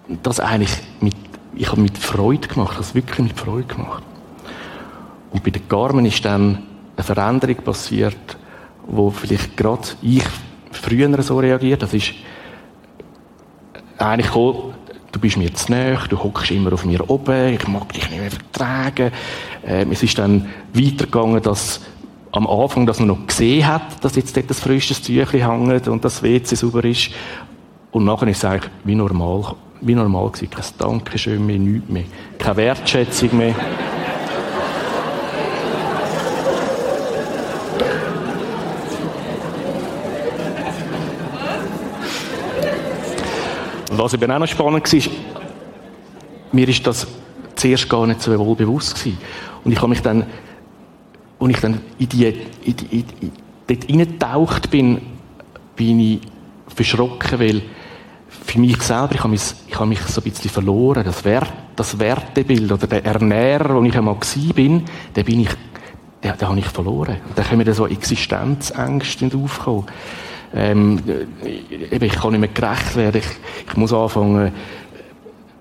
äh, 0.09 0.15
das 0.23 0.41
eigentlich 0.41 0.79
mit, 1.01 1.15
ich 1.57 1.71
habe 1.71 1.81
mit 1.81 1.99
Freude 1.99 2.49
gemacht. 2.49 2.75
Ich 2.75 2.87
es 2.87 2.95
wirklich 2.95 3.19
mit 3.19 3.39
Freude 3.39 3.67
gemacht. 3.67 4.03
Und 5.31 5.43
bei 5.43 5.51
den 5.51 5.69
Carmen 5.69 6.07
ist 6.07 6.25
dann 6.25 6.63
eine 6.97 7.05
Veränderung 7.05 7.57
passiert, 7.57 8.37
wo 8.87 9.11
vielleicht 9.11 9.57
gerade 9.57 9.89
ich 10.03 10.25
früher 10.71 11.23
so 11.23 11.39
reagiert. 11.39 11.83
Das 11.83 11.95
ist 11.95 12.15
eigentlich 13.99 14.35
auch, 14.35 14.73
du 15.13 15.21
bist 15.21 15.37
mir 15.37 15.53
zu 15.55 15.73
nahe, 15.73 15.99
du 16.09 16.23
hockst 16.23 16.51
immer 16.51 16.73
auf 16.73 16.85
mir 16.85 17.09
oben, 17.09 17.55
ich 17.55 17.69
mag 17.69 17.93
dich 17.93 18.11
nicht 18.11 18.21
mehr 18.21 18.31
vertragen. 18.31 19.13
Ähm, 19.65 19.93
es 19.93 20.03
ist 20.03 20.19
dann 20.19 20.49
weitergegangen, 20.73 21.43
dass 21.43 21.81
am 22.33 22.49
Anfang, 22.49 22.85
dass 22.85 22.99
man 22.99 23.09
noch 23.09 23.27
gesehen 23.27 23.67
hat, 23.67 24.05
dass 24.05 24.17
jetzt 24.17 24.37
dort 24.37 24.51
das 24.51 24.61
frisches 24.61 25.01
Tüchlein 25.03 25.69
hängt 25.69 25.89
und 25.89 26.05
das 26.05 26.23
WC 26.23 26.57
sauber 26.57 26.85
ist. 26.85 27.11
Und 27.93 28.05
nachher 28.05 28.27
ist 28.27 28.39
es 28.39 28.45
eigentlich 28.45 28.73
wie 28.83 28.97
normal, 28.97 29.55
wie 29.81 29.95
normal 29.95 30.31
gewesen. 30.31 30.51
Kein 30.51 30.65
Dankeschön 30.79 31.45
mehr, 31.45 31.59
nichts 31.59 31.89
mehr. 31.89 32.05
Keine 32.39 32.57
Wertschätzung 32.57 33.37
mehr. 33.37 33.55
Was 43.91 44.15
eben 44.15 44.31
auch 44.31 44.39
noch 44.39 44.47
spannend 44.49 44.93
war, 44.93 45.13
mir 46.53 46.69
ist 46.69 46.87
das 46.87 47.07
zuerst 47.55 47.89
gar 47.89 48.07
nicht 48.07 48.21
so 48.21 48.37
wohl 48.39 48.57
bewusst 48.57 48.99
gewesen. 48.99 49.19
Und 49.63 49.73
ich 49.73 49.79
habe 49.79 49.89
mich 49.89 50.03
dann 50.03 50.27
als 51.45 51.51
ich 51.51 51.61
dann 51.61 51.81
in 51.99 52.09
die, 52.09 52.27
in 52.27 52.77
die, 52.77 53.01
in 53.01 53.05
die, 53.07 53.33
dort 53.67 53.89
reingetaucht 53.89 54.71
bin, 54.71 55.01
bin 55.77 56.01
ich 56.01 56.21
verschrocken, 56.75 57.39
weil 57.39 57.63
für 58.45 58.59
mich 58.59 58.81
selber, 58.83 59.15
ich 59.15 59.21
habe 59.21 59.31
mich, 59.31 59.43
ich 59.67 59.75
habe 59.75 59.87
mich 59.87 60.01
so 60.01 60.21
ein 60.21 60.31
bisschen 60.31 60.51
verloren. 60.51 61.03
Das, 61.05 61.25
Wert, 61.25 61.53
das 61.77 61.99
Wertebild 61.99 62.71
oder 62.71 62.87
der 62.87 63.05
Ernährer, 63.05 63.75
wo 63.75 63.83
ich 63.83 63.97
einmal 63.97 64.17
bin, 64.55 64.85
den 65.17 65.25
bin 65.25 65.41
ich, 65.41 65.51
den, 66.23 66.37
den 66.37 66.49
habe 66.49 66.59
ich 66.59 66.67
verloren. 66.67 67.17
Und 67.27 67.37
dann 67.39 67.47
kommen 67.47 67.65
da 67.65 67.73
so 67.73 67.87
Existenzängste 67.87 69.31
aufkommen. 69.35 69.87
Ähm, 70.55 71.01
eben, 71.91 72.05
ich 72.05 72.15
kann 72.15 72.31
nicht 72.31 72.41
mehr 72.41 72.49
gerecht 72.49 72.97
werden. 72.97 73.19
Ich, 73.19 73.71
ich 73.71 73.77
muss 73.77 73.93
anfangen, 73.93 74.53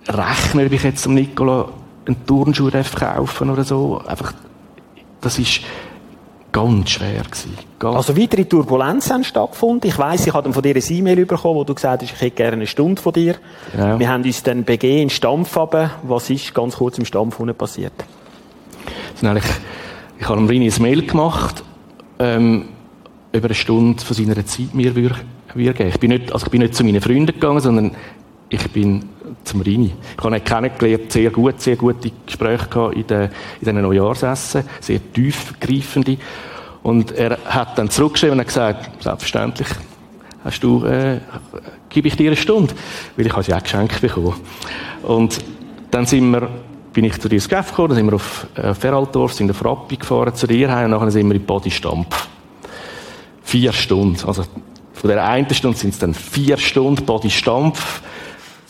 rechnen, 0.08 0.66
ob 0.68 0.72
ich 0.72 0.84
jetzt 0.84 1.06
dem 1.06 1.16
Nikola 1.16 1.70
einen 2.06 2.26
Turnschuh 2.26 2.70
kaufen 2.70 3.50
oder 3.50 3.64
so. 3.64 4.02
Einfach, 4.06 4.34
das 5.22 5.40
ist, 5.40 5.62
ganz 6.54 6.92
schwer 6.92 7.24
gewesen. 7.24 7.58
Ganz 7.80 7.96
also 7.98 8.16
weitere 8.16 8.46
Turbulenzen 8.46 9.14
haben 9.14 9.24
stattgefunden. 9.26 9.90
Ich 9.90 9.98
weiss, 9.98 10.26
ich 10.26 10.34
habe 10.34 10.54
von 10.54 10.64
dir 10.64 10.76
ein 10.76 10.84
E-Mail 10.88 11.26
bekommen, 11.26 11.56
wo 11.56 11.64
du 11.66 11.74
gesagt 11.74 12.02
hast, 12.02 12.14
ich 12.14 12.22
hätte 12.22 12.38
gerne 12.38 12.54
eine 12.54 12.68
Stunde 12.68 13.02
von 13.02 13.12
dir. 13.12 13.36
Genau. 13.74 14.00
Wir 14.00 14.08
haben 14.08 14.24
uns 14.24 14.42
dann 14.44 14.64
begeben 14.64 15.04
in 15.04 15.10
Stampf 15.10 15.58
runter. 15.58 15.92
Was 16.04 16.30
ist 16.30 16.54
ganz 16.54 16.78
kurz 16.78 16.98
im 16.98 17.06
Stampf 17.06 17.40
unten 17.42 17.56
passiert? 17.56 17.92
ich 19.22 20.30
habe 20.30 20.50
Rini 20.50 20.72
ein 20.72 20.82
Mail 20.82 21.06
gemacht, 21.06 21.64
ähm, 22.20 22.70
über 23.32 23.46
eine 23.46 23.56
Stunde 23.56 24.04
von 24.04 24.16
seiner 24.16 24.46
Zeit 24.46 24.74
mir 24.74 24.96
würde, 24.96 25.16
würde 25.54 25.84
Ich 25.86 26.00
bin 26.00 26.12
nicht, 26.12 26.32
also 26.32 26.46
ich 26.46 26.52
bin 26.52 26.62
nicht 26.62 26.76
zu 26.76 26.84
meinen 26.84 27.02
Freunden 27.02 27.28
gegangen, 27.28 27.60
sondern 27.60 27.92
ich 28.54 28.72
bin 28.72 29.10
zum 29.44 29.62
Rini. 29.62 29.94
Ich 30.16 30.24
habe 30.24 30.38
ihn 30.38 30.44
kennengelernt, 30.44 31.12
sehr 31.12 31.32
gut, 31.32 31.60
sehr 31.60 31.76
gute 31.76 32.12
Gespräche 32.26 32.68
gehabt 32.68 32.96
in 32.96 33.30
den 33.66 33.82
Neujahrsessen, 33.82 34.64
sehr 34.80 35.00
tiefgreifende. 35.12 36.18
Und 36.84 37.12
er 37.14 37.40
hat 37.46 37.78
dann 37.78 37.90
zurückgeschrieben 37.90 38.40
und 38.40 38.46
gesagt, 38.46 39.04
selbstverständlich, 39.04 39.68
hast 40.44 40.64
du, 40.64 40.86
äh, 40.86 41.20
gebe 41.90 42.08
ich 42.08 42.16
dir 42.16 42.28
eine 42.28 42.36
Stunde, 42.36 42.74
weil 43.16 43.26
ich 43.26 43.34
habe 43.34 43.44
sie 43.44 43.54
auch 43.54 43.64
geschenkt 43.64 44.02
bekommen. 44.02 44.36
Und 45.02 45.40
dann 45.90 46.06
sind 46.06 46.30
wir, 46.30 46.48
bin 46.94 47.06
ich 47.06 47.20
zu 47.20 47.28
dir 47.28 47.36
ins 47.36 47.50
Geschäft 47.50 47.70
gekommen, 47.70 47.90
dann 47.90 47.98
sind 47.98 48.06
wir 48.08 48.16
auf 48.16 48.48
äh, 48.56 48.74
Feraldorf, 48.76 49.34
sind 49.34 49.50
auf 49.50 49.66
Rappi 49.66 49.98
gefahren 49.98 50.36
zu 50.36 50.46
dir 50.46 50.70
und 50.70 50.92
nachher 50.92 51.10
sind 51.10 51.28
wir 51.28 51.36
in 51.36 51.46
Bodystampf. 51.46 52.28
Vier 53.42 53.74
Stunden. 53.74 54.18
Also 54.28 54.44
von 54.94 55.10
der 55.10 55.26
einen 55.26 55.52
Stunde 55.54 55.78
sind 55.78 55.94
es 55.94 56.00
dann 56.00 56.14
vier 56.14 56.58
Stunden 56.58 57.04
Bodystampf 57.04 58.04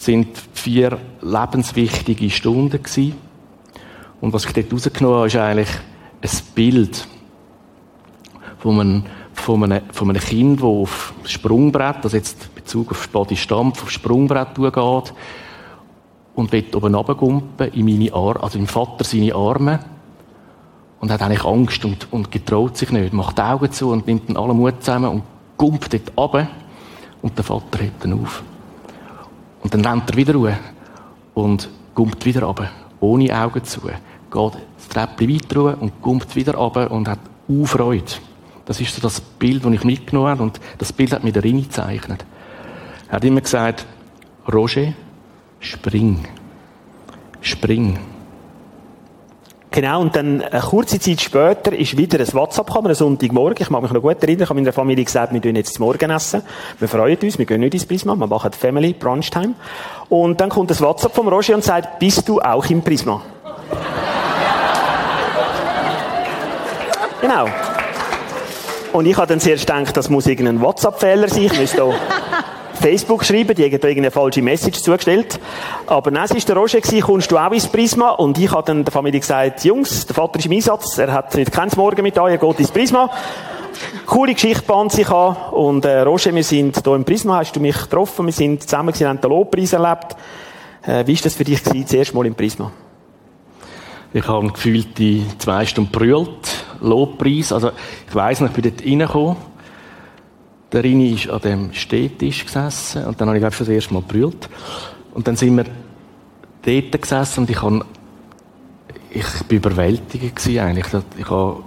sind 0.03 0.29
vier 0.53 0.97
lebenswichtige 1.21 2.29
Stunden 2.29 2.81
gewesen. 2.81 3.15
Und 4.21 4.33
was 4.33 4.45
ich 4.45 4.53
dort 4.53 4.71
rausgenommen 4.71 5.17
habe, 5.17 5.27
ist 5.27 5.35
eigentlich 5.35 5.69
ein 6.21 6.29
Bild 6.55 7.07
von 8.59 8.79
einem, 8.79 9.03
von 9.33 9.63
einem, 9.63 9.81
von 9.91 10.09
einem 10.09 10.21
Kind, 10.21 10.59
das 10.59 10.65
auf 10.65 11.13
das 11.21 11.31
Sprungbrett, 11.31 11.97
also 12.03 12.15
jetzt 12.15 12.53
Bezug 12.55 12.91
auf 12.91 13.09
Body 13.09 13.35
Stampf, 13.35 13.79
auf 13.79 13.85
das 13.85 13.93
Sprungbrett 13.93 14.55
geht 14.55 15.13
und 16.35 16.51
will 16.51 16.65
oben 16.73 16.95
runtergumpen 16.95 17.71
in 17.73 17.85
meine 17.85 18.13
Arme, 18.13 18.41
also 18.41 18.57
im 18.57 18.67
Vater 18.67 19.03
seine 19.03 19.35
Arme 19.35 19.79
und 20.99 21.11
hat 21.11 21.21
eigentlich 21.21 21.43
Angst 21.43 21.83
und, 21.83 22.07
und 22.11 22.31
getraut 22.31 22.77
sich 22.77 22.91
nicht, 22.91 23.13
macht 23.13 23.37
die 23.37 23.41
Augen 23.41 23.71
zu 23.71 23.89
und 23.89 24.07
nimmt 24.07 24.29
dann 24.29 24.37
alle 24.37 24.53
Mut 24.53 24.75
zusammen 24.79 25.09
und 25.09 25.23
gumpt 25.57 25.93
dort 25.93 26.17
runter 26.17 26.47
und 27.21 27.37
der 27.37 27.43
Vater 27.43 27.79
hebt 27.79 28.03
dann 28.03 28.21
auf. 28.21 28.43
Und 29.63 29.73
dann 29.73 29.85
rennt 29.85 30.09
er 30.09 30.17
wieder 30.17 30.33
ruhe 30.33 30.57
und 31.33 31.69
kommt 31.93 32.25
wieder 32.25 32.43
runter, 32.43 32.69
ohne 32.99 33.35
Augen 33.37 33.63
zu. 33.63 33.81
Geht 33.81 33.93
das 34.31 34.87
Treppchen 34.89 35.33
weiter 35.33 35.59
ruhe 35.59 35.75
und 35.77 36.01
kommt 36.01 36.35
wieder 36.35 36.55
runter 36.55 36.91
und 36.91 37.07
hat 37.07 37.19
Freude. 37.65 38.03
Das 38.65 38.79
ist 38.79 38.95
so 38.95 39.01
das 39.01 39.19
Bild, 39.19 39.65
das 39.65 39.73
ich 39.73 39.83
mitgenommen 39.83 40.29
habe 40.29 40.43
und 40.43 40.59
das 40.77 40.93
Bild 40.93 41.11
hat 41.11 41.23
mir 41.23 41.31
der 41.31 41.43
Rini 41.43 41.63
gezeichnet. 41.63 42.25
Er 43.09 43.15
hat 43.15 43.25
immer 43.25 43.41
gesagt, 43.41 43.85
Roger, 44.51 44.93
spring. 45.59 46.25
Spring. 47.41 47.99
Genau, 49.73 49.99
und 50.01 50.15
dann 50.15 50.43
eine 50.43 50.61
kurze 50.61 50.99
Zeit 50.99 51.19
später 51.19 51.73
ist 51.73 51.97
wieder 51.97 52.19
ein 52.19 52.33
WhatsApp 52.33 52.67
gekommen, 52.67 52.89
ein 52.89 52.93
Sonntagmorgen. 52.93 53.57
Ich 53.59 53.71
mag 53.71 53.81
mich 53.81 53.91
noch 53.91 54.03
gut 54.03 54.21
erinnern, 54.21 54.43
ich 54.43 54.49
habe 54.49 54.59
meiner 54.59 54.71
Familie 54.71 55.03
gesagt, 55.03 55.33
wir 55.33 55.39
gehen 55.39 55.55
jetzt 55.55 55.73
zum 55.73 55.87
Morgen 55.87 56.11
essen. 56.11 56.43
Wir 56.77 56.87
freuen 56.87 57.17
uns, 57.17 57.39
wir 57.39 57.47
gehen 57.47 57.59
nicht 57.59 57.73
ins 57.73 57.87
Prisma, 57.87 58.13
wir 58.13 58.27
machen 58.27 58.51
Family 58.51 58.93
Brunch 58.93 59.31
Time. 59.31 59.55
Und 60.09 60.39
dann 60.39 60.51
kommt 60.51 60.69
ein 60.69 60.79
WhatsApp 60.79 61.15
vom 61.15 61.27
Roger 61.27 61.55
und 61.55 61.63
sagt, 61.63 61.97
bist 61.97 62.29
du 62.29 62.39
auch 62.39 62.69
im 62.69 62.83
Prisma? 62.83 63.19
genau. 67.21 67.47
Und 68.91 69.07
ich 69.07 69.17
habe 69.17 69.25
dann 69.25 69.39
zuerst 69.39 69.65
gedacht, 69.65 69.97
das 69.97 70.07
muss 70.07 70.27
irgendein 70.27 70.61
WhatsApp-Fehler 70.61 71.29
sein. 71.29 71.45
Ich 71.45 71.59
müsste 71.59 71.83
Facebook 72.83 73.23
schreiben, 73.23 73.55
die 73.55 73.63
haben 73.63 73.71
irgendeine 73.71 74.11
falsche 74.11 74.41
Message 74.41 74.81
zugestellt. 74.81 75.39
Aber 75.87 76.11
nein, 76.11 76.25
es 76.25 76.31
war 76.31 76.41
der 76.41 76.55
Roger, 76.57 76.81
gewesen, 76.81 77.01
kommst 77.01 77.31
du 77.31 77.37
auch 77.37 77.51
ins 77.51 77.67
Prisma? 77.67 78.09
Und 78.09 78.37
ich 78.37 78.51
habe 78.51 78.63
dann 78.65 78.83
der 78.83 78.91
Familie 78.91 79.21
gesagt, 79.21 79.63
Jungs, 79.63 80.05
der 80.05 80.13
Vater 80.13 80.39
ist 80.39 80.47
im 80.47 80.51
Einsatz, 80.51 80.97
er 80.97 81.13
hat 81.13 81.33
nicht 81.33 81.49
kein 81.49 81.69
Morgen 81.77 82.03
mit 82.03 82.19
euch, 82.19 82.33
er 82.33 82.37
geht 82.37 82.59
ins 82.59 82.71
Prisma. 82.71 83.09
Coole 84.05 84.33
Geschichte 84.33 84.63
bahnt 84.63 84.91
sich 84.91 85.09
an. 85.09 85.37
Und 85.51 85.85
äh, 85.85 86.01
Roger, 86.01 86.35
wir 86.35 86.43
sind 86.43 86.77
hier 86.83 86.95
im 86.95 87.05
Prisma, 87.05 87.37
hast 87.37 87.55
du 87.55 87.61
mich 87.61 87.79
getroffen, 87.79 88.25
wir 88.25 88.33
sind 88.33 88.63
zusammen 88.63 88.89
gewesen, 88.91 89.07
haben 89.07 89.21
den 89.21 89.29
Lobpreis 89.29 89.71
erlebt. 89.71 90.17
Äh, 90.85 91.07
wie 91.07 91.15
war 91.15 91.23
das 91.23 91.35
für 91.35 91.45
dich 91.45 91.63
gewesen, 91.63 91.83
das 91.83 91.93
erste 91.93 92.15
Mal 92.17 92.25
im 92.25 92.35
Prisma? 92.35 92.69
Ich 94.11 94.27
habe 94.27 94.51
gefühlt 94.51 94.97
die 94.97 95.25
zwei 95.37 95.65
Stunden 95.65 95.89
brüllt, 95.89 96.65
Lobpreis. 96.81 97.53
Also, 97.53 97.71
ich 98.09 98.13
weiss 98.13 98.41
noch, 98.41 98.49
ich 98.49 98.55
bin 98.55 98.75
dort 98.75 98.85
reingekommen 98.85 99.52
der 100.73 100.83
Rini 100.83 101.13
ist 101.13 101.29
an 101.29 101.41
dem 101.41 101.73
Stehtisch 101.73 102.45
gesessen 102.45 103.05
und 103.05 103.21
dann 103.21 103.27
habe 103.27 103.37
ich 103.37 103.41
glaube 103.41 103.55
das 103.57 103.67
erste 103.67 103.93
Mal 103.93 104.01
gebrüllt. 104.01 104.49
Und 105.13 105.27
dann 105.27 105.35
sind 105.35 105.55
wir 105.55 105.65
dort 106.63 107.01
gesessen 107.01 107.41
und 107.41 107.49
ich 107.49 107.61
habe 107.61 107.85
ich 109.11 109.25
bin 109.47 109.57
überwältigt 109.57 110.35
gewesen 110.35 110.59
eigentlich. 110.59 110.87
Ich 111.17 111.29
habe 111.29 111.63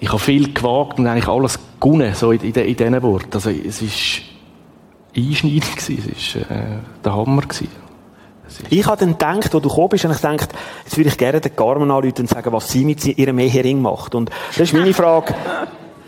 ich 0.00 0.08
habe 0.08 0.18
viel 0.18 0.52
gewagt 0.52 0.98
und 0.98 1.06
eigentlich 1.06 1.28
alles 1.28 1.58
gewonnen, 1.78 2.14
so 2.14 2.32
in, 2.32 2.40
in, 2.40 2.52
in 2.52 2.76
diesen 2.76 3.02
Worten. 3.02 3.30
Also 3.34 3.50
es 3.50 3.82
ist 3.82 4.22
einschneidend 5.16 5.76
gewesen, 5.76 5.98
es 5.98 6.36
ist 6.36 6.36
äh, 6.36 6.78
der 7.04 7.14
Hammer 7.14 7.42
gewesen. 7.42 7.68
Ich 8.68 8.84
habe 8.84 8.96
dann 8.96 9.12
gedacht, 9.12 9.54
wo 9.54 9.60
du 9.60 9.68
gekommen 9.68 9.90
bist, 9.90 10.04
und 10.04 10.10
ich 10.10 10.16
gedacht, 10.16 10.52
jetzt 10.84 10.96
würde 10.96 11.08
ich 11.10 11.18
gerne 11.18 11.40
den 11.40 11.54
Carmen 11.54 11.90
anrufen 11.90 12.20
und 12.20 12.28
sagen, 12.28 12.52
was 12.52 12.68
sie 12.68 12.84
mit 12.84 13.04
ihrem 13.06 13.38
Ehering 13.38 13.80
macht. 13.80 14.14
Und 14.16 14.30
das 14.48 14.60
ist 14.60 14.72
meine 14.72 14.92
Frage. 14.92 15.34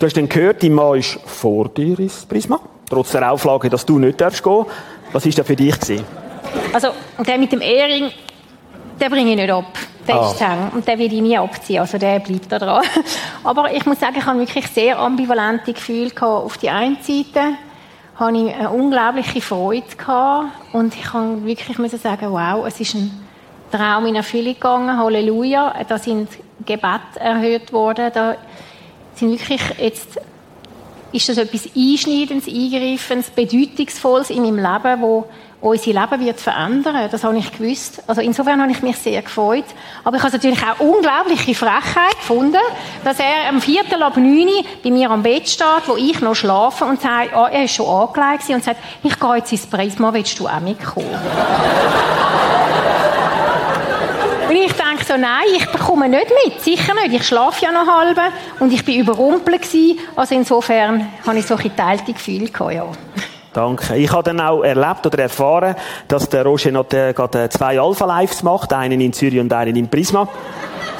Du 0.03 0.07
hast 0.07 0.17
dann 0.17 0.29
gehört, 0.29 0.65
dein 0.65 0.73
Mann 0.73 0.99
ist 0.99 1.17
vor 1.27 1.69
dir 1.69 1.97
ins 1.97 2.27
Prisma. 2.27 2.59
Trotz 2.91 3.13
der 3.13 3.31
Auflage, 3.31 3.71
dass 3.71 3.87
du 3.87 4.01
nicht 4.01 4.21
darfst 4.21 4.43
gehen. 4.43 4.67
Was 5.13 5.25
war 5.25 5.31
das 5.31 5.47
für 5.47 5.55
dich? 5.55 5.79
Gewesen? 5.79 6.05
Also, 6.73 6.89
der 7.25 7.39
mit 7.39 7.53
dem 7.53 7.61
Ehering, 7.61 8.11
den 9.01 9.11
bringe 9.13 9.31
ich 9.31 9.37
nicht 9.37 9.51
ab. 9.53 9.79
Der 10.09 10.17
ah. 10.17 10.71
Und 10.75 10.89
den 10.89 10.99
will 10.99 11.13
ich 11.13 11.21
nie 11.21 11.39
abziehen. 11.39 11.79
Also, 11.79 11.99
der 11.99 12.19
bleibt 12.19 12.51
da 12.51 12.59
dran. 12.59 12.83
Aber 13.45 13.73
ich 13.73 13.87
muss 13.87 14.01
sagen, 14.01 14.17
ich 14.19 14.27
habe 14.27 14.41
wirklich 14.41 14.67
sehr 14.67 14.99
ambivalente 14.99 15.73
Gefühle 15.73 16.11
gehabt. 16.11 16.47
Auf 16.47 16.59
die 16.59 16.69
einen 16.69 16.97
Seite 17.01 17.53
hatte 18.17 18.37
ich 18.39 18.55
eine 18.57 18.71
unglaubliche 18.71 19.41
Freude 19.41 19.87
gehabt. 19.97 20.49
Und 20.73 20.97
ich 20.97 21.05
kann 21.05 21.47
wirklich 21.47 21.79
müssen 21.79 22.01
sagen, 22.01 22.33
wow, 22.33 22.67
es 22.67 22.81
ist 22.81 22.97
ein 22.97 23.25
Traum 23.71 24.07
in 24.07 24.17
Erfüllung 24.17 24.55
gegangen. 24.55 24.99
Halleluja. 24.99 25.75
Da 25.87 25.97
sind 25.97 26.29
Gebete 26.67 27.21
erhöht 27.21 27.73
worden. 27.73 28.11
Da 28.13 28.37
sind 29.15 29.31
wirklich 29.31 29.61
jetzt, 29.79 30.21
ist 31.13 31.29
das 31.29 31.39
etwas 31.39 31.69
Einschneidendes, 31.77 32.49
Eingreifendes, 32.49 33.31
Bedeutungsvolles 33.31 34.31
in 34.31 34.43
meinem 34.43 34.57
Leben, 34.57 35.01
wo 35.03 35.27
unser 35.63 35.93
Leben 35.93 36.27
wird 36.27 36.41
verändern. 36.41 37.09
Das 37.11 37.23
habe 37.23 37.39
ich 37.39 37.53
gewusst. 37.57 38.03
Also 38.09 38.21
insofern 38.21 38.61
habe 38.61 38.73
ich 38.73 38.83
mich 38.83 38.97
sehr 38.97 39.23
gefreut. 39.23 39.65
Aber 40.03 40.17
ich 40.17 40.23
habe 40.23 40.33
natürlich 40.33 40.61
auch 40.63 40.81
unglaubliche 40.81 41.55
Frechheit 41.55 42.17
gefunden, 42.19 42.59
dass 43.05 43.21
er 43.21 43.49
am 43.49 43.61
Viertel 43.61 44.03
ab 44.03 44.17
9 44.17 44.49
bei 44.83 44.91
mir 44.91 45.11
am 45.11 45.23
Bett 45.23 45.49
steht, 45.49 45.87
wo 45.87 45.97
ich 45.97 46.21
noch 46.21 46.35
schlafe 46.35 46.85
und 46.85 47.01
sagt, 47.01 47.31
oh, 47.37 47.47
er 47.47 47.65
ist 47.65 47.75
schon 47.75 47.87
angelegt 47.87 48.49
und 48.49 48.65
sagt, 48.65 48.81
ich 49.05 49.19
gehe 49.19 49.37
jetzt 49.37 49.53
ins 49.53 49.67
Prisma, 49.67 50.13
willst 50.13 50.39
du 50.39 50.49
auch 50.49 50.61
mitkommen? 50.61 51.07
Und 54.53 54.59
ich 54.59 54.73
denke 55.03 55.13
so, 55.13 55.19
nein, 55.19 55.45
ich 55.57 55.67
bekomme 55.67 56.09
nicht 56.09 56.27
mit, 56.45 56.61
sicher 56.61 56.95
nicht. 56.95 57.13
Ich 57.13 57.27
schlafe 57.27 57.65
ja 57.65 57.73
noch 57.73 57.87
halb 57.87 58.19
und 58.61 58.73
ich 58.73 58.85
bin 58.85 59.01
überrumpelt 59.01 59.63
gewesen. 59.63 59.99
Also 60.17 60.35
insofern 60.35 61.09
habe 61.27 61.39
ich 61.39 61.47
so 61.47 61.55
ein 61.57 61.63
geteilte 61.63 62.13
Gefühle 62.13 62.47
gehabt, 62.47 62.73
ja. 62.73 62.87
Danke. 63.53 63.97
Ich 63.97 64.11
habe 64.11 64.23
dann 64.23 64.41
auch 64.41 64.63
erlebt 64.63 65.05
oder 65.05 65.19
erfahren, 65.19 65.75
dass 66.09 66.29
der 66.29 66.45
Roger 66.45 66.71
noch 66.71 66.89
gerade 66.89 67.51
zwei 67.51 67.79
Alpha-Lives 67.79 68.43
macht, 68.43 68.73
einen 68.73 69.01
in 69.01 69.13
Zürich 69.13 69.41
und 69.41 69.53
einen 69.53 69.77
in 69.77 69.89
Prisma. 69.89 70.27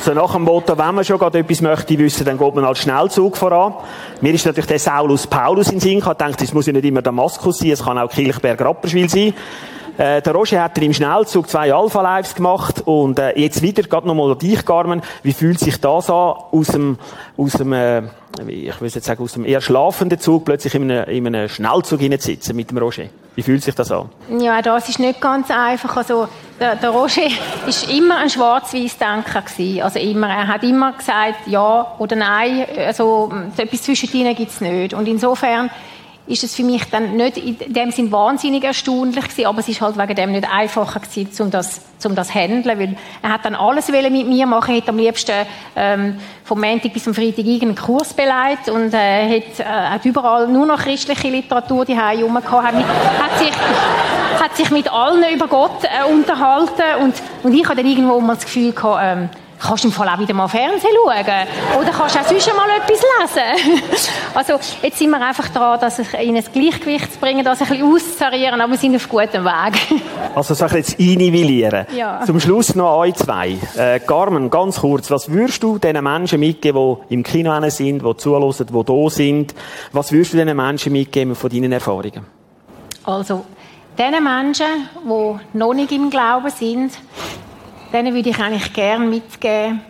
So 0.01 0.13
nach 0.13 0.33
dem 0.33 0.43
Motto, 0.43 0.77
wenn 0.77 0.95
man 0.95 1.05
schon 1.05 1.19
gerade 1.19 1.39
etwas 1.39 1.63
möchte 1.63 1.99
wissen, 1.99 2.27
dann 2.27 2.37
geht 2.37 2.55
man 2.55 2.65
als 2.65 2.81
Schnellzug 2.81 3.37
voran. 3.39 3.75
Mir 4.21 4.35
ist 4.35 4.45
natürlich 4.45 4.67
der 4.67 4.79
Saulus 4.79 5.27
Paulus 5.27 5.71
in 5.71 5.81
Sinn. 5.81 5.99
Ich 5.99 6.05
dachte, 6.05 6.45
es 6.45 6.53
muss 6.53 6.67
ja 6.67 6.73
nicht 6.73 6.85
immer 6.85 7.01
Damaskus 7.01 7.59
sein, 7.59 7.71
es 7.71 7.83
kann 7.83 7.97
auch 7.99 8.11
Kirchberg-Rapperswil 8.11 9.09
sein. 9.09 9.33
Äh, 9.99 10.23
der 10.23 10.33
Roger 10.33 10.63
hat 10.63 10.79
im 10.79 10.93
Schnellzug 10.93 11.49
zwei 11.49 11.73
Alpha-Lives 11.73 12.35
gemacht 12.35 12.83
und 12.87 13.19
äh, 13.19 13.39
jetzt 13.39 13.61
wieder, 13.61 13.83
gerade 13.83 14.07
nochmal 14.07 14.35
dich, 14.37 14.65
Carmen, 14.65 15.03
wie 15.23 15.33
fühlt 15.33 15.59
sich 15.59 15.81
das 15.81 16.09
an, 16.09 16.35
aus 16.51 16.69
dem, 16.69 16.99
aus 17.37 17.53
dem 17.53 17.73
äh, 17.73 18.03
ich 18.47 18.81
will 18.81 18.89
jetzt 18.89 19.05
sagen, 19.05 19.23
aus 19.23 19.33
dem 19.33 19.45
eher 19.45 19.61
schlafenden 19.61 20.19
Zug 20.19 20.45
plötzlich 20.45 20.75
in 20.75 20.91
einem, 20.91 21.35
in 21.35 21.49
Schnellzug 21.49 22.01
sitzen 22.19 22.57
mit 22.57 22.71
dem 22.71 22.79
Roger? 22.79 23.05
Wie 23.35 23.43
fühlt 23.43 23.63
sich 23.63 23.75
das 23.75 23.91
an? 23.91 24.11
Ja, 24.39 24.61
das 24.61 24.89
ist 24.89 24.99
nicht 24.99 25.21
ganz 25.21 25.51
einfach. 25.51 25.97
Also, 25.97 26.29
der, 26.61 26.77
der 26.77 26.91
Roger 26.91 27.23
ist 27.67 27.91
immer 27.91 28.19
ein 28.19 28.29
Schwarz-Weiß-Denker 28.29 29.43
gewesen. 29.43 29.83
Also 29.83 29.99
immer. 29.99 30.29
Er 30.29 30.49
hat 30.49 30.63
immer 30.65 30.93
gesagt, 30.93 31.47
ja 31.47 31.95
oder 31.99 32.17
nein. 32.17 32.67
Also, 32.77 33.33
etwas 33.57 33.83
zwischen 33.83 34.11
gibt 34.11 34.51
es 34.51 34.61
nicht. 34.61 34.95
Und 34.95 35.09
insofern 35.09 35.71
ist 36.27 36.45
es 36.45 36.55
für 36.55 36.63
mich 36.63 36.85
dann 36.91 37.17
nicht 37.17 37.37
in 37.37 37.73
dem 37.73 37.91
Sinn 37.91 38.13
wahnsinnig 38.13 38.63
erstaunlich 38.63 39.25
gewesen, 39.25 39.47
aber 39.47 39.59
es 39.59 39.69
ist 39.69 39.81
halt 39.81 39.99
wegen 39.99 40.15
dem 40.15 40.33
nicht 40.33 40.49
einfacher 40.49 41.01
gewesen, 41.01 41.43
um 41.43 41.51
das, 41.51 41.81
um 42.05 42.15
das 42.15 42.33
handeln, 42.33 42.79
weil 42.79 42.97
er 43.23 43.33
hat 43.33 43.45
dann 43.45 43.55
alles 43.55 43.89
mit 43.89 44.29
mir 44.29 44.47
machen, 44.47 44.75
hätte 44.75 44.91
am 44.91 44.99
liebsten 44.99 45.47
ähm, 45.75 46.17
vom 46.45 46.61
Montag 46.61 46.93
bis 46.93 47.05
zum 47.05 47.15
Freitag 47.15 47.45
irgendeinen 47.45 47.77
Kurs 47.77 48.15
beleidigt 48.15 48.69
und 48.69 48.95
äh, 48.95 49.41
hat, 49.41 49.61
äh, 49.61 49.65
hat 49.65 50.05
überall 50.05 50.47
nur 50.49 50.67
noch 50.67 50.81
christliche 50.81 51.29
Literatur 51.29 51.85
die 51.85 51.97
hat, 51.97 52.17
hat 52.17 53.39
sich 53.39 53.53
hat 54.41 54.57
sich 54.57 54.71
mit 54.71 54.91
allen 54.93 55.23
über 55.33 55.47
Gott 55.47 55.85
äh, 55.85 56.11
unterhalten 56.11 56.83
und, 57.01 57.15
und 57.43 57.55
ich 57.55 57.65
hatte 57.65 57.77
dann 57.77 57.87
irgendwo 57.87 58.21
mal 58.21 58.35
das 58.35 58.45
Gefühl 58.45 58.73
gehabt, 58.73 59.01
ähm, 59.03 59.29
kannst 59.63 59.85
du 59.85 59.89
im 59.89 59.93
Fall 59.93 60.09
auch 60.09 60.19
wieder 60.19 60.35
mal 60.35 60.49
Fernsehen 60.49 60.91
schauen. 60.95 61.81
Oder 61.81 61.91
kannst 61.91 62.17
du 62.17 62.21
auch 62.21 62.27
sonst 62.27 62.51
mal 62.55 62.69
etwas 62.77 63.03
lesen. 63.37 63.83
also, 64.35 64.59
jetzt 64.83 64.99
sind 64.99 65.11
wir 65.11 65.21
einfach 65.21 65.49
dran, 65.49 65.79
das 65.81 65.99
in 65.99 66.37
ein 66.37 66.45
Gleichgewicht 66.53 67.13
zu 67.13 67.19
bringen, 67.19 67.45
das 67.45 67.61
ein 67.63 67.69
bisschen 67.69 67.93
auszutarieren, 67.93 68.61
aber 68.61 68.73
wir 68.73 68.79
sind 68.79 68.97
auf 68.97 69.09
gutem 69.09 69.45
Weg. 69.45 70.03
also, 70.35 70.55
sag 70.55 70.71
ich 70.73 70.77
jetzt 70.79 71.01
einnivellieren. 71.01 71.87
Ja. 71.95 72.23
Zum 72.27 72.41
Schluss 72.41 72.75
noch 72.75 72.97
euch 72.99 73.15
zwei. 73.15 73.57
Äh, 73.77 74.01
Carmen, 74.01 74.51
ganz 74.51 74.81
kurz, 74.81 75.11
was 75.11 75.31
würdest 75.31 75.63
du 75.63 75.79
diesen 75.79 76.03
Menschen 76.03 76.41
mitgeben, 76.41 76.99
die 77.09 77.15
im 77.15 77.23
Kino 77.23 77.53
sind, 77.71 78.03
die 78.05 78.17
zuhören, 78.17 78.53
die 78.59 78.85
da 78.85 79.11
sind? 79.11 79.55
Was 79.93 80.13
würdest 80.13 80.33
du 80.33 80.39
diesen 80.39 80.57
Menschen 80.57 80.93
mitgeben 80.93 81.35
von 81.35 81.51
deinen 81.51 81.73
Erfahrungen? 81.73 82.27
Also, 83.05 83.45
diesen 83.99 84.25
Menschen, 84.25 84.67
die 85.05 85.59
noch 85.59 85.75
nicht 85.75 85.93
im 85.93 86.11
Glauben 86.11 86.51
sind, 86.51 86.93
denen 87.93 88.15
würde 88.15 88.31
ich 88.31 88.39
eigentlich 88.39 88.73
gerne 88.73 89.05
mitgeben, 89.07 89.81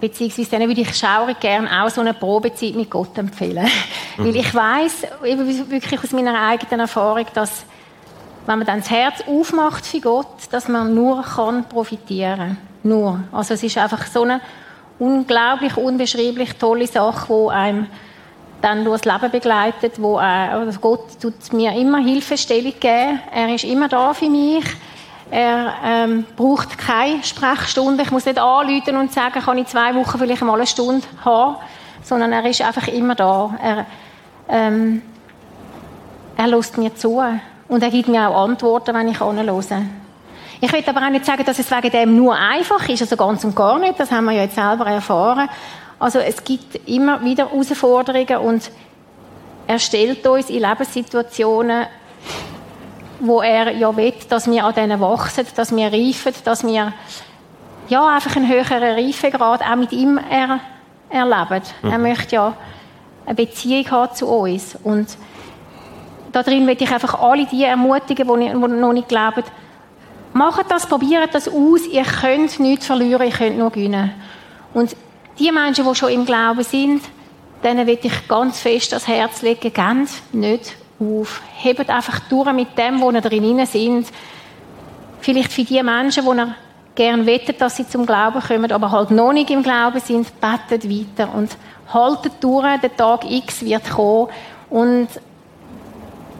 beziehungsweise 0.00 0.50
denen 0.50 0.68
würde 0.68 0.80
ich 0.82 0.94
schaurig 0.94 1.40
gerne 1.40 1.82
auch 1.82 1.90
so 1.90 2.00
eine 2.00 2.14
Probezeit 2.14 2.74
mit 2.74 2.90
Gott 2.90 3.16
empfehlen. 3.18 3.68
Mhm. 4.16 4.24
Weil 4.24 4.36
ich 4.36 4.54
weiß 4.54 5.06
wirklich 5.68 6.02
aus 6.02 6.12
meiner 6.12 6.40
eigenen 6.48 6.80
Erfahrung, 6.80 7.26
dass 7.34 7.64
wenn 8.46 8.58
man 8.58 8.66
dann 8.66 8.80
das 8.80 8.90
Herz 8.90 9.24
aufmacht 9.26 9.84
für 9.84 10.00
Gott, 10.00 10.26
dass 10.50 10.68
man 10.68 10.94
nur 10.94 11.22
kann 11.22 11.64
profitieren. 11.68 12.56
Nur. 12.84 13.20
Also 13.32 13.54
es 13.54 13.62
ist 13.64 13.76
einfach 13.76 14.06
so 14.06 14.22
eine 14.22 14.40
unglaublich, 14.98 15.76
unbeschreiblich 15.76 16.54
tolle 16.54 16.86
Sache, 16.86 17.28
wo 17.28 17.48
einem 17.48 17.88
dann 18.62 18.84
durchs 18.84 19.04
Leben 19.04 19.30
begleitet, 19.30 20.00
wo 20.00 20.18
äh, 20.18 20.72
Gott 20.80 21.20
tut 21.20 21.52
mir 21.52 21.72
immer 21.72 21.98
Hilfestellung 21.98 22.72
geben. 22.78 23.20
Er 23.32 23.54
ist 23.54 23.64
immer 23.64 23.88
da 23.88 24.14
für 24.14 24.30
mich. 24.30 24.64
Er 25.30 25.74
ähm, 25.84 26.24
braucht 26.36 26.78
keine 26.78 27.22
Sprechstunde. 27.24 28.02
Ich 28.04 28.10
muss 28.10 28.26
nicht 28.26 28.38
anrufen 28.38 28.96
und 28.96 29.12
sagen, 29.12 29.40
kann 29.40 29.58
ich 29.58 29.66
zwei 29.66 29.94
Wochen 29.94 30.18
vielleicht 30.18 30.42
mal 30.42 30.54
eine 30.54 30.66
Stunde 30.66 31.06
haben, 31.24 31.56
sondern 32.02 32.32
er 32.32 32.44
ist 32.46 32.62
einfach 32.62 32.86
immer 32.88 33.14
da. 33.14 33.54
Er, 33.60 33.86
ähm, 34.48 35.02
er 36.36 36.46
lässt 36.46 36.78
mir 36.78 36.94
zu 36.94 37.22
und 37.68 37.82
er 37.82 37.90
gibt 37.90 38.08
mir 38.08 38.28
auch 38.28 38.44
Antworten, 38.44 38.94
wenn 38.94 39.08
ich 39.08 39.20
anhöre. 39.20 39.82
Ich 40.60 40.72
will 40.72 40.84
aber 40.86 41.04
auch 41.04 41.10
nicht 41.10 41.26
sagen, 41.26 41.44
dass 41.44 41.58
es 41.58 41.70
wegen 41.70 41.90
dem 41.90 42.16
nur 42.16 42.34
einfach 42.34 42.88
ist, 42.88 43.02
also 43.02 43.16
ganz 43.16 43.44
und 43.44 43.54
gar 43.54 43.78
nicht. 43.78 43.98
Das 43.98 44.10
haben 44.10 44.26
wir 44.26 44.32
ja 44.32 44.42
jetzt 44.42 44.54
selber 44.54 44.86
erfahren. 44.86 45.48
Also 45.98 46.18
es 46.18 46.42
gibt 46.44 46.88
immer 46.88 47.22
wieder 47.24 47.50
Herausforderungen 47.50 48.36
und 48.38 48.70
er 49.66 49.78
stellt 49.78 50.26
uns 50.26 50.48
in 50.50 50.62
Lebenssituationen 50.62 51.86
wo 53.20 53.40
er 53.40 53.72
ja 53.72 53.96
will, 53.96 54.14
dass 54.28 54.50
wir 54.50 54.64
an 54.64 54.74
denen 54.74 55.00
wachsen, 55.00 55.46
dass 55.54 55.74
wir 55.74 55.92
reifen, 55.92 56.32
dass 56.44 56.64
wir 56.64 56.92
ja, 57.88 58.06
einfach 58.06 58.36
einen 58.36 58.48
höheren 58.48 58.82
Reifegrad 58.82 59.62
auch 59.62 59.76
mit 59.76 59.92
ihm 59.92 60.18
er, 60.18 60.60
erleben. 61.08 61.62
Mhm. 61.82 61.90
Er 61.90 61.98
möchte 61.98 62.34
ja 62.34 62.54
eine 63.24 63.34
Beziehung 63.34 63.90
haben 63.90 64.14
zu 64.14 64.26
uns. 64.26 64.76
Und 64.82 65.16
darin 66.32 66.66
will 66.66 66.76
ich 66.78 66.90
einfach 66.90 67.20
alle 67.20 67.46
die 67.46 67.64
ermutigen, 67.64 68.40
die, 68.40 68.48
noch 68.54 68.92
nicht 68.92 69.08
glauben, 69.08 69.44
macht 70.32 70.70
das, 70.70 70.86
probiert 70.86 71.34
das 71.34 71.48
aus, 71.48 71.86
ihr 71.86 72.04
könnt 72.04 72.58
nichts 72.60 72.86
verlieren, 72.86 73.26
ihr 73.26 73.32
könnt 73.32 73.58
nur 73.58 73.70
gewinnen. 73.70 74.12
Und 74.74 74.96
die 75.38 75.50
Menschen, 75.52 75.86
die 75.86 75.94
schon 75.94 76.10
im 76.10 76.26
Glauben 76.26 76.62
sind, 76.62 77.02
denen 77.62 77.86
will 77.86 77.98
ich 78.02 78.28
ganz 78.28 78.60
fest 78.60 78.92
das 78.92 79.08
Herz 79.08 79.42
legen, 79.42 79.72
ganz 79.72 80.22
nicht 80.32 80.76
auf. 81.00 81.40
Hebt 81.56 81.90
einfach 81.90 82.20
durch 82.28 82.52
mit 82.52 82.76
dem, 82.76 83.00
wo 83.00 83.10
ihr 83.10 83.20
drin 83.20 83.64
sind. 83.66 84.08
Vielleicht 85.20 85.52
für 85.52 85.64
die 85.64 85.82
Menschen, 85.82 86.24
die 86.24 86.36
ihr 86.36 86.54
gerne 86.94 87.26
wettet, 87.26 87.60
dass 87.60 87.76
sie 87.76 87.88
zum 87.88 88.06
Glauben 88.06 88.40
kommen, 88.40 88.72
aber 88.72 88.90
halt 88.90 89.10
noch 89.10 89.32
nicht 89.32 89.50
im 89.50 89.62
Glauben 89.62 90.00
sind, 90.00 90.28
betet 90.40 90.88
weiter 90.88 91.32
und 91.34 91.56
haltet 91.92 92.32
durch, 92.40 92.80
der 92.80 92.96
Tag 92.96 93.30
X 93.30 93.64
wird 93.64 93.88
kommen. 93.90 94.28
Und 94.70 95.08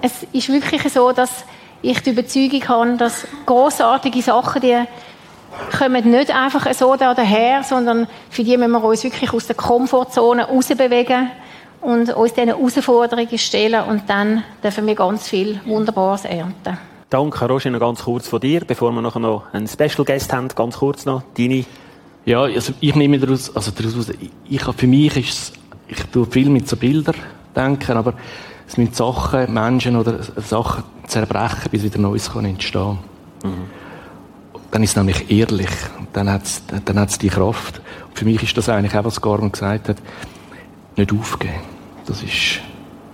es 0.02 0.26
ist 0.32 0.48
wirklich 0.48 0.92
so, 0.92 1.12
dass 1.12 1.44
ich 1.82 2.00
die 2.00 2.10
Überzeugung 2.10 2.68
habe, 2.68 2.96
dass 2.96 3.26
großartige 3.44 4.22
Sachen, 4.22 4.62
die 4.62 4.78
kommen 5.78 6.10
nicht 6.10 6.30
einfach 6.34 6.72
so 6.74 6.96
daher, 6.96 7.62
sondern 7.62 8.06
für 8.30 8.44
die 8.44 8.56
müssen 8.56 8.72
wir 8.72 8.84
uns 8.84 9.04
wirklich 9.04 9.32
aus 9.32 9.46
der 9.46 9.56
Komfortzone 9.56 10.44
rausbewegen 10.48 11.30
und 11.86 12.12
uns 12.16 12.34
diesen 12.34 12.48
Herausforderungen 12.48 13.38
stellen 13.38 13.84
und 13.88 14.02
dann 14.08 14.42
dürfen 14.62 14.86
wir 14.88 14.96
ganz 14.96 15.28
viel 15.28 15.60
Wunderbares 15.64 16.24
ernten. 16.24 16.76
Danke, 17.08 17.46
Roger, 17.46 17.70
noch 17.70 17.78
ganz 17.78 18.02
kurz 18.02 18.26
von 18.26 18.40
dir, 18.40 18.62
bevor 18.66 18.90
wir 18.90 19.00
noch 19.00 19.14
einen 19.52 19.68
Special 19.68 20.04
Guest 20.04 20.32
haben, 20.32 20.48
ganz 20.48 20.78
kurz 20.78 21.06
noch, 21.06 21.22
deine. 21.38 21.64
Ja, 22.24 22.42
also 22.42 22.72
ich 22.80 22.96
nehme 22.96 23.20
daraus, 23.20 23.54
also 23.54 23.70
daraus, 23.70 24.10
ich, 24.48 24.62
für 24.62 24.86
mich 24.88 25.16
ist 25.16 25.28
es, 25.28 25.52
ich 25.86 26.02
tue 26.06 26.26
viel 26.26 26.50
mit 26.50 26.68
so 26.68 26.76
Bildern 26.76 27.14
denken, 27.54 27.96
aber 27.96 28.14
es 28.66 28.76
müssen 28.76 28.92
Sachen, 28.92 29.54
Menschen 29.54 29.94
oder 29.94 30.18
Sachen 30.42 30.82
zerbrechen, 31.06 31.70
bis 31.70 31.84
wieder 31.84 32.00
Neues 32.00 32.32
kann 32.32 32.46
entstehen. 32.46 32.98
Mhm. 33.44 33.70
Dann 34.72 34.82
ist 34.82 34.90
es 34.90 34.96
nämlich 34.96 35.30
ehrlich, 35.30 35.70
dann 36.12 36.28
hat 36.28 36.42
es 36.42 36.62
dann 36.84 36.98
hat's 36.98 37.16
die 37.16 37.28
Kraft. 37.28 37.80
Und 38.08 38.18
für 38.18 38.24
mich 38.24 38.42
ist 38.42 38.56
das 38.56 38.68
eigentlich 38.68 38.96
auch, 38.96 39.04
was 39.04 39.20
Garman 39.20 39.52
gesagt 39.52 39.88
hat, 39.88 39.98
nicht 40.96 41.12
aufgeben. 41.12 41.75
Das 42.06 42.22
ist 42.22 42.60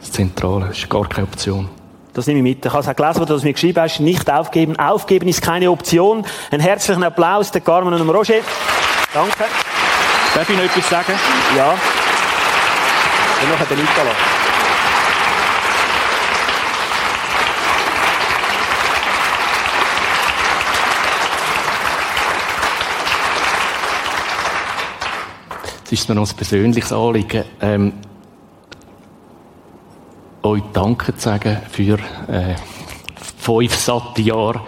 das 0.00 0.12
Zentrale, 0.12 0.66
das 0.66 0.78
ist 0.78 0.90
gar 0.90 1.08
keine 1.08 1.26
Option. 1.26 1.68
Das 2.12 2.26
nehme 2.26 2.40
ich 2.40 2.42
mit. 2.42 2.66
Ich 2.66 2.70
habe 2.70 2.82
es 2.82 2.88
auch 2.88 2.94
gelesen, 2.94 3.20
was 3.20 3.40
du 3.40 3.46
mir 3.46 3.54
geschrieben 3.54 3.80
hast. 3.80 4.00
Nicht 4.00 4.30
aufgeben. 4.30 4.78
Aufgeben 4.78 5.28
ist 5.28 5.40
keine 5.40 5.70
Option. 5.70 6.26
Einen 6.50 6.60
herzlichen 6.60 7.02
Applaus 7.02 7.50
der 7.50 7.62
Carmen 7.62 7.94
und 7.94 8.00
dem 8.00 8.10
Roger. 8.10 8.34
Danke. 9.14 9.44
Darf 10.34 10.48
ich 10.48 10.56
noch 10.56 10.64
etwas 10.64 10.90
sagen? 10.90 11.14
Ja. 11.56 11.70
Und 11.70 13.50
noch 13.50 13.66
den 13.66 13.78
Nicola. 13.78 14.10
Es 25.86 25.92
ist 25.92 26.08
mir 26.08 26.14
noch 26.14 26.30
ein 26.30 26.36
persönliches 26.36 26.92
Anliegen. 26.92 27.44
Ähm, 27.60 27.92
euch 30.42 30.62
Danke 30.72 31.14
zu 31.16 31.20
sagen 31.20 31.58
für 31.70 31.98
äh, 32.28 32.54
fünf 33.38 33.74
satte 33.74 34.22
Jahre. 34.22 34.60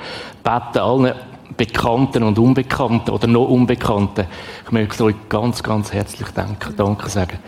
Beten 0.43 0.79
allen 0.79 1.15
Bekannten 1.57 2.23
und 2.23 2.39
Unbekannten 2.39 3.11
oder 3.11 3.27
noch 3.27 3.49
Unbekannten. 3.49 4.27
Ich 4.65 4.73
möchte 4.73 5.05
euch 5.05 5.15
ganz, 5.29 5.63
ganz 5.63 5.93
herzlich 5.93 6.29
danke, 6.35 6.73
danke 6.73 7.09
sagen. 7.09 7.39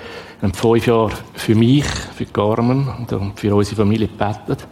Wir 0.41 0.49
haben 0.49 0.55
fünf 0.55 0.87
Jahre 0.87 1.12
für 1.35 1.55
mich, 1.55 1.87
für 2.16 2.27
Carmen 2.27 2.89
und 2.89 3.39
für 3.39 3.55
unsere 3.55 3.77
Familie 3.77 4.09
gebetet. 4.09 4.66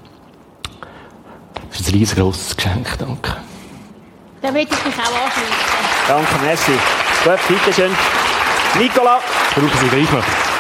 Das 1.71 1.81
ist 1.81 1.89
ein 1.89 1.95
riesengroßes 1.95 2.57
Geschenk. 2.57 2.99
Danke. 2.99 3.37
Da 4.43 4.53
möchte 4.53 4.75
ich 4.75 4.85
mich 4.85 4.95
auch 4.95 5.25
anschließen. 5.25 5.55
Danke, 6.07 6.45
merci. 6.45 6.73
Gut, 7.25 7.49
bitteschön. 7.49 7.91
Nicola. 8.79 9.21
Brauchen 9.55 9.71
Sie 9.81 9.89
gleich 9.89 10.13
noch. 10.13 10.54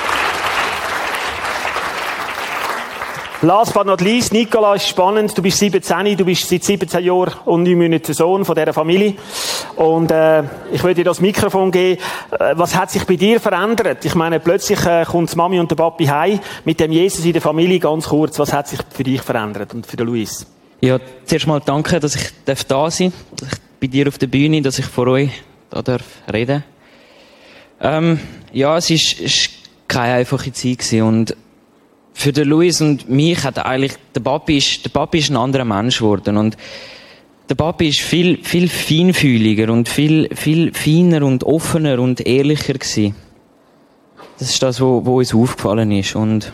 Last 3.45 3.75
but 3.75 3.85
not 3.85 4.01
least, 4.01 4.33
Nicola, 4.33 4.75
ist 4.75 4.89
spannend. 4.89 5.37
Du 5.37 5.43
bist 5.43 5.59
17, 5.59 6.17
du 6.17 6.25
bist 6.25 6.49
seit 6.49 6.65
17 6.65 7.05
Jahren 7.05 7.35
und 7.45 7.65
9 7.65 7.77
Monaten 7.77 8.15
Sohn 8.15 8.43
von 8.43 8.55
dieser 8.55 8.73
Familie. 8.73 9.17
Und 9.77 10.11
äh, 10.11 10.45
ich 10.73 10.83
würde 10.83 10.95
dir 10.95 11.05
das 11.05 11.21
Mikrofon 11.21 11.71
geben. 11.71 12.01
Äh, 12.31 12.55
was 12.57 12.75
hat 12.75 12.91
sich 12.91 13.05
bei 13.05 13.17
dir 13.17 13.39
verändert? 13.41 14.03
Ich 14.07 14.15
meine, 14.15 14.41
plötzlich 14.41 14.83
äh, 14.87 15.05
kommt 15.05 15.37
Mami 15.37 15.61
und 15.61 15.71
der 15.71 15.77
Papi 15.77 16.07
heim 16.07 16.41
mit 16.65 16.81
dem 16.81 16.91
Jesus 16.91 17.23
in 17.23 17.35
der 17.35 17.43
Familie. 17.43 17.81
Ganz 17.81 18.09
kurz, 18.09 18.39
was 18.39 18.51
hat 18.51 18.67
sich 18.67 18.81
für 18.89 19.05
dich 19.05 19.21
verändert 19.21 19.75
und 19.75 19.87
für 19.87 19.99
den 19.99 20.07
Luis? 20.07 20.47
Ja, 20.81 20.99
zuerst 21.27 21.47
mal 21.47 21.61
danke, 21.61 22.01
dass 22.01 22.17
ich 22.17 22.31
da 22.47 22.91
sein 22.91 23.13
darf, 23.13 23.41
dass 23.41 23.49
ich 23.53 23.59
bei 23.79 23.89
dir 23.89 24.09
auf 24.09 24.17
der 24.17 24.29
Bühne, 24.29 24.63
dass 24.63 24.79
ich 24.79 24.87
vor 24.87 25.09
euch 25.09 25.29
da 25.69 25.83
darf 25.83 26.05
reden. 26.33 26.65
Ähm, 27.79 28.21
ja, 28.55 28.79
es 28.79 28.89
ist 28.89 29.51
keine 29.87 30.15
einfache 30.15 30.51
Zeit 30.51 30.95
und 31.03 31.37
für 32.15 32.33
den 32.33 32.49
Luis 32.49 32.81
und 32.81 33.11
mich 33.11 33.43
hat 33.45 33.59
eigentlich, 33.59 33.95
der 34.15 34.21
Papi 34.21 34.57
ist, 34.57 34.85
der 34.85 34.91
Papi 34.91 35.19
ist 35.19 35.31
ein 35.31 35.37
anderer 35.37 35.65
Mensch 35.65 35.99
geworden 35.99 36.37
und 36.37 36.57
der 37.49 37.57
Papi 37.57 37.89
ist 37.89 38.01
viel, 38.01 38.43
viel 38.43 38.69
feinfühliger 38.69 39.71
und 39.71 39.89
viel, 39.89 40.35
viel 40.35 40.73
feiner 40.73 41.27
und 41.27 41.45
offener 41.45 41.99
und 41.99 42.27
ehrlicher 42.27 42.75
gewesen. 42.75 43.15
Das 44.39 44.49
ist 44.49 44.63
das, 44.63 44.81
wo, 44.81 45.05
wo 45.05 45.19
uns 45.19 45.35
aufgefallen 45.35 45.91
ist 45.91 46.15
und 46.15 46.53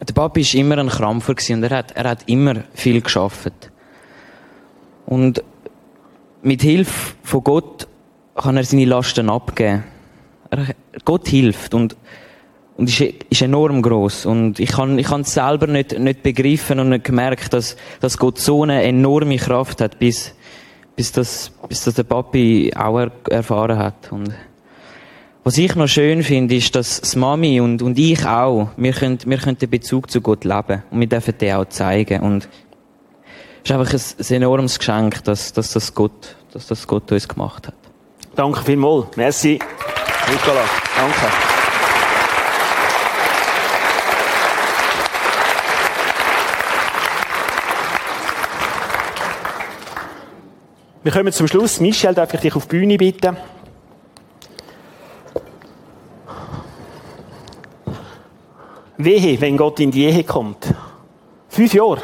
der 0.00 0.14
Papi 0.14 0.40
ist 0.40 0.54
immer 0.54 0.78
ein 0.78 0.88
Krampfer 0.88 1.34
gewesen 1.34 1.56
und 1.56 1.64
er 1.64 1.78
hat, 1.78 1.92
er 1.92 2.08
hat 2.10 2.22
immer 2.26 2.62
viel 2.74 3.00
geschafft. 3.00 3.52
Und 5.06 5.42
mit 6.42 6.62
Hilfe 6.62 7.14
von 7.22 7.44
Gott 7.44 7.88
kann 8.34 8.56
er 8.56 8.64
seine 8.64 8.84
Lasten 8.84 9.28
abgeben. 9.28 9.84
Er, 10.50 10.74
Gott 11.04 11.28
hilft 11.28 11.74
und 11.74 11.96
und 12.76 12.88
ist, 12.88 13.00
ist 13.00 13.42
enorm 13.42 13.82
groß 13.82 14.26
und 14.26 14.58
ich 14.58 14.72
kann 14.72 14.98
ich 14.98 15.06
kann 15.06 15.22
es 15.22 15.34
selber 15.34 15.66
nicht 15.66 15.98
nicht 15.98 16.22
begreifen 16.22 16.80
und 16.80 16.90
nicht 16.90 17.04
gemerkt, 17.04 17.52
dass 17.52 17.76
dass 18.00 18.18
Gott 18.18 18.38
so 18.38 18.62
eine 18.62 18.82
enorme 18.82 19.36
Kraft 19.36 19.80
hat, 19.80 19.98
bis 19.98 20.34
bis 20.96 21.12
das 21.12 21.52
bis 21.68 21.84
das 21.84 21.94
der 21.94 22.04
Papi 22.04 22.72
auch 22.76 22.98
er, 22.98 23.12
erfahren 23.30 23.78
hat 23.78 24.10
und 24.10 24.34
was 25.44 25.58
ich 25.58 25.76
noch 25.76 25.88
schön 25.88 26.22
finde, 26.22 26.56
ist, 26.56 26.74
dass 26.74 27.02
das 27.02 27.16
Mami 27.16 27.60
und, 27.60 27.82
und 27.82 27.98
ich 27.98 28.24
auch, 28.24 28.70
wir 28.78 28.92
können, 28.94 29.18
wir 29.26 29.36
können 29.36 29.58
den 29.58 29.68
Bezug 29.68 30.10
zu 30.10 30.22
Gott 30.22 30.44
leben. 30.44 30.82
Und 30.90 31.00
wir 31.00 31.06
dürfen 31.06 31.36
den 31.36 31.56
auch 31.56 31.68
zeigen. 31.68 32.22
Und 32.22 32.48
es 33.62 33.70
ist 33.70 33.72
einfach 33.72 33.92
ein, 33.92 34.00
ein 34.26 34.34
enormes 34.36 34.78
Geschenk, 34.78 35.22
dass, 35.24 35.52
dass, 35.52 35.74
das 35.74 35.94
Gott, 35.94 36.36
dass 36.54 36.66
das 36.66 36.86
Gott 36.86 37.12
uns 37.12 37.28
gemacht 37.28 37.66
hat. 37.66 37.74
Danke 38.34 38.62
vielmals. 38.62 39.14
Merci. 39.16 39.58
Nicola. 40.30 40.64
Danke. 40.96 41.53
Wir 51.04 51.12
kommen 51.12 51.34
zum 51.34 51.46
Schluss. 51.46 51.80
Michel, 51.80 52.14
darf 52.14 52.32
ich 52.32 52.40
dich 52.40 52.56
auf 52.56 52.64
die 52.64 52.78
Bühne 52.78 52.96
bitten? 52.96 53.36
Wehe, 58.96 59.38
wenn 59.38 59.58
Gott 59.58 59.80
in 59.80 59.90
die 59.90 60.06
Ehe 60.06 60.24
kommt. 60.24 60.66
Fünf 61.50 61.74
Jahre. 61.74 62.00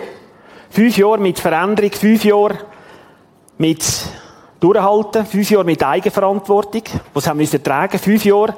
Fünf 0.69 0.99
Jahre 0.99 1.17
mit 1.17 1.39
Veränderung, 1.39 1.93
fünf 1.93 2.27
Jahre 2.27 2.59
mit 3.57 3.83
Durchhalten, 4.61 5.25
fünf 5.25 5.51
Jahre 5.51 5.65
mit 5.65 5.83
Eigenverantwortung, 5.83 6.83
was 7.15 7.27
haben 7.27 7.39
müssen 7.39 7.63
tragen, 7.63 7.99
fünf 7.99 8.23
Jahre. 8.27 8.55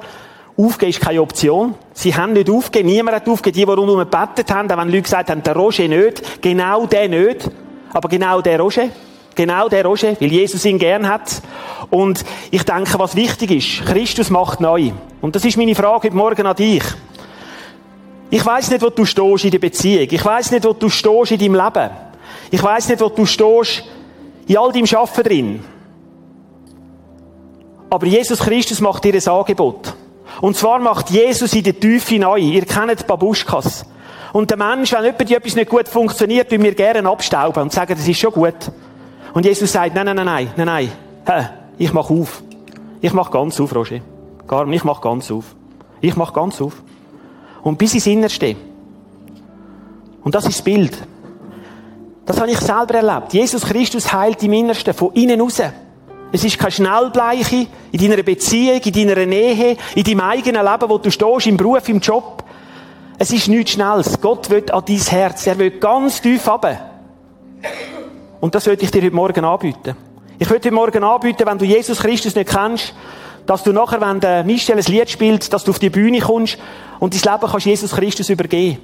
Aufgeben 0.57 0.89
ist 0.89 0.99
keine 0.99 1.21
Option. 1.21 1.75
Sie 1.93 2.13
haben 2.13 2.33
nicht 2.33 2.49
aufgegeben, 2.49 2.89
niemand 2.89 3.15
hat 3.15 3.29
aufgegeben, 3.29 3.71
die, 3.71 3.75
die 3.75 3.79
rundherum 3.79 3.99
gebetet 4.11 4.51
haben, 4.51 4.69
auch 4.69 4.77
wenn 4.77 4.89
Leute 4.89 5.03
gesagt 5.03 5.29
haben, 5.29 5.41
der 5.41 5.55
Roger 5.55 5.87
nicht, 5.87 6.41
genau 6.41 6.85
der 6.85 7.07
nicht, 7.07 7.49
aber 7.93 8.09
genau 8.09 8.41
der 8.41 8.59
Roger. 8.59 8.89
Genau 9.35 9.67
der 9.69 9.85
Roger, 9.85 10.15
weil 10.19 10.31
Jesus 10.31 10.65
ihn 10.65 10.77
gern 10.77 11.07
hat. 11.07 11.41
Und 11.89 12.23
ich 12.51 12.63
denke, 12.63 12.99
was 12.99 13.15
wichtig 13.15 13.51
ist, 13.51 13.85
Christus 13.85 14.29
macht 14.29 14.61
neu. 14.61 14.91
Und 15.21 15.35
das 15.35 15.45
ist 15.45 15.57
meine 15.57 15.75
Frage 15.75 16.07
heute 16.07 16.15
Morgen 16.15 16.45
an 16.45 16.55
dich. 16.55 16.83
Ich 18.29 18.45
weiß 18.45 18.71
nicht, 18.71 18.81
wo 18.81 18.89
du 18.89 19.05
stehst 19.05 19.45
in 19.45 19.51
der 19.51 19.59
Beziehung. 19.59 20.07
Ich 20.09 20.25
weiß 20.25 20.51
nicht, 20.51 20.65
wo 20.65 20.73
du 20.73 20.89
stehst 20.89 21.31
in 21.31 21.39
deinem 21.39 21.55
Leben. 21.55 21.89
Ich 22.51 22.61
weiß 22.61 22.89
nicht, 22.89 23.01
wo 23.01 23.09
du 23.09 23.25
stehst 23.25 23.83
in 24.47 24.57
all 24.57 24.71
deinem 24.71 24.87
Schaffen 24.87 25.23
drin. 25.23 25.63
Aber 27.89 28.07
Jesus 28.07 28.39
Christus 28.39 28.81
macht 28.81 29.03
dir 29.03 29.13
ein 29.13 29.27
Angebot. 29.27 29.93
Und 30.41 30.57
zwar 30.57 30.79
macht 30.79 31.11
Jesus 31.11 31.53
in 31.53 31.63
der 31.63 31.79
Tiefe 31.79 32.17
neu. 32.17 32.39
Ihr 32.39 32.65
kennt 32.65 33.05
Babuschkas. 33.05 33.85
Und 34.31 34.49
der 34.49 34.57
Mensch, 34.57 34.91
wenn 34.93 35.05
etwas 35.05 35.55
nicht 35.55 35.69
gut 35.69 35.87
funktioniert, 35.87 36.49
will 36.49 36.57
mir 36.57 36.73
gerne 36.73 37.07
abstauben 37.07 37.61
und 37.61 37.71
sagen, 37.71 37.93
das 37.95 38.07
ist 38.07 38.19
schon 38.19 38.31
gut. 38.33 38.55
Und 39.33 39.45
Jesus 39.45 39.71
sagt, 39.71 39.95
nein, 39.95 40.05
nein, 40.05 40.15
nein, 40.15 40.25
nein, 40.25 40.49
nein, 40.55 40.91
nein, 41.25 41.49
ich 41.77 41.91
mach 41.91 42.09
auf. 42.09 42.43
Ich 43.01 43.13
mach 43.13 43.31
ganz 43.31 43.59
auf, 43.59 43.75
Roger. 43.75 43.99
Gar 44.47 44.67
ich 44.69 44.83
mach 44.83 45.01
ganz 45.01 45.31
auf. 45.31 45.55
Ich 46.01 46.15
mach 46.15 46.33
ganz 46.33 46.61
auf. 46.61 46.81
Und 47.63 47.77
bis 47.77 47.95
ins 47.95 48.07
Innerste. 48.07 48.55
Und 50.23 50.35
das 50.35 50.45
ist 50.45 50.59
das 50.59 50.61
Bild. 50.61 50.97
Das 52.25 52.39
habe 52.39 52.51
ich 52.51 52.59
selber 52.59 52.95
erlebt. 52.95 53.33
Jesus 53.33 53.63
Christus 53.63 54.13
heilt 54.13 54.41
im 54.43 54.53
Innersten, 54.53 54.93
von 54.93 55.11
innen 55.13 55.41
raus. 55.41 55.61
Es 56.31 56.43
ist 56.43 56.57
keine 56.57 56.71
Schnellbleiche 56.71 57.67
in 57.91 57.99
deiner 57.99 58.23
Beziehung, 58.23 58.79
in 58.79 58.93
deiner 58.93 59.25
Nähe, 59.25 59.77
in 59.95 60.03
deinem 60.03 60.21
eigenen 60.21 60.65
Leben, 60.65 60.89
wo 60.89 60.97
du 60.97 61.11
stehst, 61.11 61.47
im 61.47 61.57
Beruf, 61.57 61.87
im 61.89 61.99
Job. 61.99 62.43
Es 63.17 63.31
ist 63.31 63.47
nichts 63.47 63.71
Schnelles. 63.71 64.19
Gott 64.19 64.49
will 64.49 64.63
an 64.71 64.83
dein 64.85 64.97
Herz. 64.97 65.45
Er 65.47 65.57
will 65.57 65.71
ganz 65.71 66.21
tief 66.21 66.47
runter. 66.47 66.79
Und 68.43 68.53
das 68.53 68.65
würde 68.65 68.83
ich 68.83 68.91
dir 68.91 69.01
heute 69.01 69.15
Morgen 69.15 69.45
anbieten. 69.45 69.95
Ich 70.37 70.49
würde 70.49 70.59
dir 70.59 70.73
morgen 70.73 71.01
anbieten, 71.01 71.45
wenn 71.45 71.57
du 71.57 71.63
Jesus 71.63 71.99
Christus 71.99 72.35
nicht 72.35 72.49
kennst, 72.49 72.93
dass 73.45 73.63
du 73.63 73.71
nachher, 73.71 74.01
wenn 74.01 74.19
der 74.19 74.43
Michel 74.43 74.75
ein 74.75 74.83
Lied 74.83 75.09
spielt, 75.09 75.53
dass 75.53 75.63
du 75.63 75.71
auf 75.71 75.79
die 75.79 75.89
Bühne 75.89 76.19
kommst 76.19 76.57
und 76.99 77.13
dein 77.13 77.33
Leben 77.33 77.49
kannst 77.49 77.65
Jesus 77.65 77.91
Christus 77.93 78.27
übergeben. 78.27 78.79